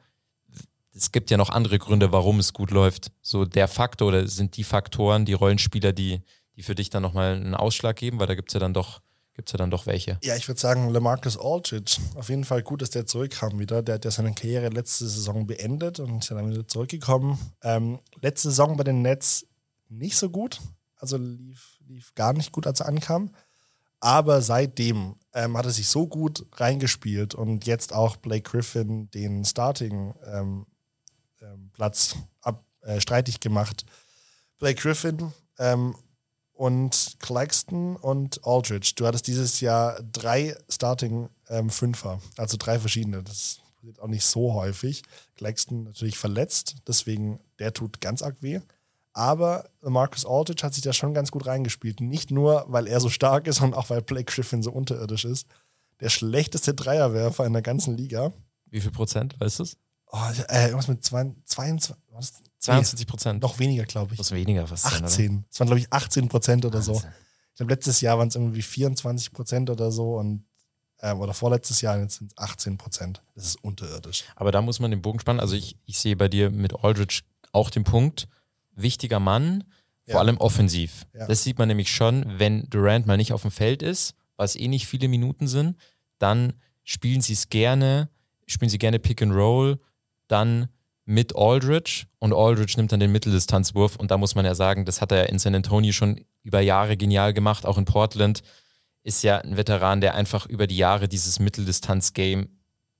Es 0.92 1.12
gibt 1.12 1.30
ja 1.30 1.36
noch 1.36 1.50
andere 1.50 1.78
Gründe, 1.78 2.10
warum 2.10 2.40
es 2.40 2.52
gut 2.52 2.72
läuft. 2.72 3.12
So 3.20 3.44
der 3.44 3.68
Faktor 3.68 4.08
oder 4.08 4.26
sind 4.26 4.56
die 4.56 4.64
Faktoren, 4.64 5.24
die 5.24 5.34
Rollenspieler, 5.34 5.92
die, 5.92 6.22
die 6.56 6.62
für 6.62 6.74
dich 6.74 6.90
dann 6.90 7.02
nochmal 7.02 7.36
einen 7.36 7.54
Ausschlag 7.54 7.94
geben? 7.94 8.18
Weil 8.18 8.26
da 8.26 8.34
gibt 8.34 8.50
es 8.50 8.54
ja 8.54 8.60
dann 8.60 8.74
doch 8.74 9.00
gibt 9.34 9.48
es 9.48 9.52
ja 9.52 9.56
dann 9.56 9.70
doch 9.70 9.86
welche. 9.86 10.18
Ja, 10.22 10.36
ich 10.36 10.46
würde 10.48 10.60
sagen, 10.60 10.90
Lamarcus 10.90 11.38
Aldridge. 11.38 11.98
Auf 12.16 12.28
jeden 12.28 12.44
Fall 12.44 12.62
gut, 12.62 12.82
dass 12.82 12.90
der 12.90 13.06
zurückkam 13.06 13.58
wieder. 13.58 13.82
Der 13.82 13.94
hat 13.94 14.04
ja 14.04 14.10
seine 14.10 14.34
Karriere 14.34 14.68
letzte 14.68 15.08
Saison 15.08 15.46
beendet 15.46 16.00
und 16.00 16.18
ist 16.18 16.30
dann 16.30 16.50
wieder 16.50 16.66
zurückgekommen. 16.66 17.38
Ähm, 17.62 18.00
letzte 18.20 18.50
Saison 18.50 18.76
bei 18.76 18.84
den 18.84 19.00
Nets 19.00 19.46
nicht 19.92 20.16
so 20.16 20.30
gut. 20.30 20.60
Also 20.96 21.16
lief, 21.16 21.78
lief 21.86 22.14
gar 22.14 22.32
nicht 22.32 22.52
gut, 22.52 22.66
als 22.66 22.80
er 22.80 22.88
ankam. 22.88 23.30
Aber 24.00 24.42
seitdem 24.42 25.16
ähm, 25.32 25.56
hat 25.56 25.64
er 25.64 25.70
sich 25.70 25.88
so 25.88 26.08
gut 26.08 26.44
reingespielt 26.54 27.34
und 27.34 27.66
jetzt 27.66 27.92
auch 27.92 28.16
Blake 28.16 28.50
Griffin 28.50 29.10
den 29.10 29.44
Starting-Platz 29.44 32.14
ähm, 32.14 32.22
ähm, 32.44 32.56
äh, 32.82 33.00
streitig 33.00 33.40
gemacht. 33.40 33.84
Blake 34.58 34.80
Griffin 34.80 35.32
ähm, 35.58 35.96
und 36.52 37.16
Claxton 37.20 37.96
und 37.96 38.44
Aldridge. 38.44 38.92
Du 38.96 39.06
hattest 39.06 39.26
dieses 39.26 39.60
Jahr 39.60 40.00
drei 40.02 40.56
Starting-Fünfer, 40.68 42.12
ähm, 42.12 42.30
also 42.36 42.56
drei 42.56 42.78
verschiedene. 42.78 43.22
Das 43.22 43.60
passiert 43.76 44.00
auch 44.00 44.08
nicht 44.08 44.24
so 44.24 44.54
häufig. 44.54 45.02
Claxton 45.36 45.84
natürlich 45.84 46.18
verletzt, 46.18 46.76
deswegen 46.86 47.40
der 47.58 47.72
tut 47.72 48.00
ganz 48.00 48.22
arg 48.22 48.36
weh. 48.40 48.60
Aber 49.14 49.68
Marcus 49.82 50.24
Aldridge 50.24 50.62
hat 50.62 50.74
sich 50.74 50.82
da 50.82 50.92
schon 50.92 51.12
ganz 51.12 51.30
gut 51.30 51.46
reingespielt. 51.46 52.00
Nicht 52.00 52.30
nur, 52.30 52.64
weil 52.68 52.86
er 52.86 53.00
so 53.00 53.10
stark 53.10 53.46
ist, 53.46 53.56
sondern 53.56 53.78
auch, 53.78 53.90
weil 53.90 54.02
Blake 54.02 54.32
Griffin 54.32 54.62
so 54.62 54.72
unterirdisch 54.72 55.24
ist. 55.24 55.46
Der 56.00 56.08
schlechteste 56.08 56.74
Dreierwerfer 56.74 57.44
in 57.44 57.52
der 57.52 57.62
ganzen 57.62 57.96
Liga. 57.96 58.32
Wie 58.70 58.80
viel 58.80 58.90
Prozent, 58.90 59.38
weißt 59.38 59.58
du 59.58 59.62
es? 59.64 59.76
Oh, 60.10 60.18
äh, 60.48 60.64
irgendwas 60.64 60.88
mit 60.88 61.04
22, 61.04 61.94
was? 62.10 62.32
22 62.58 63.06
Prozent. 63.06 63.42
Noch 63.42 63.58
weniger, 63.58 63.84
glaube 63.84 64.14
ich. 64.14 64.20
Was 64.20 64.30
weniger, 64.30 64.70
was 64.70 64.84
18. 64.84 65.44
Es 65.50 65.60
waren, 65.60 65.66
glaube 65.66 65.80
ich, 65.80 65.92
18 65.92 66.28
Prozent 66.28 66.64
oder 66.64 66.80
so. 66.80 66.94
Ich 66.94 67.56
glaube, 67.56 67.72
letztes 67.72 68.00
Jahr 68.00 68.18
waren 68.18 68.28
es 68.28 68.34
irgendwie 68.34 68.62
24 68.62 69.32
Prozent 69.32 69.68
oder 69.68 69.90
so 69.90 70.16
und 70.16 70.44
ähm, 71.00 71.20
oder 71.20 71.34
vorletztes 71.34 71.80
Jahr 71.80 71.98
jetzt 71.98 72.18
sind 72.18 72.32
es 72.32 72.38
18 72.38 72.78
Prozent. 72.78 73.22
Das 73.34 73.44
ist 73.44 73.62
unterirdisch. 73.62 74.24
Aber 74.36 74.52
da 74.52 74.62
muss 74.62 74.80
man 74.80 74.90
den 74.90 75.02
Bogen 75.02 75.20
spannen. 75.20 75.40
Also 75.40 75.54
ich, 75.54 75.76
ich 75.84 75.98
sehe 75.98 76.16
bei 76.16 76.28
dir 76.28 76.50
mit 76.50 76.84
Aldridge 76.84 77.22
auch 77.50 77.70
den 77.70 77.84
Punkt, 77.84 78.28
wichtiger 78.74 79.20
Mann, 79.20 79.64
vor 80.06 80.14
ja. 80.14 80.20
allem 80.20 80.38
offensiv. 80.38 81.06
Ja. 81.14 81.26
Das 81.26 81.44
sieht 81.44 81.58
man 81.58 81.68
nämlich 81.68 81.90
schon, 81.90 82.24
wenn 82.38 82.68
Durant 82.70 83.06
mal 83.06 83.16
nicht 83.16 83.32
auf 83.32 83.42
dem 83.42 83.50
Feld 83.50 83.82
ist, 83.82 84.14
was 84.36 84.56
eh 84.56 84.68
nicht 84.68 84.86
viele 84.86 85.08
Minuten 85.08 85.46
sind, 85.46 85.76
dann 86.18 86.54
spielen 86.82 87.20
sie 87.20 87.34
es 87.34 87.48
gerne, 87.48 88.08
spielen 88.46 88.68
sie 88.68 88.78
gerne 88.78 88.98
Pick 88.98 89.22
and 89.22 89.32
Roll, 89.32 89.78
dann 90.28 90.68
mit 91.04 91.36
Aldridge 91.36 92.06
und 92.18 92.32
Aldridge 92.32 92.74
nimmt 92.76 92.92
dann 92.92 93.00
den 93.00 93.12
Mitteldistanzwurf 93.12 93.96
und 93.96 94.10
da 94.10 94.18
muss 94.18 94.34
man 94.34 94.44
ja 94.44 94.54
sagen, 94.54 94.84
das 94.84 95.00
hat 95.00 95.12
er 95.12 95.28
in 95.28 95.38
San 95.38 95.54
Antonio 95.54 95.92
schon 95.92 96.24
über 96.42 96.60
Jahre 96.60 96.96
genial 96.96 97.32
gemacht, 97.32 97.66
auch 97.66 97.78
in 97.78 97.84
Portland 97.84 98.42
ist 99.04 99.22
ja 99.22 99.38
ein 99.38 99.56
Veteran, 99.56 100.00
der 100.00 100.14
einfach 100.14 100.46
über 100.46 100.66
die 100.66 100.76
Jahre 100.76 101.08
dieses 101.08 101.40
Mitteldistanz-Game 101.40 102.48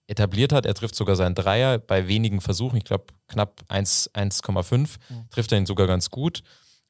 etabliert 0.07 0.53
hat. 0.53 0.67
Er 0.67 0.75
trifft 0.75 0.95
sogar 0.95 1.17
seinen 1.17 1.35
Dreier 1.35 1.79
bei 1.79 2.09
wenigen 2.09 2.41
Versuchen, 2.41 2.77
ich 2.77 2.85
glaube 2.85 3.07
knapp 3.29 3.63
1,5, 3.69 4.79
mhm. 4.79 5.31
trifft 5.31 5.53
er 5.53 5.59
ihn 5.59 5.67
sogar 5.67 5.87
ganz 5.87 6.11
gut, 6.11 6.43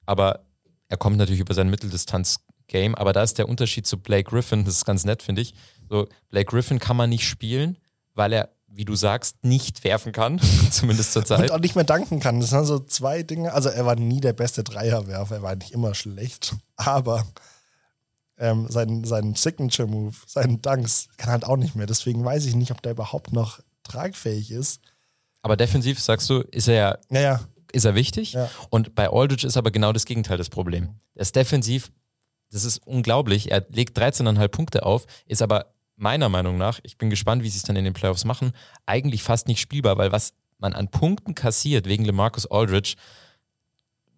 aber 0.07 0.45
er 0.89 0.97
kommt 0.97 1.17
natürlich 1.17 1.41
über 1.41 1.55
sein 1.55 1.71
Mitteldistanz-Game, 1.71 2.95
aber 2.95 3.13
da 3.13 3.23
ist 3.23 3.39
der 3.39 3.49
Unterschied 3.49 3.87
zu 3.87 3.99
Blake 3.99 4.31
Griffin, 4.31 4.65
das 4.65 4.77
ist 4.77 4.85
ganz 4.85 5.05
nett, 5.05 5.23
finde 5.23 5.43
ich. 5.43 5.55
So, 5.89 6.09
Blake 6.29 6.51
Griffin 6.51 6.79
kann 6.79 6.97
man 6.97 7.11
nicht 7.11 7.27
spielen, 7.27 7.79
weil 8.15 8.33
er 8.33 8.51
wie 8.75 8.85
du 8.85 8.95
sagst, 8.95 9.45
nicht 9.45 9.85
werfen 9.85 10.13
kann, 10.13 10.41
zumindest 10.71 11.13
zur 11.13 11.25
Zeit. 11.25 11.41
Und 11.41 11.53
auch 11.53 11.61
nicht 11.61 11.75
mehr 11.75 11.85
danken 11.85 12.21
kann. 12.21 12.41
Das 12.41 12.51
sind 12.51 12.65
so 12.65 12.79
zwei 12.79 13.23
Dinge. 13.23 13.53
Also 13.53 13.69
er 13.69 13.85
war 13.85 13.97
nie 13.97 14.21
der 14.21 14.33
beste 14.33 14.65
Dreierwerfer, 14.65 15.37
er 15.37 15.43
war 15.43 15.55
nicht 15.55 15.73
immer 15.73 15.95
schlecht, 15.95 16.55
aber 16.77 17.27
ähm, 18.43 18.67
sein, 18.69 19.05
sein 19.05 19.35
Signature-Move, 19.35 20.15
seinen 20.27 20.61
Dunks 20.61 21.09
kann 21.17 21.31
halt 21.31 21.45
auch 21.45 21.57
nicht 21.57 21.75
mehr. 21.75 21.87
Deswegen 21.87 22.25
weiß 22.25 22.45
ich 22.45 22.55
nicht, 22.55 22.71
ob 22.71 22.83
der 22.83 22.93
überhaupt 22.93 23.33
noch 23.33 23.61
tragfähig 23.85 24.51
ist. 24.51 24.83
Aber 25.41 25.57
defensiv, 25.57 25.99
sagst 26.01 26.29
du, 26.29 26.41
ist 26.41 26.69
er 26.69 26.75
ja, 26.75 26.99
ja, 27.11 27.21
ja. 27.21 27.41
Ist 27.73 27.87
er 27.87 27.95
wichtig? 27.95 28.35
Ja. 28.35 28.51
Und 28.69 28.95
bei 28.95 29.09
Aldridge 29.09 29.47
ist 29.47 29.57
aber 29.57 29.71
genau 29.71 29.95
das 29.95 30.05
Gegenteil 30.05 30.37
das 30.37 30.51
Problem. 30.51 30.91
Er 31.15 31.23
ist 31.23 31.35
defensiv 31.35 31.91
das 32.53 32.65
ist 32.65 32.87
unglaublich. 32.87 33.51
Er 33.51 33.65
legt 33.71 33.99
13,5 33.99 34.49
Punkte 34.49 34.87
auf, 34.87 35.07
ist 35.27 35.43
aber 35.43 35.75
meiner 35.97 36.29
Meinung 36.29 36.59
nach, 36.59 36.81
ich 36.83 36.99
bin 36.99 37.11
gespannt, 37.11 37.43
wie 37.43 37.49
sie 37.49 37.57
es 37.57 37.65
dann 37.65 37.77
in 37.77 37.85
den 37.85 37.95
Playoffs 37.95 38.25
machen, 38.25 38.53
eigentlich 38.87 39.23
fast 39.23 39.49
nicht 39.49 39.61
spielbar, 39.61 39.99
weil 39.99 40.13
was 40.13 40.35
man 40.59 40.75
an 40.75 40.91
Punkten 40.91 41.35
kassiert 41.35 41.87
wegen 41.87 42.05
LeMarcus 42.05 42.47
Aldridge, 42.51 42.95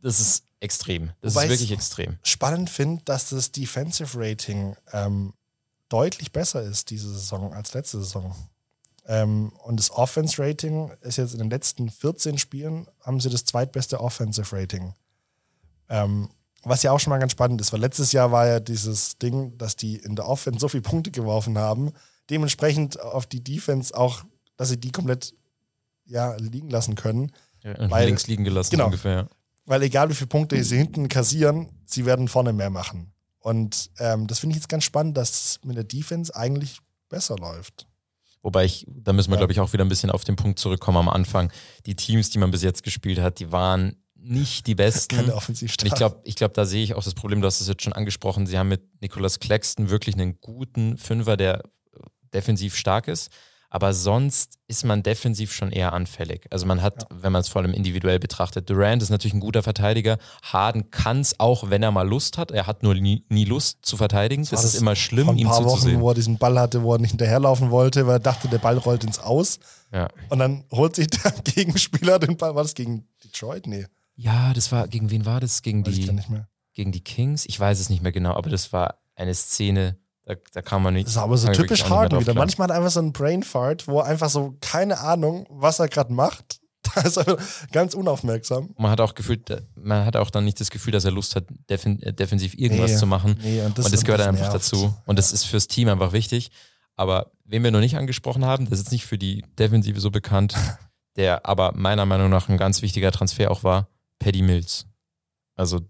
das 0.03 0.21
ist 0.21 0.47
extrem. 0.65 1.13
Das 1.21 1.35
Wobei 1.35 1.45
ist 1.45 1.51
wirklich 1.51 1.71
ich- 1.71 1.77
extrem. 1.77 2.19
Spannend 2.23 2.71
finde, 2.71 3.03
dass 3.05 3.29
das 3.31 3.53
Defensive 3.53 4.19
Rating 4.19 4.77
ähm, 4.93 5.35
deutlich 5.89 6.33
besser 6.33 6.63
ist 6.63 6.91
diese 6.91 7.13
Saison 7.13 7.53
als 7.53 7.75
letzte 7.75 7.99
Saison. 7.99 8.35
Ähm, 9.07 9.53
und 9.63 9.79
das 9.79 9.91
Offense 9.91 10.43
Rating 10.43 10.91
ist 11.03 11.19
jetzt 11.19 11.35
in 11.35 11.39
den 11.39 11.51
letzten 11.51 11.91
14 11.91 12.39
Spielen, 12.39 12.87
haben 13.03 13.21
sie 13.21 13.29
das 13.29 13.45
zweitbeste 13.45 14.01
Offensive 14.01 14.57
Rating. 14.57 14.95
Ähm, 15.89 16.31
was 16.63 16.83
ja 16.83 16.93
auch 16.93 16.99
schon 16.99 17.11
mal 17.11 17.19
ganz 17.19 17.33
spannend 17.33 17.61
ist, 17.61 17.73
weil 17.75 17.81
letztes 17.81 18.13
Jahr 18.13 18.33
war 18.33 18.47
ja 18.47 18.59
dieses 18.61 19.19
Ding, 19.19 19.59
dass 19.59 19.77
die 19.77 19.97
in 19.97 20.17
der 20.17 20.27
Offense 20.27 20.59
so 20.61 20.69
viele 20.69 20.81
Punkte 20.83 21.11
geworfen 21.11 21.59
haben, 21.59 21.93
dementsprechend 22.31 22.99
auf 22.99 23.27
die 23.27 23.45
Defense 23.45 23.95
auch, 23.95 24.25
dass 24.57 24.71
sie 24.71 24.81
die 24.81 24.91
komplett 24.91 25.35
ja, 26.07 26.35
liegen 26.37 26.71
lassen 26.71 26.95
können. 26.95 27.33
Ja, 27.63 27.91
Weil- 27.91 28.07
links 28.07 28.27
liegen 28.27 28.45
gelassen 28.45 28.71
genau. 28.71 28.87
ungefähr. 28.87 29.13
Ja. 29.15 29.29
Weil 29.67 29.83
egal 29.83 30.11
wie 30.11 30.15
viele 30.15 30.27
Punkte 30.29 30.63
sie 30.63 30.77
hinten 30.77 31.09
kassieren, 31.09 31.69
sie 31.87 32.05
werden 32.05 32.29
vorne 32.29 32.53
mehr 32.53 32.71
machen. 32.71 33.13
Und 33.39 33.91
ähm, 33.99 34.27
das 34.27 34.39
finde 34.39 34.55
ich 34.57 34.63
jetzt 34.63 34.69
ganz 34.69 34.85
spannend, 34.85 35.17
dass 35.17 35.31
es 35.31 35.61
mit 35.65 35.77
der 35.77 35.85
Defense 35.85 36.35
eigentlich 36.35 36.79
besser 37.09 37.37
läuft. 37.37 37.87
Wobei 38.43 38.67
ich, 38.67 38.87
da 38.89 39.13
müssen 39.15 39.31
wir, 39.31 39.37
Ja. 39.37 39.41
glaube 39.41 39.53
ich, 39.53 39.61
auch 39.61 39.73
wieder 39.73 39.85
ein 39.85 39.89
bisschen 39.89 40.11
auf 40.11 40.25
den 40.25 40.37
Punkt 40.37 40.59
zurückkommen 40.59 40.99
am 40.99 41.09
Anfang. 41.09 41.51
Die 41.87 41.95
Teams, 41.95 42.29
die 42.31 42.39
man 42.39 42.51
bis 42.51 42.63
jetzt 42.63 42.83
gespielt 42.83 43.19
hat, 43.21 43.39
die 43.39 43.53
waren 43.53 43.97
nicht 44.15 44.67
die 44.67 44.75
besten. 44.75 45.17
Keine 45.17 45.29
Und 45.33 45.37
Offensivstart. 45.39 45.87
ich 45.91 45.95
glaube, 45.95 46.21
ich 46.25 46.35
glaub, 46.37 46.53
da 46.55 46.65
sehe 46.67 46.83
ich 46.83 46.95
auch 46.95 47.05
das 47.05 47.15
Problem, 47.15 47.41
du 47.41 47.47
hast 47.47 47.61
es 47.61 47.69
jetzt 47.69 47.83
schon 47.83 47.93
angesprochen. 47.95 48.47
Sie 48.47 48.59
haben 48.59 48.69
mit 48.69 49.01
Nicholas 49.03 49.39
Claxton 49.39 49.89
wirklich 49.91 50.15
einen 50.15 50.41
guten 50.41 50.97
Fünfer, 50.99 51.37
der 51.37 51.63
defensiv 52.35 52.77
stark 52.77 53.09
ist. 53.09 53.31
Aber 53.75 53.93
sonst 53.93 54.61
ist 54.69 54.85
man 54.85 55.03
defensiv 55.03 55.53
schon 55.53 55.73
eher 55.73 55.95
anfällig. 55.95 56.47
Also 56.51 56.65
man 56.65 56.81
hat, 56.81 57.09
wenn 57.11 57.33
man 57.33 57.41
es 57.41 57.49
vor 57.49 57.61
allem 57.61 57.75
individuell 57.75 58.21
betrachtet, 58.21 58.71
Durant 58.71 59.03
ist 59.03 59.11
natürlich 59.11 59.35
ein 59.35 59.41
guter 59.41 59.65
Verteidiger. 59.65 60.19
Harden 60.45 60.93
kann 60.93 61.19
es 61.19 61.41
auch, 61.41 61.71
wenn 61.71 61.83
er 61.83 61.91
mal 61.91 62.09
Lust 62.09 62.39
hat. 62.39 62.53
Er 62.53 62.69
hat 62.69 62.85
nur 62.85 62.95
nie, 62.95 63.25
nie 63.31 63.45
Lust 63.45 63.79
zu 63.83 63.97
verteidigen. 63.97 64.45
Das, 64.45 64.53
war 64.53 64.63
ist 64.63 64.77
immer 64.77 64.95
schlimm, 64.95 65.25
vor 65.25 65.35
ein 65.35 65.39
ihm 65.39 65.49
paar 65.49 65.65
Wochen, 65.65 65.71
zuzusehen. 65.71 66.01
wo 66.01 66.11
er 66.11 66.15
diesen 66.15 66.39
Ball 66.39 66.57
hatte, 66.57 66.85
wo 66.85 66.95
er 66.95 67.01
nicht 67.01 67.11
hinterherlaufen 67.11 67.73
wollte, 67.73 68.07
weil 68.07 68.19
er 68.19 68.21
dachte, 68.21 68.47
der 68.47 68.59
Ball 68.59 68.79
rollt 68.79 69.03
ins 69.03 69.19
Aus. 69.19 69.59
Ja. 69.93 70.07
Und 70.29 70.39
dann 70.39 70.63
holt 70.71 70.95
sich 70.95 71.09
der 71.09 71.33
Gegenspieler 71.45 72.21
den 72.21 72.37
Ball. 72.37 72.55
War 72.55 72.63
das 72.63 72.75
gegen 72.75 73.09
Detroit? 73.25 73.67
Nee, 73.67 73.87
ja, 74.15 74.53
das 74.55 74.71
war, 74.71 74.87
gegen 74.87 75.11
wen 75.11 75.27
war 75.27 75.41
das? 75.41 75.63
Gegen 75.63 75.85
weiß 75.85 75.95
die, 75.95 76.07
gar 76.07 76.13
nicht 76.13 76.31
mehr. 76.31 76.49
gegen 76.75 76.93
die 76.93 77.03
Kings? 77.03 77.45
Ich 77.47 77.59
weiß 77.59 77.81
es 77.81 77.91
nicht 77.91 78.03
mehr 78.03 78.13
genau, 78.13 78.35
aber 78.35 78.51
das 78.51 78.73
war 78.73 79.01
eine 79.17 79.35
Szene, 79.35 79.99
da, 80.27 80.35
da 80.53 80.63
kann 80.63 80.83
man 80.83 80.95
nicht. 80.95 81.07
Das 81.07 81.13
ist 81.13 81.19
aber 81.19 81.37
so 81.37 81.49
typisch 81.53 81.85
Harden 81.85 82.21
wieder. 82.21 82.35
Manchmal 82.35 82.67
hat 82.69 82.75
er 82.75 82.79
einfach 82.79 82.91
so 82.91 83.01
einen 83.01 83.13
Brain 83.13 83.43
Fart, 83.43 83.87
wo 83.89 84.01
er 84.01 84.07
einfach 84.07 84.31
so 84.31 84.57
keine 84.61 84.99
Ahnung, 85.01 85.47
was 85.51 85.79
er 85.79 85.89
gerade 85.89 86.13
macht. 86.13 86.61
Da 86.95 87.01
ist 87.01 87.17
er 87.17 87.39
ganz 87.73 87.95
unaufmerksam. 87.95 88.75
Man 88.77 88.91
hat 88.91 89.01
auch 89.01 89.15
gefühlt, 89.15 89.51
man 89.75 90.05
hat 90.05 90.17
auch 90.17 90.29
dann 90.29 90.45
nicht 90.45 90.61
das 90.61 90.69
Gefühl, 90.71 90.93
dass 90.93 91.07
er 91.07 91.13
Lust 91.13 91.35
hat, 91.35 91.45
defen, 91.71 92.01
äh, 92.03 92.13
defensiv 92.13 92.55
irgendwas 92.59 92.91
Nee, 92.93 92.97
zu 92.99 93.07
machen. 93.07 93.39
nee, 93.43 93.63
und 93.63 93.79
das- 93.79 93.87
und 93.87 93.95
das 93.95 94.05
gehört 94.05 94.21
das 94.21 94.29
einfach 94.29 94.43
nervt. 94.43 94.55
dazu. 94.57 94.95
Und 95.07 95.19
das 95.19 95.33
ist 95.33 95.45
fürs 95.45 95.67
Team 95.67 95.89
einfach 95.89 96.13
wichtig. 96.13 96.51
Aber 96.95 97.33
wen 97.47 97.65
wir 97.65 97.71
noch 97.71 97.81
nicht 97.81 97.97
angesprochen 97.97 98.45
haben, 98.45 98.69
das 98.69 98.81
ist 98.81 98.93
nicht 98.93 99.07
für 99.07 99.17
die 99.17 99.43
Defensive 99.59 99.99
so 99.99 100.11
bekannt, 100.11 100.55
der 101.17 101.47
aber 101.47 101.73
meiner 101.75 102.05
Meinung 102.05 102.29
nach 102.29 102.51
ein 102.51 102.59
ganz 102.59 102.83
wichtiger 102.83 103.11
Transfer 103.13 103.51
auch 103.51 103.65
war, 103.65 103.89
Paddy 104.19 104.43
Mills. 104.43 104.85
Also 105.57 105.81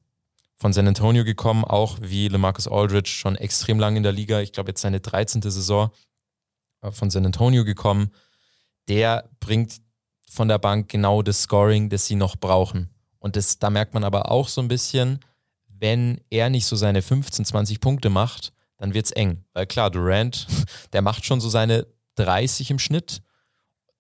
von 0.57 0.73
San 0.73 0.89
Antonio 0.89 1.25
gekommen, 1.25 1.65
auch 1.65 1.99
wie 2.01 2.29
LeMarcus 2.29 2.69
Aldridge, 2.69 3.11
schon 3.11 3.37
extrem 3.37 3.79
lang 3.79 3.97
in 3.97 4.03
der 4.03 4.13
Liga. 4.13 4.41
Ich 4.41 4.53
glaube, 4.53 4.71
jetzt 4.71 4.83
seine 4.83 5.01
13. 5.01 5.43
Saison 5.43 5.91
äh, 6.81 6.91
von 6.91 7.11
San 7.11 7.27
Antonio 7.27 7.65
gekommen. 7.65 8.11
Der 8.89 9.29
bringt 9.41 9.81
von 10.31 10.49
der 10.49 10.59
Bank 10.59 10.89
genau 10.89 11.23
das 11.23 11.43
Scoring, 11.43 11.91
das 11.91 12.07
sie 12.07 12.17
noch 12.17 12.37
brauchen. 12.37 12.91
Und 13.19 13.37
das, 13.37 13.59
da 13.59 13.71
merkt 13.71 13.95
man 13.95 14.05
aber 14.05 14.31
auch 14.31 14.49
so 14.49 14.61
ein 14.61 14.69
bisschen, 14.69 15.21
wenn 15.67 16.21
er 16.31 16.51
nicht 16.51 16.67
so 16.67 16.77
seine 16.77 17.03
15, 17.03 17.45
20 17.45 17.81
Punkte 17.81 18.11
macht, 18.11 18.53
dann 18.77 18.95
wird's 18.95 19.13
eng. 19.13 19.45
Weil 19.53 19.67
klar, 19.67 19.91
Durant, 19.91 20.47
der 20.93 21.03
macht 21.03 21.25
schon 21.25 21.41
so 21.41 21.49
seine 21.49 21.87
30 22.17 22.71
im 22.71 22.79
Schnitt. 22.79 23.23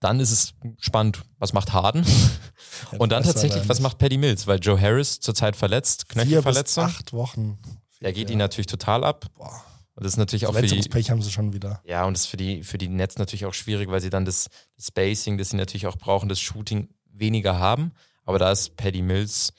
Dann 0.04 0.20
ist 0.20 0.30
es 0.30 0.52
spannend, 0.78 1.22
was 1.38 1.52
macht 1.54 1.72
Harden? 1.72 2.04
Und 2.98 3.10
dann 3.10 3.22
tatsächlich, 3.22 3.66
was 3.68 3.80
macht 3.80 3.96
Paddy 3.98 4.18
Mills? 4.18 4.46
Weil 4.46 4.58
Joe 4.60 4.78
Harris 4.80 5.18
zurzeit 5.18 5.56
verletzt, 5.56 6.08
Knöchelverletzung. 6.10 6.84
acht 6.84 7.12
Wochen. 7.14 7.58
Der 8.02 8.12
geht 8.12 8.28
Ja. 8.28 8.34
ihn 8.34 8.38
natürlich 8.38 8.66
total 8.66 9.02
ab. 9.02 9.24
Boah. 9.34 9.64
Und 9.94 10.04
das 10.04 10.12
ist 10.12 10.16
natürlich 10.18 10.46
auch 10.46 10.52
für 10.52 10.60
die, 10.60 10.68
Verletzungspech 10.68 11.10
haben 11.10 11.22
sie 11.22 11.30
schon 11.30 11.52
wieder. 11.54 11.80
ja, 11.86 12.04
und 12.04 12.12
das 12.14 12.22
ist 12.22 12.26
für 12.26 12.36
die, 12.36 12.62
für 12.64 12.76
die 12.78 12.88
Nets 12.88 13.16
natürlich 13.16 13.46
auch 13.46 13.54
schwierig, 13.54 13.88
weil 13.90 14.00
sie 14.02 14.10
dann 14.10 14.24
das, 14.24 14.48
das 14.76 14.88
Spacing, 14.88 15.38
das 15.38 15.50
sie 15.50 15.56
natürlich 15.56 15.86
auch 15.86 15.96
brauchen, 15.96 16.28
das 16.28 16.40
Shooting 16.40 16.88
weniger 17.10 17.58
haben. 17.58 17.92
Aber 18.24 18.38
da 18.38 18.50
ist 18.52 18.76
Paddy 18.76 19.00
Mills 19.02 19.52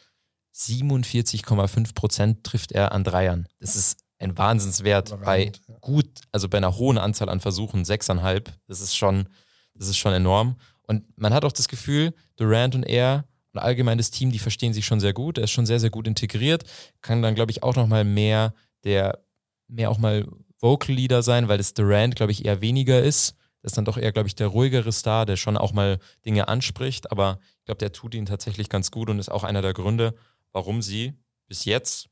47,5 0.54 1.93
Prozent 1.96 2.43
trifft 2.43 2.72
er 2.72 2.91
an 2.91 3.04
Dreiern. 3.04 3.48
Das 3.60 3.76
ist 3.76 3.98
ein 4.20 4.38
Wahnsinnswert 4.38 5.10
bei 5.24 5.48
Überragend, 5.48 5.62
gut, 5.82 6.08
also 6.32 6.48
bei 6.50 6.58
einer 6.58 6.76
hohen 6.78 6.98
Anzahl 6.98 7.30
an 7.30 7.39
Versuchen, 7.39 7.84
sechseinhalb. 7.86 8.52
Das 8.68 8.80
ist 8.80 8.96
schon, 8.96 9.28
das 9.76 9.88
ist 9.88 9.97
schon 9.97 10.13
enorm. 10.13 10.55
Und 10.84 11.03
man 11.17 11.34
hat 11.34 11.45
auch 11.45 11.51
das 11.51 11.67
Gefühl, 11.67 12.13
Durant 12.36 12.76
und 12.76 12.84
er 12.84 13.26
und 13.53 13.61
allgemein 13.61 13.97
das 13.97 14.11
Team, 14.11 14.32
die 14.32 14.39
verstehen 14.39 14.73
sich 14.73 14.86
schon 14.86 14.99
sehr 14.99 15.13
gut. 15.13 15.38
Er 15.38 15.45
ist 15.45 15.51
schon 15.51 15.65
sehr, 15.65 15.80
sehr 15.80 15.89
gut 15.89 16.07
integriert. 16.07 16.63
Kann 17.01 17.21
dann, 17.21 17.36
glaube 17.36 17.51
ich, 17.51 17.63
auch 17.63 17.76
nochmal 17.76 18.03
mehr 18.03 18.53
der, 18.84 19.23
mehr 19.67 19.89
auch 19.89 19.97
mal 19.97 20.28
Vocal 20.59 20.93
Leader 20.93 21.23
sein, 21.23 21.47
weil 21.47 21.57
das 21.57 21.73
Durant, 21.73 22.15
glaube 22.15 22.34
ich, 22.34 22.45
eher 22.45 22.61
weniger 22.61 23.01
ist. 23.01 23.36
Das 23.61 23.71
ist 23.71 23.78
dann 23.78 23.86
doch 23.86 23.97
eher, 23.97 24.11
glaube 24.11 24.28
ich, 24.28 24.36
der 24.36 24.47
ruhigere 24.47 24.91
Star, 24.91 25.26
der 25.26 25.38
schon 25.38 25.57
auch 25.57 25.73
mal 25.73 25.99
Dinge 26.26 26.47
anspricht. 26.49 27.11
Aber 27.11 27.39
ich 27.59 27.65
glaube, 27.65 27.80
der 27.80 27.93
tut 27.93 28.13
ihnen 28.13 28.26
tatsächlich 28.26 28.69
ganz 28.69 28.91
gut 28.91 29.09
und 29.09 29.19
ist 29.19 29.32
auch 29.32 29.43
einer 29.43 29.61
der 29.61 29.73
Gründe, 29.73 30.15
warum 30.51 30.82
sie 30.82 31.13
bis 31.47 31.65
jetzt 31.65 32.09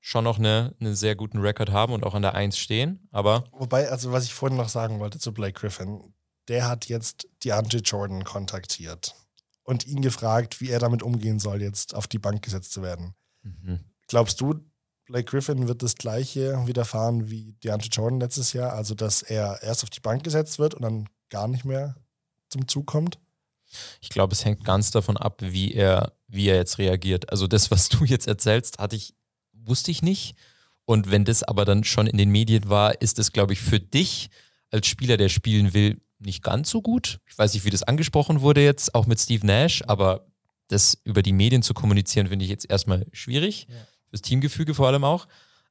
schon 0.00 0.24
noch 0.24 0.38
eine, 0.38 0.74
einen 0.80 0.94
sehr 0.94 1.14
guten 1.14 1.38
Rekord 1.38 1.72
haben 1.72 1.92
und 1.92 2.04
auch 2.04 2.14
an 2.14 2.22
der 2.22 2.34
Eins 2.34 2.58
stehen. 2.58 3.08
Aber 3.12 3.44
Wobei, 3.52 3.90
also 3.90 4.12
was 4.12 4.24
ich 4.24 4.32
vorhin 4.32 4.56
noch 4.56 4.68
sagen 4.68 4.98
wollte 4.98 5.18
zu 5.18 5.34
Blake 5.34 5.60
Griffin, 5.60 6.14
der 6.48 6.68
hat 6.68 6.86
jetzt 6.86 7.26
DeAndre 7.44 7.78
Jordan 7.78 8.24
kontaktiert 8.24 9.14
und 9.62 9.86
ihn 9.86 10.02
gefragt, 10.02 10.60
wie 10.60 10.70
er 10.70 10.78
damit 10.78 11.02
umgehen 11.02 11.38
soll, 11.38 11.62
jetzt 11.62 11.94
auf 11.94 12.06
die 12.06 12.18
Bank 12.18 12.42
gesetzt 12.42 12.72
zu 12.72 12.82
werden. 12.82 13.14
mhm. 13.42 13.80
Glaubst 14.08 14.40
du, 14.40 14.54
Blake 15.06 15.24
Griffin 15.24 15.66
wird 15.66 15.82
das 15.82 15.96
gleiche 15.96 16.66
widerfahren 16.66 17.28
wie 17.28 17.54
DeAndre 17.64 17.88
Jordan 17.88 18.20
letztes 18.20 18.52
Jahr? 18.52 18.72
Also, 18.72 18.94
dass 18.94 19.22
er 19.22 19.62
erst 19.62 19.82
auf 19.82 19.90
die 19.90 20.00
Bank 20.00 20.22
gesetzt 20.22 20.58
wird 20.58 20.74
und 20.74 20.82
dann 20.82 21.08
gar 21.28 21.48
nicht 21.48 21.64
mehr 21.64 21.96
zum 22.48 22.68
Zug 22.68 22.86
kommt? 22.86 23.18
ich 24.00 24.08
glaube, 24.08 24.32
es 24.32 24.44
hängt 24.44 24.64
ganz 24.64 24.90
davon 24.90 25.16
ab, 25.16 25.40
wie 25.42 25.72
er, 25.72 26.12
wie 26.28 26.48
er 26.48 26.56
jetzt 26.56 26.78
reagiert. 26.78 27.30
Also 27.30 27.46
das, 27.46 27.70
was 27.70 27.88
du 27.88 28.04
jetzt 28.04 28.26
erzählst, 28.26 28.78
hatte 28.78 28.96
ich, 28.96 29.14
wusste 29.52 29.90
ich 29.90 30.02
nicht. 30.02 30.36
Und 30.84 31.10
wenn 31.10 31.24
das 31.24 31.42
aber 31.42 31.64
dann 31.64 31.84
schon 31.84 32.06
in 32.06 32.16
den 32.16 32.30
Medien 32.30 32.68
war, 32.68 33.00
ist 33.00 33.18
es, 33.18 33.32
glaube 33.32 33.52
ich, 33.52 33.60
für 33.60 33.80
dich 33.80 34.30
als 34.70 34.86
Spieler, 34.86 35.16
der 35.16 35.28
spielen 35.28 35.74
will, 35.74 36.00
nicht 36.18 36.42
ganz 36.42 36.70
so 36.70 36.82
gut. 36.82 37.18
Ich 37.28 37.36
weiß 37.38 37.54
nicht, 37.54 37.64
wie 37.64 37.70
das 37.70 37.82
angesprochen 37.82 38.40
wurde 38.40 38.62
jetzt, 38.64 38.94
auch 38.94 39.06
mit 39.06 39.20
Steve 39.20 39.46
Nash, 39.46 39.82
aber 39.86 40.26
das 40.68 40.98
über 41.04 41.22
die 41.22 41.32
Medien 41.32 41.62
zu 41.62 41.74
kommunizieren, 41.74 42.26
finde 42.28 42.44
ich 42.44 42.50
jetzt 42.50 42.68
erstmal 42.68 43.06
schwierig. 43.12 43.66
Fürs 44.10 44.22
Teamgefüge 44.22 44.74
vor 44.74 44.86
allem 44.88 45.04
auch. 45.04 45.26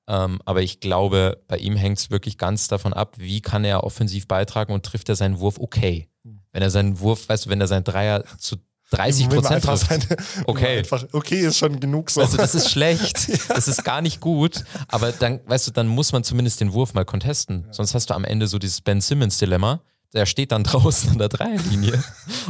Ähm, 0.08 0.40
aber 0.46 0.62
ich 0.62 0.80
glaube, 0.80 1.44
bei 1.48 1.58
ihm 1.58 1.76
hängt 1.76 1.98
es 1.98 2.12
wirklich 2.12 2.38
ganz 2.38 2.68
davon 2.68 2.94
ab, 2.94 3.16
wie 3.18 3.42
kann 3.42 3.66
er 3.66 3.84
offensiv 3.84 4.28
beitragen 4.28 4.72
und 4.74 4.86
trifft 4.86 5.10
er 5.10 5.16
seinen 5.16 5.40
Wurf 5.40 5.58
okay. 5.60 6.08
Wenn 6.52 6.62
er 6.62 6.70
seinen 6.70 7.00
Wurf, 7.00 7.28
weißt 7.28 7.46
du, 7.46 7.50
wenn 7.50 7.60
er 7.60 7.68
seinen 7.68 7.84
Dreier 7.84 8.24
zu 8.38 8.56
30 8.92 9.30
Wenn 9.32 9.42
man 9.42 9.62
Prozent 9.62 9.64
trifft. 9.66 9.88
seine- 10.08 10.46
Okay. 10.48 10.78
Einfach, 10.80 11.04
okay, 11.12 11.40
ist 11.42 11.58
schon 11.58 11.80
genug 11.80 12.12
so. 12.12 12.22
Also 12.22 12.38
das 12.38 12.54
ist 12.56 12.70
schlecht, 12.70 13.28
das 13.50 13.68
ist 13.68 13.84
gar 13.84 14.02
nicht 14.02 14.22
gut, 14.22 14.64
aber 14.88 15.12
dann, 15.12 15.40
weißt 15.48 15.68
du, 15.68 15.72
dann 15.72 15.88
muss 15.88 16.12
man 16.14 16.24
zumindest 16.24 16.62
den 16.62 16.72
Wurf 16.72 16.94
mal 16.94 17.04
contesten. 17.04 17.68
Sonst 17.72 17.96
hast 17.96 18.12
du 18.12 18.14
am 18.14 18.24
Ende 18.26 18.48
so 18.48 18.60
dieses 18.60 18.82
Ben 18.82 19.02
Simmons 19.02 19.38
Dilemma. 19.40 19.82
Der 20.16 20.26
steht 20.26 20.52
dann 20.52 20.64
draußen 20.66 21.12
an 21.12 21.18
der 21.20 21.30
Dreierlinie 21.30 22.04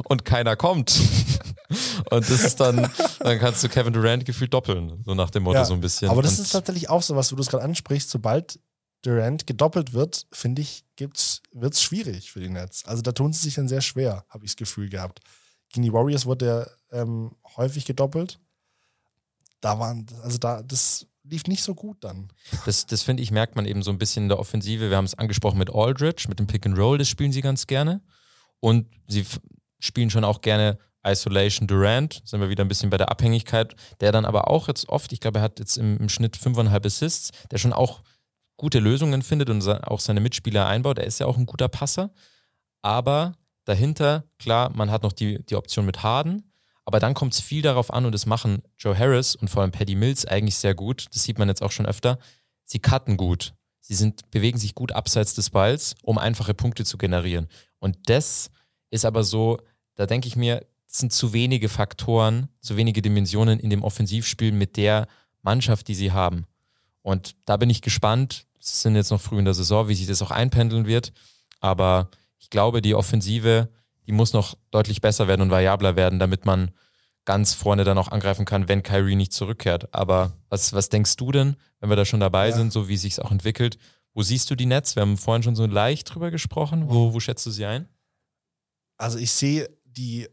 und 0.05 0.23
keiner 0.23 0.55
kommt. 0.55 0.99
Und 2.11 2.29
das 2.29 2.43
ist 2.43 2.59
dann, 2.59 2.89
dann 3.19 3.39
kannst 3.39 3.63
du 3.63 3.69
Kevin 3.69 3.91
Durant 3.91 4.23
gefühlt 4.23 4.53
doppeln, 4.53 5.03
so 5.03 5.15
nach 5.15 5.31
dem 5.31 5.43
Motto 5.43 5.57
Ja, 5.57 5.65
so 5.65 5.73
ein 5.73 5.81
bisschen. 5.81 6.09
Aber 6.09 6.21
das 6.21 6.37
und 6.37 6.45
ist 6.45 6.51
tatsächlich 6.51 6.89
auch 6.89 7.01
so, 7.01 7.15
was 7.15 7.29
du 7.29 7.35
das 7.35 7.47
gerade 7.47 7.63
ansprichst. 7.63 8.09
Sobald 8.09 8.59
Durant 9.01 9.45
gedoppelt 9.45 9.93
wird, 9.93 10.25
finde 10.31 10.61
ich, 10.61 10.83
wird 10.97 11.73
es 11.73 11.81
schwierig 11.81 12.31
für 12.31 12.39
die 12.39 12.49
Nets. 12.49 12.85
Also 12.85 13.01
da 13.01 13.11
tun 13.11 13.33
sie 13.33 13.41
sich 13.41 13.55
dann 13.55 13.67
sehr 13.67 13.81
schwer, 13.81 14.25
habe 14.29 14.45
ich 14.45 14.51
das 14.51 14.57
Gefühl 14.57 14.89
gehabt. 14.89 15.19
Gegen 15.69 15.83
die 15.83 15.93
Warriors 15.93 16.25
wurde 16.25 16.69
er 16.91 17.01
ähm, 17.01 17.35
häufig 17.57 17.85
gedoppelt. 17.85 18.39
Da 19.61 19.79
waren, 19.79 20.05
also 20.23 20.37
da, 20.37 20.63
das 20.63 21.07
lief 21.27 21.45
nicht 21.47 21.63
so 21.63 21.75
gut 21.75 21.97
dann. 22.01 22.29
Das, 22.65 22.85
das 22.85 23.03
finde 23.03 23.23
ich, 23.23 23.31
merkt 23.31 23.55
man 23.55 23.65
eben 23.65 23.83
so 23.83 23.91
ein 23.91 23.97
bisschen 23.97 24.23
in 24.23 24.29
der 24.29 24.39
Offensive. 24.39 24.89
Wir 24.89 24.97
haben 24.97 25.05
es 25.05 25.15
angesprochen 25.15 25.57
mit 25.57 25.73
Aldridge, 25.73 26.25
mit 26.29 26.39
dem 26.39 26.47
Pick 26.47 26.65
and 26.65 26.77
Roll, 26.77 26.97
das 26.97 27.09
spielen 27.09 27.31
sie 27.31 27.41
ganz 27.41 27.67
gerne. 27.67 28.01
Und 28.59 28.87
sie 29.07 29.25
spielen 29.79 30.09
schon 30.09 30.23
auch 30.23 30.41
gerne 30.41 30.77
Isolation 31.05 31.67
Durant, 31.67 32.21
sind 32.25 32.41
wir 32.41 32.49
wieder 32.49 32.63
ein 32.63 32.67
bisschen 32.67 32.89
bei 32.89 32.97
der 32.97 33.09
Abhängigkeit, 33.09 33.75
der 34.01 34.11
dann 34.11 34.25
aber 34.25 34.49
auch 34.49 34.67
jetzt 34.67 34.89
oft, 34.89 35.11
ich 35.13 35.19
glaube, 35.19 35.39
er 35.39 35.43
hat 35.43 35.59
jetzt 35.59 35.77
im, 35.77 35.97
im 35.97 36.09
Schnitt 36.09 36.35
fünfeinhalb 36.35 36.85
Assists, 36.85 37.31
der 37.51 37.57
schon 37.59 37.73
auch 37.73 38.01
gute 38.57 38.79
Lösungen 38.79 39.21
findet 39.21 39.49
und 39.49 39.67
auch 39.67 39.99
seine 39.99 40.21
Mitspieler 40.21 40.65
einbaut. 40.65 40.97
Er 40.97 41.05
ist 41.05 41.19
ja 41.19 41.27
auch 41.27 41.37
ein 41.37 41.45
guter 41.45 41.67
Passer. 41.67 42.11
Aber 42.81 43.33
dahinter, 43.65 44.23
klar, 44.39 44.71
man 44.75 44.89
hat 44.91 45.03
noch 45.03 45.11
die, 45.11 45.43
die 45.45 45.55
Option 45.55 45.85
mit 45.85 46.03
Harden. 46.03 46.51
Aber 46.85 46.99
dann 46.99 47.15
kommt 47.15 47.33
es 47.33 47.41
viel 47.41 47.63
darauf 47.63 47.91
an 47.91 48.05
und 48.05 48.11
das 48.11 48.27
machen 48.27 48.61
Joe 48.77 48.97
Harris 48.97 49.35
und 49.35 49.49
vor 49.49 49.63
allem 49.63 49.71
Paddy 49.71 49.95
Mills 49.95 50.25
eigentlich 50.25 50.55
sehr 50.55 50.75
gut. 50.75 51.07
Das 51.13 51.23
sieht 51.23 51.39
man 51.39 51.49
jetzt 51.49 51.63
auch 51.63 51.71
schon 51.71 51.87
öfter. 51.87 52.19
Sie 52.63 52.79
cutten 52.79 53.17
gut. 53.17 53.53
Sie 53.81 53.95
sind, 53.95 54.29
bewegen 54.31 54.57
sich 54.57 54.75
gut 54.75 54.91
abseits 54.91 55.33
des 55.33 55.49
Balls, 55.49 55.95
um 56.03 56.17
einfache 56.17 56.53
Punkte 56.53 56.85
zu 56.85 56.97
generieren. 56.97 57.47
Und 57.79 57.97
das 58.09 58.49
ist 58.89 59.05
aber 59.05 59.23
so, 59.23 59.59
da 59.95 60.05
denke 60.05 60.27
ich 60.27 60.35
mir, 60.35 60.65
sind 60.87 61.11
zu 61.11 61.33
wenige 61.33 61.69
Faktoren, 61.69 62.49
zu 62.61 62.77
wenige 62.77 63.01
Dimensionen 63.01 63.59
in 63.59 63.69
dem 63.69 63.83
Offensivspiel 63.83 64.51
mit 64.51 64.77
der 64.77 65.07
Mannschaft, 65.41 65.87
die 65.87 65.95
sie 65.95 66.11
haben. 66.11 66.45
Und 67.01 67.35
da 67.45 67.57
bin 67.57 67.69
ich 67.69 67.81
gespannt. 67.81 68.47
Es 68.59 68.81
sind 68.81 68.95
jetzt 68.95 69.11
noch 69.11 69.21
früh 69.21 69.37
in 69.37 69.45
der 69.45 69.53
Saison, 69.53 69.87
wie 69.87 69.95
sich 69.95 70.07
das 70.07 70.21
auch 70.21 70.31
einpendeln 70.31 70.87
wird. 70.87 71.13
Aber 71.59 72.09
ich 72.39 72.49
glaube, 72.49 72.81
die 72.81 72.95
Offensive, 72.95 73.69
die 74.07 74.11
muss 74.11 74.33
noch 74.33 74.55
deutlich 74.71 75.01
besser 75.01 75.27
werden 75.27 75.41
und 75.41 75.49
variabler 75.49 75.95
werden, 75.95 76.19
damit 76.19 76.45
man 76.45 76.71
ganz 77.25 77.53
vorne 77.53 77.83
dann 77.83 77.97
auch 77.97 78.09
angreifen 78.09 78.45
kann, 78.45 78.67
wenn 78.67 78.83
Kyrie 78.83 79.15
nicht 79.15 79.33
zurückkehrt. 79.33 79.93
Aber 79.93 80.33
was, 80.49 80.73
was 80.73 80.89
denkst 80.89 81.15
du 81.17 81.31
denn, 81.31 81.55
wenn 81.79 81.89
wir 81.89 81.95
da 81.95 82.05
schon 82.05 82.19
dabei 82.19 82.49
ja. 82.49 82.55
sind, 82.55 82.71
so 82.71 82.87
wie 82.87 82.93
es 82.93 83.01
sich 83.01 83.19
auch 83.19 83.31
entwickelt? 83.31 83.77
Wo 84.13 84.21
siehst 84.21 84.49
du 84.49 84.55
die 84.55 84.67
Nets? 84.67 84.95
Wir 84.95 85.01
haben 85.01 85.17
vorhin 85.17 85.43
schon 85.43 85.55
so 85.55 85.65
leicht 85.65 86.13
drüber 86.13 86.31
gesprochen. 86.31 86.87
Wo, 86.87 87.13
wo 87.13 87.19
schätzt 87.19 87.45
du 87.45 87.51
sie 87.51 87.65
ein? 87.65 87.89
Also 88.97 89.17
ich 89.17 89.31
sehe 89.31 89.69
die, 89.83 90.29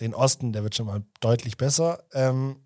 den 0.00 0.14
Osten, 0.14 0.52
der 0.52 0.62
wird 0.62 0.76
schon 0.76 0.86
mal 0.86 1.02
deutlich 1.20 1.56
besser. 1.56 2.04
Ähm, 2.12 2.56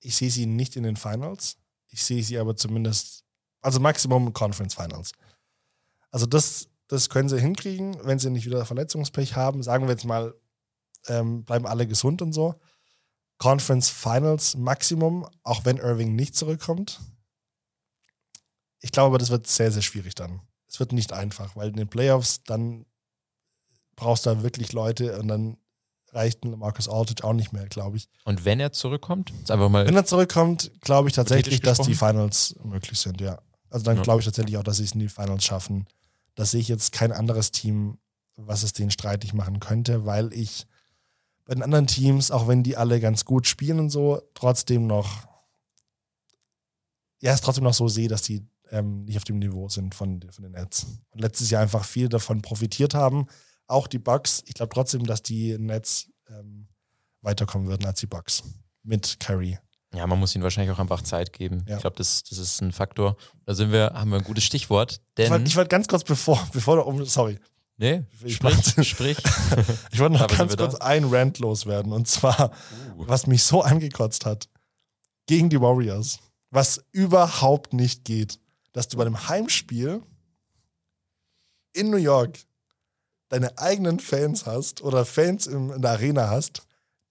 ich 0.00 0.16
sehe 0.16 0.30
sie 0.30 0.46
nicht 0.46 0.76
in 0.76 0.84
den 0.84 0.96
Finals. 0.96 1.58
Ich 1.88 2.02
sehe 2.02 2.22
sie 2.22 2.38
aber 2.38 2.56
zumindest, 2.56 3.24
also 3.60 3.80
Maximum 3.80 4.32
Conference 4.32 4.74
Finals. 4.74 5.12
Also 6.10 6.26
das, 6.26 6.68
das 6.88 7.08
können 7.08 7.28
sie 7.28 7.40
hinkriegen, 7.40 7.96
wenn 8.04 8.18
sie 8.18 8.30
nicht 8.30 8.46
wieder 8.46 8.64
Verletzungspech 8.64 9.36
haben. 9.36 9.62
Sagen 9.62 9.86
wir 9.86 9.92
jetzt 9.92 10.04
mal, 10.04 10.34
ähm, 11.08 11.44
bleiben 11.44 11.66
alle 11.66 11.86
gesund 11.86 12.22
und 12.22 12.32
so. 12.32 12.54
Conference 13.38 13.90
Finals 13.90 14.56
Maximum, 14.56 15.26
auch 15.42 15.64
wenn 15.64 15.78
Irving 15.78 16.14
nicht 16.14 16.36
zurückkommt. 16.36 17.00
Ich 18.80 18.92
glaube 18.92 19.08
aber, 19.08 19.18
das 19.18 19.30
wird 19.30 19.46
sehr, 19.46 19.72
sehr 19.72 19.82
schwierig 19.82 20.14
dann. 20.14 20.40
Es 20.68 20.78
wird 20.78 20.92
nicht 20.92 21.12
einfach, 21.12 21.56
weil 21.56 21.68
in 21.68 21.76
den 21.76 21.88
Playoffs 21.88 22.42
dann 22.44 22.86
brauchst 23.96 24.26
du 24.26 24.30
da 24.30 24.42
wirklich 24.42 24.72
Leute 24.72 25.18
und 25.18 25.28
dann 25.28 25.56
reicht 26.12 26.44
Marcus 26.44 26.88
Aldridge 26.88 27.24
auch 27.24 27.32
nicht 27.32 27.52
mehr, 27.52 27.66
glaube 27.66 27.96
ich. 27.96 28.08
Und 28.24 28.44
wenn 28.44 28.60
er 28.60 28.72
zurückkommt? 28.72 29.32
einfach 29.48 29.68
mal 29.68 29.86
wenn 29.86 29.96
er 29.96 30.04
zurückkommt, 30.04 30.70
glaube 30.80 31.08
ich 31.08 31.14
tatsächlich, 31.14 31.60
dass 31.60 31.78
die 31.78 31.94
Finals 31.94 32.56
möglich 32.62 32.98
sind, 32.98 33.20
ja. 33.20 33.38
Also 33.70 33.84
dann 33.84 33.96
ja. 33.96 34.02
glaube 34.02 34.20
ich 34.20 34.24
tatsächlich 34.24 34.56
auch, 34.56 34.62
dass 34.62 34.76
sie 34.76 34.84
es 34.84 34.92
in 34.92 35.00
die 35.00 35.08
Finals 35.08 35.44
schaffen. 35.44 35.86
Da 36.34 36.44
sehe 36.44 36.60
ich 36.60 36.68
jetzt 36.68 36.92
kein 36.92 37.12
anderes 37.12 37.50
Team, 37.50 37.98
was 38.36 38.62
es 38.62 38.72
denen 38.72 38.90
streitig 38.90 39.34
machen 39.34 39.60
könnte, 39.60 40.04
weil 40.04 40.32
ich 40.32 40.66
bei 41.44 41.54
den 41.54 41.62
anderen 41.62 41.86
Teams, 41.86 42.30
auch 42.30 42.48
wenn 42.48 42.62
die 42.62 42.76
alle 42.76 43.00
ganz 43.00 43.24
gut 43.24 43.46
spielen 43.46 43.78
und 43.78 43.90
so, 43.90 44.22
trotzdem 44.34 44.86
noch, 44.86 45.26
ja, 47.20 47.32
es 47.32 47.40
trotzdem 47.40 47.64
noch 47.64 47.74
so 47.74 47.88
sehe, 47.88 48.08
dass 48.08 48.22
die 48.22 48.46
ähm, 48.70 49.04
nicht 49.04 49.16
auf 49.16 49.24
dem 49.24 49.38
Niveau 49.38 49.68
sind 49.68 49.94
von, 49.94 50.22
von 50.30 50.42
den 50.42 50.52
Nets. 50.52 50.86
Und 51.10 51.20
letztes 51.20 51.50
Jahr 51.50 51.62
einfach 51.62 51.84
viel 51.84 52.08
davon 52.08 52.42
profitiert 52.42 52.94
haben, 52.94 53.26
auch 53.66 53.86
die 53.86 53.98
Bucks. 53.98 54.42
Ich 54.46 54.54
glaube 54.54 54.74
trotzdem, 54.74 55.04
dass 55.04 55.22
die 55.22 55.56
Nets 55.58 56.10
ähm, 56.28 56.68
weiterkommen 57.20 57.68
würden 57.68 57.86
als 57.86 58.00
die 58.00 58.06
Bucks 58.06 58.42
mit 58.82 59.18
Curry. 59.20 59.58
Ja, 59.94 60.06
man 60.06 60.18
muss 60.18 60.34
ihnen 60.34 60.42
wahrscheinlich 60.42 60.74
auch 60.74 60.80
einfach 60.80 61.02
Zeit 61.02 61.32
geben. 61.32 61.64
Ja. 61.68 61.76
Ich 61.76 61.80
glaube, 61.82 61.96
das, 61.96 62.22
das 62.24 62.38
ist 62.38 62.60
ein 62.60 62.72
Faktor. 62.72 63.16
Da 63.44 63.54
sind 63.54 63.72
wir, 63.72 63.92
haben 63.94 64.10
wir 64.10 64.18
ein 64.18 64.24
gutes 64.24 64.44
Stichwort. 64.44 65.00
Denn 65.16 65.26
ich 65.26 65.30
wollte 65.30 65.56
wollt 65.56 65.68
ganz 65.70 65.88
kurz, 65.88 66.04
bevor, 66.04 66.40
bevor 66.52 66.76
du 66.76 66.82
um, 66.82 67.04
sorry. 67.04 67.38
Nee, 67.76 68.04
ich 68.22 68.36
sprich, 68.36 68.88
sprich. 68.88 69.18
ich 69.92 69.98
wollte 69.98 70.16
noch 70.16 70.28
ganz 70.28 70.56
kurz 70.56 70.76
ein 70.76 71.04
Rant 71.04 71.38
loswerden. 71.40 71.92
Und 71.92 72.06
zwar, 72.06 72.50
uh. 72.96 73.08
was 73.08 73.26
mich 73.26 73.42
so 73.42 73.62
angekotzt 73.62 74.26
hat, 74.26 74.48
gegen 75.26 75.50
die 75.50 75.60
Warriors, 75.60 76.18
was 76.50 76.84
überhaupt 76.92 77.72
nicht 77.72 78.04
geht, 78.04 78.38
dass 78.72 78.88
du 78.88 78.96
bei 78.96 79.04
einem 79.04 79.28
Heimspiel 79.28 80.02
in 81.72 81.90
New 81.90 81.96
York 81.96 82.38
deine 83.28 83.58
eigenen 83.58 83.98
Fans 83.98 84.46
hast 84.46 84.82
oder 84.82 85.04
Fans 85.04 85.46
in 85.46 85.82
der 85.82 85.92
Arena 85.92 86.30
hast, 86.30 86.62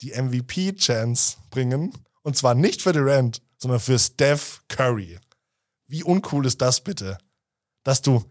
die 0.02 0.12
MVP-Chance 0.12 1.38
bringen. 1.50 1.94
Und 2.24 2.36
zwar 2.36 2.56
nicht 2.56 2.82
für 2.82 2.94
Durant, 2.94 3.42
sondern 3.58 3.80
für 3.80 4.00
Steph 4.00 4.64
Curry. 4.68 5.20
Wie 5.88 6.04
uncool 6.04 6.46
ist 6.46 6.62
das 6.62 6.82
bitte? 6.82 7.18
Dass 7.84 8.02
du 8.02 8.24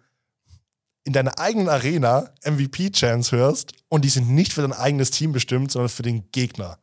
in 1.05 1.13
deiner 1.13 1.39
eigenen 1.39 1.69
Arena 1.69 2.33
MVP-Chance 2.45 3.37
hörst 3.37 3.73
und 3.89 4.05
die 4.05 4.09
sind 4.09 4.31
nicht 4.31 4.53
für 4.53 4.63
dein 4.63 4.73
eigenes 4.73 5.11
Team 5.11 5.33
bestimmt, 5.33 5.73
sondern 5.73 5.89
für 5.89 6.03
den 6.03 6.31
Gegner. 6.33 6.79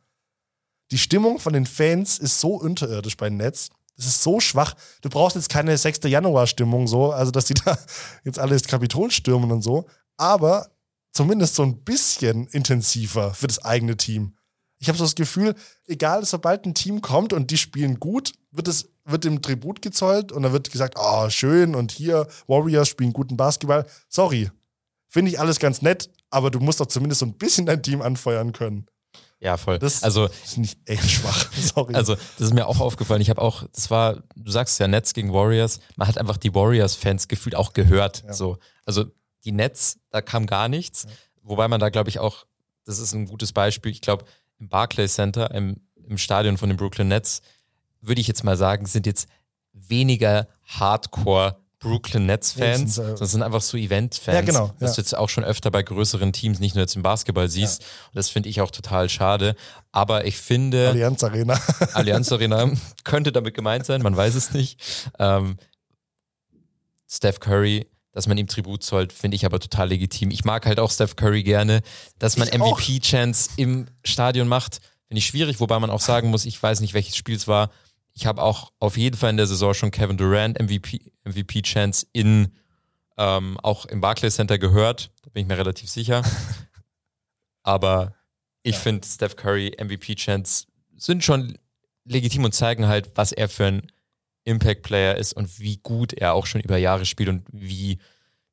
Die 0.90 0.98
Stimmung 0.98 1.38
von 1.38 1.52
den 1.52 1.66
Fans 1.66 2.18
ist 2.18 2.40
so 2.40 2.54
unterirdisch 2.54 3.16
bei 3.16 3.30
Netz. 3.30 3.70
Das 3.96 4.06
ist 4.06 4.22
so 4.22 4.40
schwach. 4.40 4.74
Du 5.02 5.08
brauchst 5.08 5.36
jetzt 5.36 5.48
keine 5.48 5.76
6. 5.76 6.00
Januar-Stimmung 6.04 6.86
so, 6.86 7.12
also 7.12 7.30
dass 7.30 7.46
die 7.46 7.54
da 7.54 7.78
jetzt 8.24 8.38
alles 8.38 8.64
Kapitol 8.64 9.10
stürmen 9.10 9.52
und 9.52 9.62
so. 9.62 9.86
Aber 10.16 10.70
zumindest 11.12 11.54
so 11.54 11.62
ein 11.62 11.82
bisschen 11.84 12.46
intensiver 12.48 13.34
für 13.34 13.46
das 13.46 13.64
eigene 13.64 13.96
Team. 13.96 14.34
Ich 14.80 14.88
habe 14.88 14.98
so 14.98 15.04
das 15.04 15.14
Gefühl, 15.14 15.54
egal, 15.86 16.24
sobald 16.24 16.66
ein 16.66 16.74
Team 16.74 17.02
kommt 17.02 17.32
und 17.32 17.50
die 17.50 17.58
spielen 17.58 18.00
gut, 18.00 18.32
wird 18.50 18.66
es 18.66 18.88
wird 19.04 19.24
dem 19.24 19.42
Tribut 19.42 19.82
gezollt 19.82 20.32
und 20.32 20.42
dann 20.42 20.52
wird 20.52 20.70
gesagt, 20.70 20.94
oh, 20.98 21.28
schön 21.30 21.74
und 21.74 21.92
hier 21.92 22.26
Warriors 22.46 22.88
spielen 22.88 23.12
guten 23.12 23.36
Basketball. 23.36 23.86
Sorry, 24.08 24.50
finde 25.08 25.30
ich 25.30 25.40
alles 25.40 25.58
ganz 25.58 25.82
nett, 25.82 26.10
aber 26.30 26.50
du 26.50 26.60
musst 26.60 26.80
doch 26.80 26.86
zumindest 26.86 27.20
so 27.20 27.26
ein 27.26 27.34
bisschen 27.34 27.66
dein 27.66 27.82
Team 27.82 28.02
anfeuern 28.02 28.52
können. 28.52 28.86
Ja, 29.40 29.56
voll. 29.56 29.78
Das 29.78 30.02
also, 30.02 30.26
ist 30.44 30.58
nicht 30.58 30.78
echt 30.84 31.10
schwach. 31.10 31.50
Sorry. 31.74 31.94
Also, 31.94 32.14
das 32.14 32.48
ist 32.48 32.52
mir 32.52 32.66
auch 32.66 32.78
aufgefallen. 32.78 33.22
Ich 33.22 33.30
habe 33.30 33.40
auch, 33.40 33.64
das 33.72 33.90
war, 33.90 34.22
du 34.36 34.50
sagst 34.50 34.78
ja 34.78 34.86
Nets 34.86 35.14
gegen 35.14 35.32
Warriors. 35.32 35.80
Man 35.96 36.06
hat 36.06 36.18
einfach 36.18 36.36
die 36.36 36.54
Warriors-Fans 36.54 37.26
gefühlt 37.26 37.56
auch 37.56 37.72
gehört. 37.72 38.22
Ja. 38.26 38.34
So. 38.34 38.58
Also, 38.84 39.06
die 39.44 39.52
Nets, 39.52 39.98
da 40.10 40.20
kam 40.20 40.46
gar 40.46 40.68
nichts. 40.68 41.04
Ja. 41.04 41.10
Wobei 41.42 41.68
man 41.68 41.80
da, 41.80 41.88
glaube 41.88 42.10
ich, 42.10 42.18
auch, 42.18 42.44
das 42.84 42.98
ist 42.98 43.14
ein 43.14 43.24
gutes 43.24 43.52
Beispiel. 43.52 43.90
Ich 43.90 44.02
glaube, 44.02 44.26
im 44.60 44.68
Barclays 44.68 45.14
Center, 45.14 45.50
im, 45.52 45.76
im 46.06 46.18
Stadion 46.18 46.58
von 46.58 46.68
den 46.68 46.76
Brooklyn 46.76 47.08
Nets, 47.08 47.42
würde 48.00 48.20
ich 48.20 48.28
jetzt 48.28 48.44
mal 48.44 48.56
sagen, 48.56 48.86
sind 48.86 49.06
jetzt 49.06 49.28
weniger 49.72 50.48
Hardcore 50.64 51.56
Brooklyn 51.80 52.26
Nets-Fans, 52.26 52.96
ja, 52.96 53.14
das 53.14 53.30
sind 53.30 53.42
einfach 53.42 53.62
so 53.62 53.78
Event-Fans, 53.78 54.34
ja, 54.34 54.42
genau, 54.42 54.74
was 54.80 54.94
du 54.94 55.00
jetzt 55.00 55.16
auch 55.16 55.30
schon 55.30 55.44
öfter 55.44 55.70
bei 55.70 55.82
größeren 55.82 56.30
Teams, 56.30 56.60
nicht 56.60 56.74
nur 56.74 56.82
jetzt 56.82 56.94
im 56.94 57.02
Basketball 57.02 57.48
siehst. 57.48 57.80
Ja. 57.80 57.88
Und 58.08 58.16
das 58.16 58.28
finde 58.28 58.50
ich 58.50 58.60
auch 58.60 58.70
total 58.70 59.08
schade. 59.08 59.56
Aber 59.90 60.26
ich 60.26 60.36
finde. 60.36 60.88
Allianz 60.88 61.24
Arena. 61.24 61.58
Allianz 61.94 62.30
Arena 62.30 62.70
könnte 63.02 63.32
damit 63.32 63.54
gemeint 63.54 63.86
sein, 63.86 64.02
man 64.02 64.14
weiß 64.14 64.34
es 64.34 64.52
nicht. 64.52 65.08
Ähm, 65.18 65.56
Steph 67.08 67.40
Curry, 67.40 67.86
dass 68.12 68.26
man 68.26 68.38
ihm 68.38 68.48
Tribut 68.48 68.82
zollt, 68.82 69.12
finde 69.12 69.36
ich 69.36 69.44
aber 69.44 69.60
total 69.60 69.88
legitim. 69.88 70.30
Ich 70.30 70.44
mag 70.44 70.66
halt 70.66 70.80
auch 70.80 70.90
Steph 70.90 71.16
Curry 71.16 71.42
gerne, 71.42 71.82
dass 72.18 72.36
man 72.36 72.48
MVP-Chance 72.48 73.50
im 73.56 73.86
Stadion 74.04 74.48
macht. 74.48 74.80
Finde 75.06 75.18
ich 75.18 75.26
schwierig, 75.26 75.60
wobei 75.60 75.78
man 75.78 75.90
auch 75.90 76.00
sagen 76.00 76.30
muss, 76.30 76.44
ich 76.44 76.60
weiß 76.62 76.80
nicht, 76.80 76.94
welches 76.94 77.16
Spiel 77.16 77.36
es 77.36 77.48
war 77.48 77.70
ich 78.14 78.26
habe 78.26 78.42
auch 78.42 78.72
auf 78.78 78.96
jeden 78.96 79.16
Fall 79.16 79.30
in 79.30 79.36
der 79.36 79.46
Saison 79.46 79.74
schon 79.74 79.90
Kevin 79.90 80.16
Durant 80.16 80.60
MVP, 80.60 81.00
MVP 81.24 81.62
Chance 81.62 82.06
in 82.12 82.52
ähm, 83.16 83.58
auch 83.62 83.86
im 83.86 84.00
Barclays 84.00 84.36
Center 84.36 84.58
gehört. 84.58 85.10
Da 85.22 85.30
bin 85.30 85.42
ich 85.42 85.48
mir 85.48 85.58
relativ 85.58 85.88
sicher. 85.90 86.22
Aber 87.62 88.14
ich 88.62 88.74
ja. 88.76 88.80
finde 88.80 89.06
Steph 89.06 89.36
Curry 89.36 89.76
MVP 89.82 90.16
Chance 90.16 90.66
sind 90.96 91.24
schon 91.24 91.58
legitim 92.04 92.44
und 92.44 92.54
zeigen 92.54 92.88
halt, 92.88 93.10
was 93.14 93.32
er 93.32 93.48
für 93.48 93.66
ein 93.66 93.92
Impact 94.44 94.82
Player 94.82 95.16
ist 95.16 95.32
und 95.32 95.58
wie 95.58 95.78
gut 95.78 96.12
er 96.12 96.34
auch 96.34 96.46
schon 96.46 96.60
über 96.60 96.76
Jahre 96.76 97.04
spielt 97.04 97.28
und 97.28 97.46
wie 97.52 97.98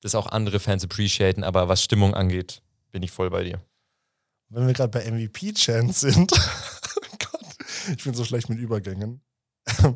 das 0.02 0.16
auch 0.16 0.28
andere 0.28 0.60
Fans 0.60 0.84
appreciaten. 0.84 1.44
Aber 1.44 1.68
was 1.68 1.84
Stimmung 1.84 2.14
angeht, 2.14 2.62
bin 2.92 3.04
ich 3.04 3.12
voll 3.12 3.30
bei 3.30 3.44
dir. 3.44 3.62
Wenn 4.50 4.68
wir 4.68 4.74
gerade 4.74 4.92
bei 4.92 5.10
MVP 5.10 5.54
Chance 5.54 6.12
sind, 6.12 6.32
oh 7.34 7.38
ich 7.98 8.04
bin 8.04 8.14
so 8.14 8.24
schlecht 8.24 8.50
mit 8.50 8.60
Übergängen. 8.60 9.22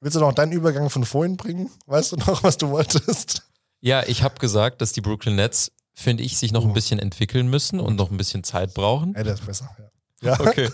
Willst 0.00 0.16
du 0.16 0.20
noch 0.20 0.32
deinen 0.32 0.52
Übergang 0.52 0.90
von 0.90 1.04
vorhin 1.04 1.36
bringen? 1.36 1.70
Weißt 1.86 2.12
du 2.12 2.16
noch, 2.16 2.42
was 2.42 2.58
du 2.58 2.68
wolltest? 2.68 3.42
Ja, 3.80 4.02
ich 4.06 4.22
habe 4.22 4.38
gesagt, 4.38 4.80
dass 4.80 4.92
die 4.92 5.00
Brooklyn 5.00 5.36
Nets, 5.36 5.72
finde 5.94 6.22
ich, 6.22 6.36
sich 6.36 6.52
noch 6.52 6.64
ein 6.64 6.70
oh. 6.70 6.74
bisschen 6.74 6.98
entwickeln 6.98 7.48
müssen 7.48 7.80
und 7.80 7.96
noch 7.96 8.10
ein 8.10 8.16
bisschen 8.16 8.44
Zeit 8.44 8.74
brauchen. 8.74 9.14
Ja, 9.16 9.22
der 9.22 9.34
ist 9.34 9.46
besser, 9.46 9.74
ja. 9.78 9.90
ja. 10.32 10.40
Okay. 10.40 10.70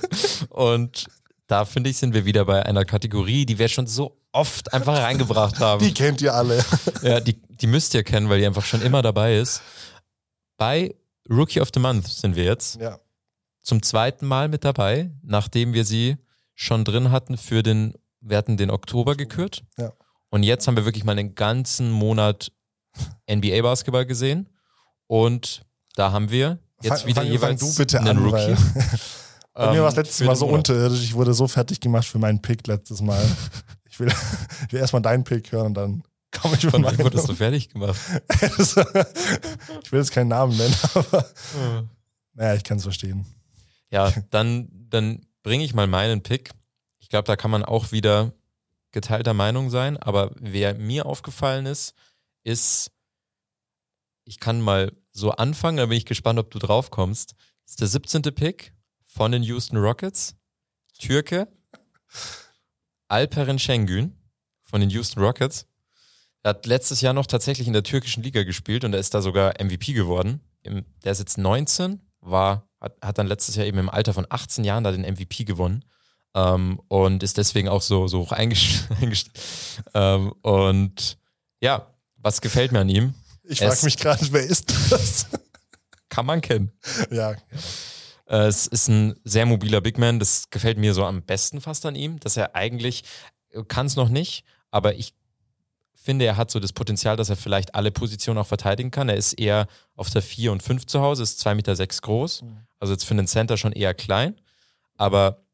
Und 0.49 1.07
da 1.49 1.65
finde 1.65 1.91
ich, 1.91 1.97
sind 1.99 2.15
wir 2.15 2.25
wieder 2.25 2.45
bei 2.45 2.65
einer 2.65 2.85
Kategorie, 2.85 3.45
die 3.47 3.59
wir 3.59 3.69
schon 3.69 3.87
so 3.87 4.19
oft 4.33 4.73
einfach 4.73 4.97
reingebracht 4.99 5.59
haben. 5.61 5.85
Die 5.85 5.93
kennt 5.95 6.21
ihr 6.23 6.35
alle. 6.35 6.65
Ja, 7.03 7.21
die, 7.21 7.35
die 7.49 7.67
müsst 7.67 7.95
ihr 7.95 8.05
kennen, 8.05 8.29
weil 8.29 8.39
die 8.41 8.47
einfach 8.47 8.65
schon 8.65 8.81
immer 8.83 9.03
dabei 9.03 9.37
ist. 9.37 9.61
Bei 10.57 10.95
Rookie 11.29 11.61
of 11.61 11.69
the 11.75 11.81
Month 11.81 12.07
sind 12.09 12.37
wir 12.37 12.45
jetzt. 12.45 12.81
Ja. 12.81 12.99
zum 13.63 13.83
zweiten 13.83 14.27
Mal 14.27 14.49
mit 14.49 14.65
dabei, 14.65 15.11
nachdem 15.23 15.73
wir 15.75 15.85
sie 15.85 16.17
schon 16.55 16.85
drin 16.85 17.11
hatten 17.11 17.37
für 17.37 17.63
den, 17.63 17.95
wir 18.21 18.37
hatten 18.37 18.57
den 18.57 18.71
Oktober 18.71 19.17
gekürt. 19.17 19.63
Ja. 19.79 19.93
Und 20.31 20.43
jetzt 20.45 20.67
haben 20.67 20.77
wir 20.77 20.85
wirklich 20.85 21.05
mal 21.05 21.13
einen 21.19 21.35
ganzen 21.35 21.91
Monat 21.91 22.53
NBA-Basketball 23.31 24.07
gesehen. 24.07 24.49
Und 25.07 25.65
da 25.97 26.13
haben 26.13 26.31
wir 26.31 26.59
jetzt 26.83 27.01
Fang- 27.03 27.07
wieder 27.09 27.23
fang- 27.23 27.31
jeweils 27.31 27.61
fang 27.61 27.71
du 27.71 27.77
bitte 27.77 27.99
einen 28.01 28.09
an, 28.09 28.19
Rookie. 28.25 28.57
Bei 29.55 29.71
mir 29.71 29.77
Ähm, 29.79 29.83
war 29.83 29.89
es 29.89 29.97
letztes 29.97 30.27
Mal 30.27 30.35
so 30.37 30.47
Monat. 30.47 30.59
unterirdisch. 30.71 31.03
Ich 31.03 31.15
wurde 31.15 31.35
so 31.35 31.47
fertig 31.49 31.81
gemacht 31.81 32.07
für 32.07 32.19
meinen 32.19 32.41
Pick 32.41 32.67
letztes 32.67 33.01
Mal. 33.01 33.23
Ich 33.95 34.01
will, 34.01 34.09
ich 34.67 34.73
will 34.73 34.81
erstmal 34.81 35.03
deinen 35.03 35.23
Pick 35.23 35.53
hören 35.53 35.67
und 35.67 35.75
dann 35.75 36.03
komme 36.31 36.57
ich 36.57 36.63
mit 36.63 36.71
Von 36.71 36.81
meinem. 36.81 36.99
wurdest 37.01 37.29
du 37.29 37.35
fertig 37.35 37.69
gemacht? 37.69 38.01
ich 38.41 39.93
will 39.93 39.99
jetzt 40.01 40.13
keinen 40.13 40.29
Namen 40.29 40.57
nennen, 40.57 40.75
aber 40.95 41.29
naja, 42.33 42.55
ich 42.55 42.65
kann 42.65 42.79
es 42.79 42.85
verstehen. 42.85 43.27
Ja, 43.91 44.11
dann, 44.31 44.71
dann 44.89 45.27
bringe 45.43 45.63
ich 45.63 45.75
mal 45.75 45.87
meinen 45.87 46.23
Pick. 46.23 46.53
Ich 47.01 47.11
glaube, 47.11 47.27
da 47.27 47.37
kann 47.37 47.51
man 47.51 47.67
auch 47.67 47.93
wieder 47.93 48.33
geteilter 48.93 49.35
Meinung 49.35 49.69
sein, 49.69 49.99
aber 49.99 50.31
wer 50.41 50.73
mir 50.75 51.05
aufgefallen 51.05 51.67
ist, 51.67 51.93
ist, 52.45 52.93
ich 54.25 54.41
kann 54.41 54.63
mal 54.63 54.91
so 55.11 55.33
anfangen, 55.33 55.77
da 55.77 55.85
bin 55.85 55.99
ich 55.99 56.07
gespannt, 56.07 56.39
ob 56.39 56.51
du 56.51 56.59
drauf 56.59 56.91
kommst. 56.91 57.35
Das 57.65 57.73
ist 57.73 57.81
der 57.81 57.89
17. 57.89 58.23
Pick 58.35 58.73
von 59.15 59.33
den 59.33 59.43
Houston 59.43 59.77
Rockets. 59.77 60.35
Türke. 60.99 61.49
Alperen 63.09 63.59
Şengün 63.59 64.17
von 64.63 64.81
den 64.81 64.91
Houston 64.91 65.23
Rockets. 65.23 65.67
Er 66.43 66.51
hat 66.51 66.67
letztes 66.67 67.03
Jahr 67.03 67.13
noch 67.13 67.27
tatsächlich 67.27 67.67
in 67.67 67.73
der 67.73 67.83
türkischen 67.83 68.23
Liga 68.23 68.43
gespielt 68.43 68.85
und 68.85 68.95
er 68.95 69.01
ist 69.01 69.15
da 69.15 69.21
sogar 69.21 69.55
MVP 69.63 69.93
geworden. 69.93 70.41
Der 70.65 71.13
ist 71.13 71.19
jetzt 71.19 71.39
19, 71.39 72.01
war, 72.21 72.69
hat, 72.81 72.97
hat 73.03 73.19
dann 73.19 73.27
letztes 73.27 73.55
Jahr 73.57 73.67
eben 73.67 73.79
im 73.79 73.91
Alter 73.91 74.15
von 74.15 74.27
18 74.29 74.65
Jahren 74.65 74.83
da 74.83 74.93
den 74.93 75.03
MVP 75.03 75.45
gewonnen. 75.45 75.85
Ähm, 76.35 76.81
und 76.89 77.23
ist 77.23 77.37
deswegen 77.37 77.69
auch 77.69 77.83
so, 77.83 78.09
so 78.09 78.21
hoch 78.21 78.33
eingestellt. 78.33 79.31
ähm, 79.95 80.33
und 80.41 81.19
ja, 81.61 81.87
was 82.17 82.41
gefällt 82.41 82.73
mir 82.73 82.81
an 82.81 82.89
ihm? 82.89 83.15
Ich 83.45 83.59
frage 83.59 83.85
mich 83.85 83.99
gerade, 83.99 84.33
wer 84.33 84.43
ist 84.43 84.73
das? 84.91 85.27
Kann 86.09 86.27
man 86.27 86.41
kennen. 86.41 86.73
ja, 87.11 87.35
Äh, 88.33 88.47
es 88.47 88.67
ist 88.67 88.89
ein 88.89 89.15
sehr 89.25 89.47
mobiler 89.47 89.81
Big 89.81 89.99
Man. 89.99 90.19
Das 90.19 90.51
gefällt 90.51 90.79
mir 90.79 90.95
so 90.95 91.05
am 91.05 91.23
besten 91.23 91.61
fast 91.61 91.87
an 91.87 91.95
ihm, 91.95 92.19
dass 92.19 92.37
er 92.37 92.57
eigentlich, 92.57 93.05
kann 93.69 93.87
es 93.87 93.97
noch 93.97 94.09
nicht, 94.09 94.45
aber 94.71 94.95
ich 94.95 95.15
finde, 95.95 96.25
er 96.25 96.37
hat 96.37 96.51
so 96.51 96.59
das 96.59 96.73
Potenzial, 96.73 97.17
dass 97.17 97.29
er 97.29 97.37
vielleicht 97.37 97.75
alle 97.75 97.93
Positionen 97.93 98.39
auch 98.39 98.47
verteidigen 98.47 98.91
kann. 98.91 99.09
Er 99.09 99.17
ist 99.17 99.35
eher 99.35 99.69
auf 99.95 100.11
der 100.11 100.23
4 100.23 100.51
und 100.51 100.63
5 100.63 100.87
zu 100.87 101.01
Hause, 101.01 101.23
ist 101.23 101.47
2,6 101.47 101.55
Meter 101.55 101.77
sechs 101.77 102.03
groß. 102.03 102.43
Also 102.81 102.95
jetzt 102.95 103.05
für 103.05 103.15
einen 103.15 103.29
Center 103.29 103.57
schon 103.57 103.73
eher 103.73 103.95
klein, 103.95 104.41
aber 104.97 105.45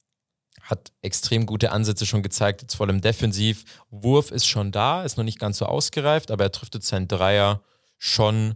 hat 0.62 0.92
extrem 1.02 1.44
gute 1.44 1.72
Ansätze 1.72 2.06
schon 2.06 2.22
gezeigt, 2.22 2.62
jetzt 2.62 2.76
vor 2.76 2.86
allem 2.86 3.00
defensiv. 3.00 3.64
Wurf 3.90 4.30
ist 4.30 4.46
schon 4.46 4.70
da, 4.72 5.02
ist 5.02 5.16
noch 5.18 5.24
nicht 5.24 5.38
ganz 5.38 5.58
so 5.58 5.66
ausgereift, 5.66 6.30
aber 6.30 6.44
er 6.44 6.52
trifft 6.52 6.74
jetzt 6.74 6.88
seinen 6.88 7.08
Dreier 7.08 7.62
schon 7.98 8.54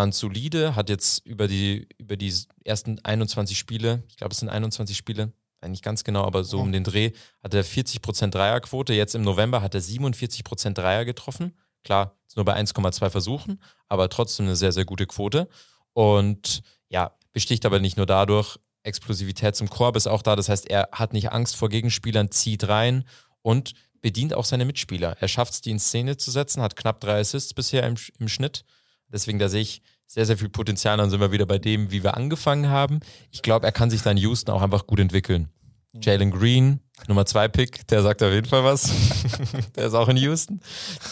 ganz 0.00 0.18
solide, 0.18 0.76
hat 0.76 0.88
jetzt 0.88 1.26
über 1.26 1.46
die, 1.46 1.86
über 1.98 2.16
die 2.16 2.32
ersten 2.64 2.98
21 3.00 3.58
Spiele, 3.58 4.02
ich 4.08 4.16
glaube 4.16 4.32
es 4.32 4.38
sind 4.38 4.48
21 4.48 4.96
Spiele, 4.96 5.34
nicht 5.68 5.84
ganz 5.84 6.04
genau, 6.04 6.24
aber 6.24 6.42
so 6.42 6.58
um 6.58 6.72
den 6.72 6.84
Dreh, 6.84 7.12
hat 7.44 7.52
er 7.52 7.66
40% 7.66 8.28
Dreierquote. 8.30 8.94
Jetzt 8.94 9.14
im 9.14 9.20
November 9.20 9.60
hat 9.60 9.74
er 9.74 9.82
47% 9.82 10.72
Dreier 10.72 11.04
getroffen. 11.04 11.54
Klar, 11.84 12.16
ist 12.26 12.36
nur 12.36 12.46
bei 12.46 12.56
1,2 12.56 13.10
Versuchen, 13.10 13.60
aber 13.86 14.08
trotzdem 14.08 14.46
eine 14.46 14.56
sehr, 14.56 14.72
sehr 14.72 14.86
gute 14.86 15.06
Quote. 15.06 15.48
Und 15.92 16.62
ja, 16.88 17.14
besticht 17.34 17.66
aber 17.66 17.78
nicht 17.78 17.98
nur 17.98 18.06
dadurch, 18.06 18.56
Explosivität 18.84 19.54
zum 19.54 19.68
Korb 19.68 19.96
ist 19.96 20.06
auch 20.06 20.22
da. 20.22 20.34
Das 20.34 20.48
heißt, 20.48 20.66
er 20.70 20.88
hat 20.92 21.12
nicht 21.12 21.30
Angst 21.30 21.56
vor 21.56 21.68
Gegenspielern, 21.68 22.30
zieht 22.30 22.66
rein 22.66 23.04
und 23.42 23.74
bedient 24.00 24.32
auch 24.32 24.46
seine 24.46 24.64
Mitspieler. 24.64 25.18
Er 25.20 25.28
schafft 25.28 25.52
es, 25.52 25.60
die 25.60 25.72
in 25.72 25.78
Szene 25.78 26.16
zu 26.16 26.30
setzen, 26.30 26.62
hat 26.62 26.74
knapp 26.74 27.00
drei 27.00 27.20
Assists 27.20 27.52
bisher 27.52 27.86
im, 27.86 27.96
im 28.18 28.28
Schnitt. 28.28 28.64
Deswegen, 29.12 29.38
da 29.38 29.48
sehe 29.48 29.62
ich 29.62 29.82
sehr, 30.06 30.26
sehr 30.26 30.36
viel 30.36 30.48
Potenzial. 30.48 30.96
Dann 30.96 31.10
sind 31.10 31.20
wir 31.20 31.32
wieder 31.32 31.46
bei 31.46 31.58
dem, 31.58 31.90
wie 31.90 32.02
wir 32.02 32.16
angefangen 32.16 32.68
haben. 32.68 33.00
Ich 33.30 33.42
glaube, 33.42 33.66
er 33.66 33.72
kann 33.72 33.90
sich 33.90 34.02
da 34.02 34.10
in 34.10 34.16
Houston 34.16 34.50
auch 34.50 34.62
einfach 34.62 34.86
gut 34.86 34.98
entwickeln. 34.98 35.48
Jalen 35.92 36.30
Green, 36.30 36.80
Nummer 37.08 37.26
zwei 37.26 37.48
Pick, 37.48 37.86
der 37.88 38.02
sagt 38.02 38.22
auf 38.22 38.32
jeden 38.32 38.46
Fall 38.46 38.64
was. 38.64 38.90
der 39.76 39.86
ist 39.86 39.94
auch 39.94 40.08
in 40.08 40.16
Houston. 40.16 40.60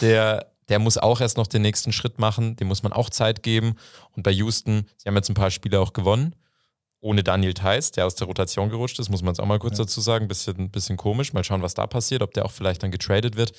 Der, 0.01 0.51
der 0.69 0.79
muss 0.79 0.97
auch 0.97 1.19
erst 1.19 1.37
noch 1.37 1.47
den 1.47 1.61
nächsten 1.61 1.91
Schritt 1.91 2.19
machen. 2.19 2.55
Dem 2.55 2.67
muss 2.67 2.83
man 2.83 2.93
auch 2.93 3.09
Zeit 3.09 3.43
geben. 3.43 3.75
Und 4.15 4.23
bei 4.23 4.31
Houston, 4.31 4.85
sie 4.97 5.07
haben 5.07 5.15
jetzt 5.15 5.29
ein 5.29 5.33
paar 5.33 5.51
Spiele 5.51 5.79
auch 5.79 5.93
gewonnen. 5.93 6.35
Ohne 7.01 7.23
Daniel 7.23 7.53
Theiss, 7.53 7.91
der 7.91 8.05
aus 8.05 8.15
der 8.15 8.27
Rotation 8.27 8.69
gerutscht 8.69 8.99
ist, 8.99 9.09
muss 9.09 9.21
man 9.21 9.31
es 9.31 9.39
auch 9.39 9.45
mal 9.45 9.59
kurz 9.59 9.77
dazu 9.77 10.01
sagen. 10.01 10.27
Bisschen, 10.27 10.69
bisschen 10.69 10.97
komisch. 10.97 11.33
Mal 11.33 11.43
schauen, 11.43 11.61
was 11.61 11.73
da 11.73 11.87
passiert, 11.87 12.21
ob 12.21 12.33
der 12.33 12.45
auch 12.45 12.51
vielleicht 12.51 12.83
dann 12.83 12.91
getradet 12.91 13.35
wird. 13.37 13.53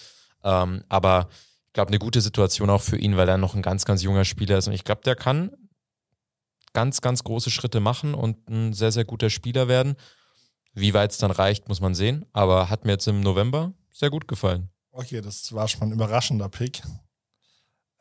Ähm, 0.45 0.85
aber 0.89 1.29
glaube, 1.73 1.89
eine 1.89 1.99
gute 1.99 2.21
Situation 2.21 2.71
auch 2.71 2.83
für 2.83 2.99
ihn, 2.99 3.17
weil 3.17 3.29
er 3.29 3.39
noch 3.39 3.55
ein 3.55 3.63
ganz, 3.63 3.85
ganz 3.85 4.03
junger 4.03 4.25
Spieler 4.25 4.59
ist. 4.59 4.69
Und 4.69 4.75
ich 4.75 4.85
glaube, 4.85 5.03
der 5.05 5.17
kann 5.17 5.51
ganz, 6.73 7.01
ganz 7.01 7.25
große 7.25 7.51
Schritte 7.51 7.81
machen 7.81 8.15
und 8.15 8.49
ein 8.49 8.73
sehr, 8.73 8.93
sehr 8.93 9.05
guter 9.05 9.31
Spieler 9.31 9.69
werden. 9.69 9.97
Wie 10.73 10.95
weit 10.95 11.13
es 11.13 11.19
dann 11.19 11.31
reicht, 11.31 11.69
muss 11.69 11.81
man 11.81 11.95
sehen. 11.95 12.27
Aber 12.33 12.71
hat 12.71 12.85
mir 12.85 12.93
jetzt 12.93 13.09
im 13.09 13.21
November 13.21 13.73
sehr 13.93 14.11
gut 14.11 14.29
gefallen. 14.29 14.71
Okay, 14.93 15.21
das 15.21 15.53
war 15.53 15.69
schon 15.69 15.81
mal 15.81 15.87
ein 15.87 15.93
überraschender 15.93 16.49
Pick. 16.49 16.83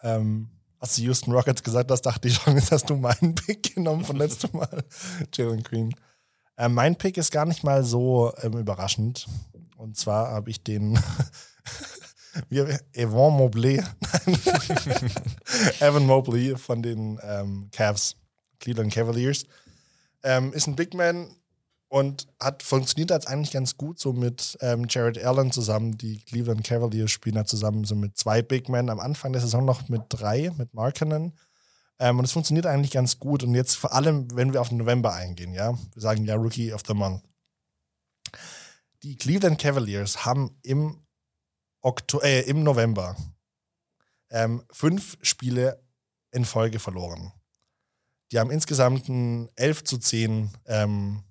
Ähm, 0.02 0.50
als 0.80 0.96
du 0.96 1.02
Houston 1.04 1.34
Rockets 1.34 1.64
gesagt 1.64 1.92
hast, 1.92 2.02
dachte 2.04 2.28
ich 2.28 2.36
schon, 2.36 2.56
jetzt 2.56 2.72
hast 2.72 2.90
du 2.90 2.96
meinen 2.96 3.36
Pick 3.36 3.76
genommen 3.76 4.06
von 4.06 4.18
letztem 4.18 4.52
Mal. 4.54 4.84
Jalen 5.34 5.64
Green. 5.64 5.96
Ähm, 6.58 6.74
mein 6.74 6.96
Pick 6.98 7.18
ist 7.18 7.32
gar 7.32 7.46
nicht 7.46 7.64
mal 7.64 7.84
so 7.84 8.34
ähm, 8.42 8.54
überraschend. 8.58 9.28
Und 9.78 9.98
zwar 9.98 10.32
habe 10.32 10.50
ich 10.50 10.64
den 10.64 11.00
wir, 12.50 12.80
Evan 12.94 13.34
Mobley, 13.34 13.82
Evan 15.80 16.06
Mobley 16.06 16.58
von 16.58 16.82
den 16.82 17.20
ähm, 17.24 17.70
Cavs, 17.72 18.16
Cleveland 18.60 18.94
Cavaliers. 18.94 19.46
Ähm, 20.24 20.54
ist 20.54 20.68
ein 20.68 20.76
Big 20.76 20.94
Man 20.94 21.36
und 21.88 22.28
hat 22.40 22.62
funktioniert 22.62 23.12
als 23.12 23.26
eigentlich 23.26 23.52
ganz 23.52 23.78
gut 23.78 24.00
so 24.00 24.14
mit 24.14 24.58
ähm, 24.62 24.86
Jared 24.90 25.24
Allen 25.24 25.52
zusammen. 25.52 25.98
Die 25.98 26.20
Cleveland 26.20 26.64
Cavaliers 26.64 27.12
spielen 27.12 27.36
da 27.36 27.46
zusammen 27.46 27.84
so 27.84 27.96
mit 27.96 28.18
zwei 28.18 28.42
Big 28.42 28.70
Men 28.70 28.90
am 28.90 29.00
Anfang 29.00 29.34
der 29.34 29.42
Saison 29.42 29.66
noch 29.66 29.90
mit 29.90 30.04
drei, 30.10 30.52
mit 30.58 30.74
Markkanen. 30.74 31.34
Ähm, 32.00 32.20
und 32.20 32.26
es 32.26 32.32
funktioniert 32.32 32.66
eigentlich 32.66 32.92
ganz 32.92 33.20
gut. 33.20 33.44
Und 33.44 33.56
jetzt 33.56 33.76
vor 33.76 33.94
allem, 33.94 34.28
wenn 34.36 34.54
wir 34.54 34.62
auf 34.62 34.70
den 34.70 34.78
November 34.78 35.14
eingehen, 35.14 35.54
ja, 35.54 35.74
wir 35.74 36.02
sagen 36.02 36.26
ja 36.26 36.36
Rookie 36.36 36.74
of 36.74 36.84
the 36.88 36.94
Month. 36.94 37.24
Die 39.04 39.16
Cleveland 39.16 39.60
Cavaliers 39.60 40.26
haben 40.26 40.58
im, 40.62 41.02
Okto 41.82 42.22
äh, 42.22 42.42
im 42.42 42.64
November 42.64 43.16
ähm, 44.30 44.64
fünf 44.72 45.18
Spiele 45.22 45.82
in 46.32 46.46
Folge 46.46 46.80
verloren. 46.80 47.32
Die 48.32 48.40
haben 48.40 48.52
insgesamt 48.52 49.10
ein 49.10 49.50
11 49.56 49.84
zu 49.84 49.98
10 49.98 50.52
ähm, 50.66 51.24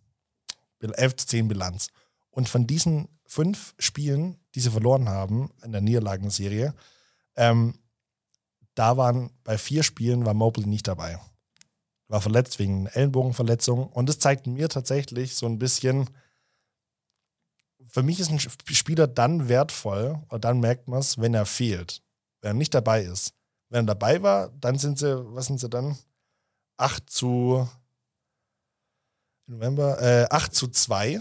11 0.80 1.16
zu 1.16 1.26
10 1.26 1.48
Bilanz. 1.48 1.88
Und 2.30 2.48
von 2.48 2.66
diesen 2.66 3.08
fünf 3.26 3.74
Spielen, 3.78 4.38
die 4.54 4.60
sie 4.60 4.70
verloren 4.70 5.08
haben 5.08 5.50
in 5.62 5.72
der 5.72 5.80
Niederlagenserie, 5.80 6.74
ähm, 7.36 7.78
da 8.74 8.96
waren 8.96 9.30
bei 9.44 9.58
vier 9.58 9.82
Spielen 9.82 10.24
war 10.24 10.34
Mobley 10.34 10.66
nicht 10.66 10.86
dabei. 10.86 11.18
War 12.06 12.20
verletzt 12.20 12.58
wegen 12.58 12.86
Ellenbogenverletzung. 12.86 13.88
Und 13.88 14.08
das 14.08 14.18
zeigt 14.18 14.46
mir 14.46 14.68
tatsächlich 14.68 15.34
so 15.34 15.46
ein 15.46 15.58
bisschen, 15.58 16.08
für 17.88 18.02
mich 18.02 18.20
ist 18.20 18.30
ein 18.30 18.38
Spieler 18.38 19.06
dann 19.06 19.48
wertvoll, 19.48 20.20
oder 20.28 20.38
dann 20.38 20.60
merkt 20.60 20.88
man 20.88 21.00
es, 21.00 21.18
wenn 21.18 21.34
er 21.34 21.46
fehlt. 21.46 22.02
Wenn 22.40 22.50
er 22.50 22.54
nicht 22.54 22.74
dabei 22.74 23.02
ist. 23.02 23.34
Wenn 23.70 23.84
er 23.84 23.94
dabei 23.94 24.22
war, 24.22 24.50
dann 24.60 24.78
sind 24.78 24.98
sie, 24.98 25.24
was 25.34 25.46
sind 25.46 25.58
sie 25.58 25.68
dann? 25.68 25.96
8 26.76 27.10
zu 27.10 27.68
November, 29.46 30.00
äh, 30.00 30.26
8 30.30 30.54
zu 30.54 30.68
2 30.68 31.20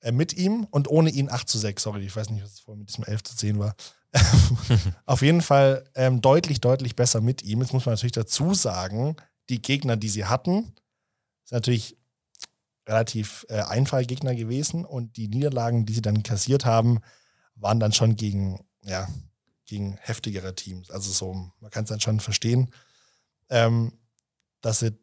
äh, 0.00 0.12
mit 0.12 0.34
ihm 0.34 0.66
und 0.70 0.88
ohne 0.88 1.10
ihn 1.10 1.30
8 1.30 1.48
zu 1.48 1.58
6. 1.58 1.82
Sorry, 1.82 2.06
ich 2.06 2.14
weiß 2.16 2.30
nicht, 2.30 2.42
was 2.42 2.54
es 2.54 2.60
vorher 2.60 2.78
mit 2.78 2.88
diesem 2.88 3.04
11 3.04 3.22
zu 3.24 3.36
10 3.36 3.58
war. 3.58 3.74
Auf 5.06 5.22
jeden 5.22 5.42
Fall 5.42 5.84
ähm, 5.94 6.20
deutlich, 6.20 6.60
deutlich 6.60 6.96
besser 6.96 7.20
mit 7.20 7.42
ihm. 7.42 7.60
Jetzt 7.60 7.72
muss 7.72 7.86
man 7.86 7.94
natürlich 7.94 8.12
dazu 8.12 8.54
sagen, 8.54 9.16
die 9.48 9.60
Gegner, 9.60 9.96
die 9.96 10.08
sie 10.08 10.24
hatten, 10.24 10.72
sind 11.44 11.56
natürlich 11.56 11.96
relativ 12.86 13.46
äh, 13.48 13.60
einfache 13.62 14.04
Gegner 14.04 14.34
gewesen 14.34 14.84
und 14.84 15.16
die 15.16 15.28
Niederlagen, 15.28 15.86
die 15.86 15.94
sie 15.94 16.02
dann 16.02 16.22
kassiert 16.22 16.64
haben, 16.64 17.00
waren 17.54 17.80
dann 17.80 17.92
schon 17.92 18.16
gegen, 18.16 18.64
ja, 18.82 19.08
gegen 19.66 19.96
heftigere 19.98 20.54
Teams. 20.54 20.90
Also 20.90 21.12
so, 21.12 21.52
man 21.60 21.70
kann 21.70 21.84
es 21.84 21.90
dann 21.90 22.00
schon 22.00 22.20
verstehen, 22.20 22.70
ähm, 23.48 23.92
dass 24.60 24.80
sie, 24.80 24.98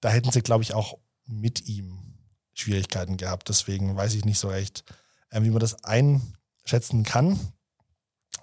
da 0.00 0.10
hätten 0.10 0.30
sie, 0.30 0.42
glaube 0.42 0.62
ich, 0.62 0.74
auch 0.74 0.98
mit 1.24 1.66
ihm 1.66 2.06
Schwierigkeiten 2.54 3.16
gehabt. 3.16 3.48
Deswegen 3.48 3.96
weiß 3.96 4.14
ich 4.14 4.24
nicht 4.24 4.38
so 4.38 4.48
recht, 4.48 4.84
ähm, 5.30 5.44
wie 5.44 5.50
man 5.50 5.60
das 5.60 5.84
einschätzen 5.84 7.04
kann. 7.04 7.38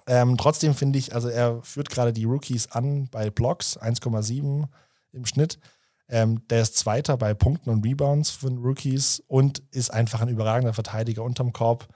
Ähm, 0.06 0.36
trotzdem 0.36 0.74
finde 0.74 0.98
ich, 0.98 1.14
also 1.14 1.28
er 1.28 1.62
führt 1.62 1.88
gerade 1.88 2.12
die 2.12 2.24
Rookies 2.24 2.68
an 2.68 3.08
bei 3.08 3.30
Blocks, 3.30 3.78
1,7 3.78 4.68
im 5.12 5.26
Schnitt. 5.26 5.58
Ähm, 6.08 6.46
der 6.48 6.62
ist 6.62 6.76
Zweiter 6.76 7.16
bei 7.16 7.34
Punkten 7.34 7.70
und 7.70 7.84
Rebounds 7.84 8.30
von 8.30 8.58
Rookies 8.58 9.22
und 9.26 9.62
ist 9.70 9.92
einfach 9.92 10.20
ein 10.20 10.28
überragender 10.28 10.74
Verteidiger 10.74 11.22
unterm 11.22 11.52
Korb. 11.52 11.88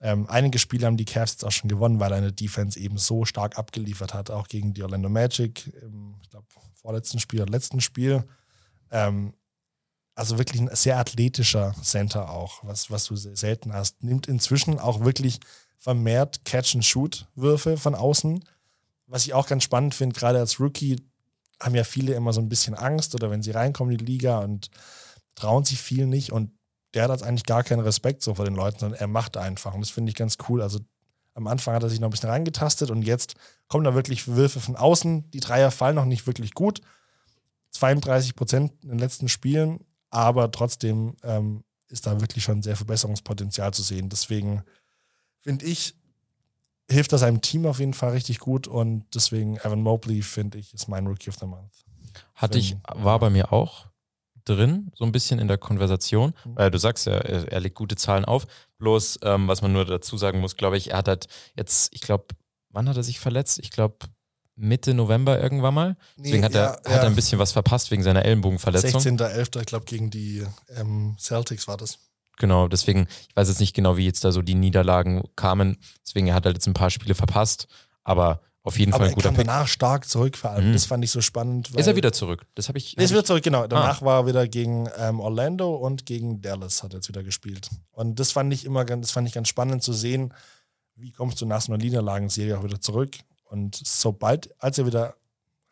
Ähm, 0.00 0.26
einige 0.28 0.58
Spiele 0.58 0.86
haben 0.86 0.96
die 0.96 1.04
Cavs 1.04 1.32
jetzt 1.32 1.44
auch 1.44 1.50
schon 1.50 1.68
gewonnen, 1.68 2.00
weil 2.00 2.12
eine 2.12 2.32
Defense 2.32 2.78
eben 2.78 2.96
so 2.96 3.24
stark 3.24 3.58
abgeliefert 3.58 4.14
hat, 4.14 4.30
auch 4.30 4.48
gegen 4.48 4.72
die 4.72 4.82
Orlando 4.82 5.08
Magic 5.08 5.66
im, 5.82 6.16
ich 6.22 6.30
glaube, 6.30 6.46
vorletzten 6.74 7.18
Spiel 7.18 7.42
oder 7.42 7.50
letzten 7.50 7.80
Spiel. 7.80 8.24
Ähm, 8.90 9.34
also 10.14 10.38
wirklich 10.38 10.60
ein 10.60 10.74
sehr 10.74 10.98
athletischer 10.98 11.74
Center 11.82 12.30
auch, 12.30 12.64
was, 12.64 12.90
was 12.90 13.04
du 13.04 13.16
selten 13.16 13.72
hast. 13.72 14.02
Nimmt 14.02 14.26
inzwischen 14.26 14.78
auch 14.78 15.04
wirklich 15.04 15.40
vermehrt 15.78 16.44
Catch-and-Shoot-Würfe 16.44 17.76
von 17.76 17.94
außen. 17.94 18.44
Was 19.06 19.24
ich 19.24 19.34
auch 19.34 19.48
ganz 19.48 19.64
spannend 19.64 19.94
finde, 19.94 20.14
gerade 20.18 20.38
als 20.38 20.60
Rookie 20.60 20.96
haben 21.60 21.74
ja 21.74 21.84
viele 21.84 22.14
immer 22.14 22.32
so 22.32 22.40
ein 22.40 22.48
bisschen 22.48 22.74
Angst 22.74 23.14
oder 23.14 23.30
wenn 23.30 23.42
sie 23.42 23.50
reinkommen 23.50 23.92
in 23.92 23.98
die 23.98 24.04
Liga 24.04 24.38
und 24.38 24.70
trauen 25.34 25.64
sich 25.64 25.80
viel 25.80 26.06
nicht 26.06 26.32
und 26.32 26.52
der 26.94 27.04
hat 27.08 27.22
eigentlich 27.22 27.46
gar 27.46 27.62
keinen 27.62 27.80
Respekt 27.80 28.22
so 28.22 28.34
vor 28.34 28.44
den 28.44 28.54
Leuten, 28.54 28.78
sondern 28.80 28.98
er 28.98 29.06
macht 29.06 29.36
einfach 29.36 29.74
und 29.74 29.80
das 29.80 29.90
finde 29.90 30.10
ich 30.10 30.16
ganz 30.16 30.38
cool. 30.48 30.62
Also 30.62 30.80
am 31.34 31.46
Anfang 31.46 31.74
hat 31.74 31.82
er 31.82 31.88
sich 31.88 32.00
noch 32.00 32.08
ein 32.08 32.12
bisschen 32.12 32.30
reingetastet 32.30 32.90
und 32.90 33.02
jetzt 33.02 33.34
kommen 33.68 33.84
da 33.84 33.94
wirklich 33.94 34.26
Würfe 34.26 34.60
von 34.60 34.76
außen. 34.76 35.30
Die 35.30 35.40
Dreier 35.40 35.70
fallen 35.70 35.94
noch 35.94 36.04
nicht 36.04 36.26
wirklich 36.26 36.54
gut. 36.54 36.80
32 37.70 38.34
Prozent 38.34 38.72
in 38.82 38.90
den 38.90 38.98
letzten 38.98 39.28
Spielen, 39.28 39.84
aber 40.10 40.50
trotzdem 40.50 41.16
ähm, 41.22 41.62
ist 41.88 42.06
da 42.06 42.20
wirklich 42.20 42.42
schon 42.42 42.62
sehr 42.62 42.76
Verbesserungspotenzial 42.76 43.72
zu 43.72 43.82
sehen. 43.82 44.08
Deswegen 44.08 44.64
finde 45.40 45.66
ich, 45.66 45.94
hilft 46.90 47.12
das 47.12 47.22
einem 47.22 47.40
Team 47.40 47.66
auf 47.66 47.78
jeden 47.78 47.94
Fall 47.94 48.12
richtig 48.12 48.38
gut 48.38 48.66
und 48.66 49.04
deswegen 49.14 49.56
Evan 49.58 49.82
Mobley, 49.82 50.22
finde 50.22 50.58
ich, 50.58 50.74
ist 50.74 50.88
mein 50.88 51.06
Rookie 51.06 51.30
of 51.30 51.36
the 51.36 51.46
Month. 51.46 51.84
Hatte 52.34 52.58
ich, 52.58 52.76
war 52.88 53.18
bei 53.18 53.30
mir 53.30 53.52
auch 53.52 53.86
drin, 54.44 54.90
so 54.94 55.04
ein 55.04 55.12
bisschen 55.12 55.38
in 55.38 55.48
der 55.48 55.58
Konversation. 55.58 56.34
Mhm. 56.44 56.56
Weil 56.56 56.70
du 56.70 56.78
sagst 56.78 57.06
ja, 57.06 57.12
er, 57.12 57.50
er 57.50 57.60
legt 57.60 57.76
gute 57.76 57.96
Zahlen 57.96 58.24
auf. 58.24 58.46
Bloß, 58.78 59.20
ähm, 59.22 59.48
was 59.48 59.62
man 59.62 59.72
nur 59.72 59.84
dazu 59.84 60.16
sagen 60.16 60.40
muss, 60.40 60.56
glaube 60.56 60.76
ich, 60.76 60.90
er 60.90 60.98
hat 60.98 61.08
halt 61.08 61.28
jetzt, 61.56 61.94
ich 61.94 62.00
glaube, 62.00 62.26
wann 62.70 62.88
hat 62.88 62.96
er 62.96 63.02
sich 63.02 63.20
verletzt? 63.20 63.58
Ich 63.58 63.70
glaube, 63.70 63.96
Mitte 64.56 64.94
November 64.94 65.40
irgendwann 65.40 65.74
mal. 65.74 65.96
Deswegen 66.18 66.38
nee, 66.38 66.44
hat, 66.44 66.54
er, 66.54 66.80
ja, 66.84 66.90
hat 66.90 67.02
er 67.02 67.06
ein 67.06 67.14
bisschen 67.14 67.38
was 67.38 67.52
verpasst 67.52 67.90
wegen 67.90 68.02
seiner 68.02 68.24
Ellenbogenverletzung. 68.24 69.00
16.11., 69.00 69.60
ich 69.60 69.66
glaube, 69.66 69.84
gegen 69.86 70.10
die 70.10 70.44
ähm, 70.68 71.16
Celtics 71.18 71.66
war 71.68 71.76
das. 71.76 71.98
Genau, 72.40 72.68
deswegen, 72.68 73.06
ich 73.28 73.36
weiß 73.36 73.48
jetzt 73.48 73.60
nicht 73.60 73.74
genau, 73.74 73.98
wie 73.98 74.06
jetzt 74.06 74.24
da 74.24 74.32
so 74.32 74.40
die 74.40 74.54
Niederlagen 74.54 75.22
kamen. 75.36 75.76
Deswegen 76.04 76.32
hat 76.32 76.46
er 76.46 76.52
jetzt 76.52 76.66
ein 76.66 76.72
paar 76.72 76.90
Spiele 76.90 77.14
verpasst. 77.14 77.68
Aber 78.02 78.40
auf 78.62 78.78
jeden 78.78 78.94
aber 78.94 79.04
Fall 79.04 79.08
ein 79.08 79.14
guter 79.14 79.28
er 79.28 79.34
kam 79.34 79.46
danach 79.46 79.68
stark 79.68 80.08
zurück, 80.08 80.38
vor 80.38 80.50
allem. 80.50 80.70
Mhm. 80.70 80.72
Das 80.72 80.86
fand 80.86 81.04
ich 81.04 81.10
so 81.10 81.20
spannend. 81.20 81.70
ist 81.76 81.86
er 81.86 81.96
wieder 81.96 82.14
zurück? 82.14 82.46
Das 82.54 82.68
habe 82.68 82.78
ich. 82.78 82.92
Hab 82.92 83.04
ist 83.04 83.10
wieder 83.10 83.24
zurück, 83.24 83.42
genau. 83.42 83.66
Danach 83.66 84.00
ah. 84.00 84.04
war 84.06 84.20
er 84.20 84.26
wieder 84.26 84.48
gegen 84.48 84.88
ähm, 84.96 85.20
Orlando 85.20 85.74
und 85.74 86.06
gegen 86.06 86.40
Dallas 86.40 86.82
hat 86.82 86.94
er 86.94 86.96
jetzt 86.96 87.08
wieder 87.08 87.22
gespielt. 87.22 87.68
Und 87.92 88.18
das 88.18 88.32
fand 88.32 88.52
ich 88.54 88.64
immer 88.64 88.86
ganz, 88.86 89.08
das 89.08 89.12
fand 89.12 89.28
ich 89.28 89.34
ganz 89.34 89.48
spannend 89.48 89.82
zu 89.82 89.92
sehen, 89.92 90.32
wie 90.96 91.12
kommst 91.12 91.40
du 91.42 91.46
nach 91.46 91.60
so 91.60 91.72
einer 91.72 91.82
Niederlagenserie 91.82 92.58
auch 92.58 92.64
wieder 92.64 92.80
zurück. 92.80 93.18
Und 93.44 93.78
sobald, 93.84 94.50
als 94.62 94.78
er 94.78 94.86
wieder 94.86 95.14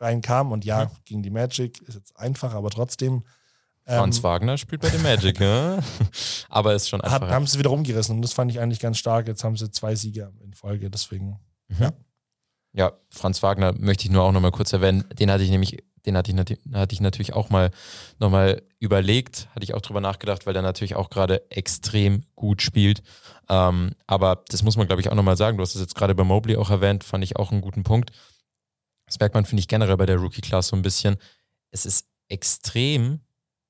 reinkam 0.01 0.53
und 0.53 0.67
ja, 0.67 0.85
mhm. 0.85 0.91
gegen 1.07 1.23
die 1.23 1.31
Magic, 1.31 1.81
ist 1.89 1.95
jetzt 1.95 2.19
einfach, 2.19 2.55
aber 2.55 2.71
trotzdem. 2.71 3.25
Franz 3.89 4.19
ähm, 4.19 4.23
Wagner 4.25 4.59
spielt 4.59 4.83
bei 4.83 4.91
den 4.91 5.03
Magic, 5.03 5.41
ne? 5.41 5.83
aber 6.51 6.75
ist 6.75 6.91
schon 6.91 7.01
einfach. 7.01 7.31
haben 7.31 7.47
sie 7.47 7.59
wieder 7.59 7.71
rumgerissen 7.71 8.17
und 8.17 8.23
das 8.23 8.35
fand 8.35 8.51
ich 8.51 8.61
eigentlich 8.61 8.81
ganz 8.81 8.99
stark. 8.99 9.27
Jetzt 9.27 9.45
haben 9.45 9.57
sie 9.57 9.71
zwei 9.71 9.95
Sieger 9.95 10.31
in 10.45 10.53
Folge, 10.53 10.91
deswegen, 10.91 11.41
mhm. 11.69 11.83
ja. 11.83 11.93
Ja, 12.75 12.93
Franz 13.09 13.43
Wagner 13.43 13.73
möchte 13.73 14.05
ich 14.05 14.11
nur 14.11 14.23
auch 14.23 14.31
nochmal 14.31 14.53
kurz 14.53 14.73
erwähnen. 14.75 15.05
Den 15.19 15.31
hatte 15.31 15.43
ich 15.43 15.51
nämlich, 15.51 15.83
den 16.05 16.19
hatte 16.19 16.31
ich, 16.31 16.59
hatte 16.75 16.93
ich 16.93 17.01
natürlich 17.01 17.33
auch 17.33 17.49
mal 17.49 17.71
nochmal 18.19 18.63
überlegt, 18.79 19.49
hatte 19.55 19.65
ich 19.65 19.73
auch 19.73 19.81
drüber 19.81 20.03
nachgedacht, 20.03 20.47
weil 20.47 20.53
der 20.53 20.63
natürlich 20.63 20.95
auch 20.95 21.09
gerade 21.09 21.51
extrem 21.51 22.25
gut 22.37 22.61
spielt. 22.61 23.03
Ähm, 23.49 23.93
aber 24.07 24.45
das 24.49 24.63
muss 24.63 24.77
man, 24.77 24.87
glaube 24.87 25.01
ich, 25.01 25.09
auch 25.09 25.15
nochmal 25.15 25.39
sagen. 25.39 25.57
Du 25.57 25.63
hast 25.63 25.75
es 25.75 25.81
jetzt 25.81 25.95
gerade 25.95 26.15
bei 26.15 26.25
Mobley 26.25 26.57
auch 26.57 26.71
erwähnt, 26.71 27.05
fand 27.05 27.25
ich 27.25 27.37
auch 27.37 27.51
einen 27.51 27.63
guten 27.63 27.85
Punkt. 27.85 28.11
Das 29.07 29.19
merkt 29.19 29.35
man, 29.35 29.47
finde 29.47 29.61
ich, 29.61 29.69
generell 29.69 29.97
bei 29.97 30.05
der 30.05 30.19
Rookie-Class 30.19 30.69
so 30.69 30.77
ein 30.77 30.83
bisschen. 30.83 31.17
Es 31.71 31.87
ist 31.87 32.07
extrem 32.29 33.21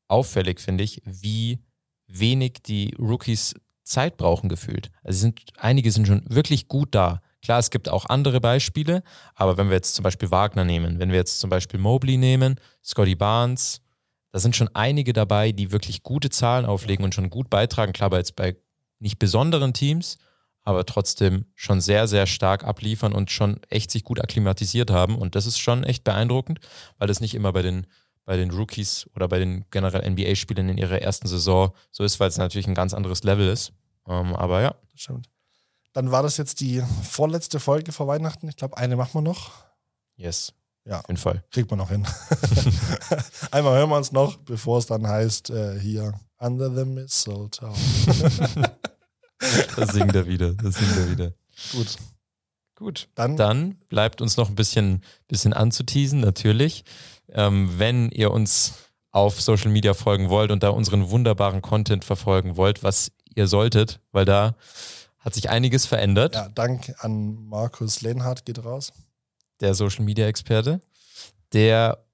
auffällig, 0.09 0.61
finde 0.61 0.85
ich, 0.85 1.03
wie 1.05 1.61
wenig 2.07 2.63
die 2.67 2.95
Rookies 2.99 3.55
Zeit 3.85 4.17
brauchen 4.17 4.49
gefühlt. 4.49 4.91
Also 5.03 5.21
sind, 5.21 5.41
einige 5.57 5.91
sind 5.93 6.07
schon 6.07 6.25
wirklich 6.29 6.69
gut 6.69 6.95
da. 6.95 7.23
Klar, 7.43 7.59
es 7.59 7.71
gibt 7.71 7.89
auch 7.89 8.07
andere 8.07 8.41
Beispiele, 8.41 9.03
aber 9.35 9.57
wenn 9.57 9.69
wir 9.69 9.77
jetzt 9.77 9.95
zum 9.95 10.03
Beispiel 10.03 10.31
Wagner 10.31 10.65
nehmen, 10.65 10.99
wenn 10.99 11.11
wir 11.11 11.17
jetzt 11.17 11.39
zum 11.39 11.51
Beispiel 11.51 11.79
Mobley 11.79 12.17
nehmen, 12.17 12.57
Scotty 12.85 13.15
Barnes, 13.15 13.81
da 14.33 14.39
sind 14.39 14.57
schon 14.57 14.69
einige 14.75 15.13
dabei, 15.13 15.53
die 15.53 15.71
wirklich 15.73 16.03
gute 16.03 16.31
Zahlen 16.31 16.67
auflegen 16.67 17.05
und 17.05 17.15
schon 17.15 17.31
gut 17.31 17.49
beitragen. 17.49 17.93
Klar, 17.93 18.13
jetzt 18.15 18.37
bei 18.37 18.57
nicht 18.99 19.19
besonderen 19.19 19.73
Teams, 19.73 20.19
aber 20.63 20.85
trotzdem 20.85 21.47
schon 21.55 21.81
sehr, 21.81 22.07
sehr 22.09 22.27
stark 22.27 22.65
abliefern 22.65 23.15
und 23.15 23.31
schon 23.31 23.61
echt 23.71 23.91
sich 23.91 24.05
gut 24.05 24.21
akklimatisiert 24.21 24.91
haben. 24.91 25.17
Und 25.17 25.35
das 25.35 25.47
ist 25.47 25.59
schon 25.59 25.85
echt 25.85 26.05
beeindruckend, 26.05 26.61
weil 26.99 27.09
das 27.09 27.21
nicht 27.21 27.35
immer 27.35 27.53
bei 27.53 27.63
den, 27.63 27.87
bei 28.29 28.37
den 28.37 28.51
Rookies 28.51 29.09
oder 29.17 29.27
bei 29.27 29.39
den 29.39 29.65
generell 29.71 30.07
NBA-Spielern 30.07 30.69
in 30.69 30.77
ihrer 30.77 31.01
ersten 31.01 31.27
Saison 31.27 31.73
so 31.91 32.05
ist, 32.05 32.21
weil 32.21 32.29
es 32.29 32.37
natürlich 32.37 32.69
ein 32.69 32.75
ganz 32.75 32.93
anderes 32.93 33.25
Level 33.25 33.49
ist. 33.49 33.73
Ähm, 34.07 34.37
aber 34.37 34.61
ja. 34.61 34.75
Stimmt. 34.95 35.31
Dann 35.95 36.11
war 36.11 36.23
das 36.23 36.37
jetzt 36.37 36.61
die 36.61 36.83
vorletzte 37.05 37.59
Folge 37.59 37.91
vor 37.91 38.07
Weihnachten. 38.07 38.47
Ich 38.47 38.57
glaube, 38.57 38.77
eine 38.77 38.97
machen 38.97 39.15
wir 39.15 39.23
noch. 39.23 39.53
Yes. 40.17 40.53
Ja. 40.85 40.99
Auf 41.01 41.09
jeden 41.09 41.17
Fall. 41.17 41.43
Kriegt 41.51 41.71
man 41.71 41.79
noch 41.79 41.89
hin. 41.89 42.07
Einmal 43.51 43.79
hören 43.79 43.89
wir 43.89 43.97
uns 43.97 44.13
noch, 44.13 44.37
bevor 44.37 44.77
es 44.77 44.85
dann 44.85 45.09
heißt, 45.09 45.49
äh, 45.49 45.81
hier, 45.81 46.13
Under 46.37 46.69
the 46.69 46.85
Mistletoe. 46.85 47.73
das 49.75 49.93
singt 49.95 50.15
er 50.15 50.27
wieder. 50.27 50.53
Das 50.53 50.75
singt 50.75 50.99
er 50.99 51.11
wieder. 51.11 51.33
Gut. 51.73 51.97
Gut. 52.75 53.09
Dann, 53.15 53.39
dann 53.39 53.77
bleibt 53.89 54.21
uns 54.21 54.37
noch 54.37 54.51
ein 54.51 54.55
bisschen, 54.55 55.03
bisschen 55.29 55.55
anzuteasen, 55.55 56.21
natürlich. 56.21 56.85
Ähm, 57.33 57.79
wenn 57.79 58.11
ihr 58.11 58.31
uns 58.31 58.75
auf 59.11 59.41
Social 59.41 59.71
Media 59.71 59.95
folgen 59.95 60.29
wollt 60.29 60.51
und 60.51 60.63
da 60.63 60.71
unseren 60.71 61.11
wunderbaren 61.11 61.63
Content 61.63 62.05
verfolgen 62.05 62.57
wollt, 62.57 62.83
was 62.83 63.13
ihr 63.35 63.47
solltet, 63.47 64.01
weil 64.13 64.25
da 64.25 64.55
hat 65.19 65.35
sich 65.35 65.51
einiges 65.51 65.87
verändert. 65.87 66.35
Ja, 66.35 66.49
Dank 66.49 66.95
an 66.99 67.47
Markus 67.49 68.01
Lenhardt 68.03 68.45
geht 68.45 68.65
raus. 68.65 68.93
Der 69.61 69.75
Social 69.75 70.05
Media 70.05 70.27
Experte, 70.27 70.81
der 71.53 72.05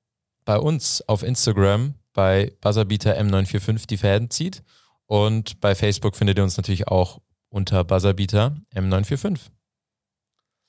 bei 0.45 0.59
uns 0.59 1.03
auf 1.07 1.23
Instagram 1.23 1.95
bei 2.13 2.53
Buzzerbeater 2.61 3.19
M945 3.19 3.87
die 3.87 3.97
Fäden 3.99 4.31
zieht. 4.31 4.63
Und 5.07 5.61
bei 5.61 5.75
Facebook 5.75 6.17
findet 6.17 6.39
ihr 6.39 6.45
uns 6.45 6.57
natürlich 6.57 6.89
auch 6.89 7.21
unter 7.51 7.85
Buzzerbeater 7.85 8.57
M945. 8.75 9.51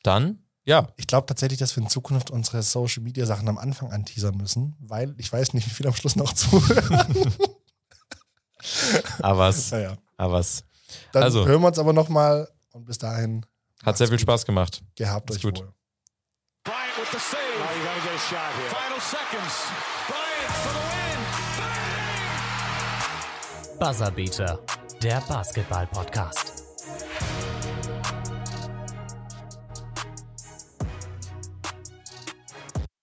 Dann, 0.03 0.44
ja. 0.65 0.87
Ich 0.97 1.07
glaube 1.07 1.27
tatsächlich, 1.27 1.59
dass 1.59 1.75
wir 1.75 1.83
in 1.83 1.89
Zukunft 1.89 2.31
unsere 2.31 2.61
Social 2.63 3.03
Media 3.03 3.25
Sachen 3.25 3.47
am 3.47 3.57
Anfang 3.57 3.91
anteasern 3.91 4.35
müssen, 4.35 4.75
weil 4.79 5.15
ich 5.17 5.31
weiß 5.31 5.53
nicht, 5.53 5.65
wie 5.67 5.71
viel 5.71 5.87
am 5.87 5.93
Schluss 5.95 6.15
noch 6.15 6.33
zuhören. 6.33 7.33
aber 9.19 9.39
was. 9.39 9.71
Naja. 9.71 9.97
Aber 10.17 10.33
was. 10.33 10.63
Dann 11.11 11.23
also, 11.23 11.45
hören 11.45 11.61
wir 11.61 11.67
uns 11.67 11.79
aber 11.79 11.93
nochmal 11.93 12.49
und 12.71 12.85
bis 12.85 12.97
dahin. 12.97 13.45
Hat 13.83 13.97
sehr 13.97 14.07
viel 14.07 14.19
Spaß 14.19 14.45
gemacht. 14.45 14.81
Gehabt 14.95 15.31
euch 15.31 15.41
gut. 15.41 15.59
wohl. 15.59 15.73
Bryant 16.63 16.97
with 16.97 17.11
the 17.11 17.19
save. 17.19 17.39
You 17.45 17.83
gotta 17.83 18.01
get 18.01 18.13
a 18.13 18.17
shot 18.17 18.51
here. 18.57 18.69
Final 18.69 18.99
seconds. 18.99 19.53
Bryant 20.07 20.51
for 20.63 20.73
the 20.73 20.79
win. 20.79 21.19
Bang! 23.69 23.93
Buzzerbeater, 23.93 24.59
der 25.03 25.21
Basketball-Podcast. 25.21 26.64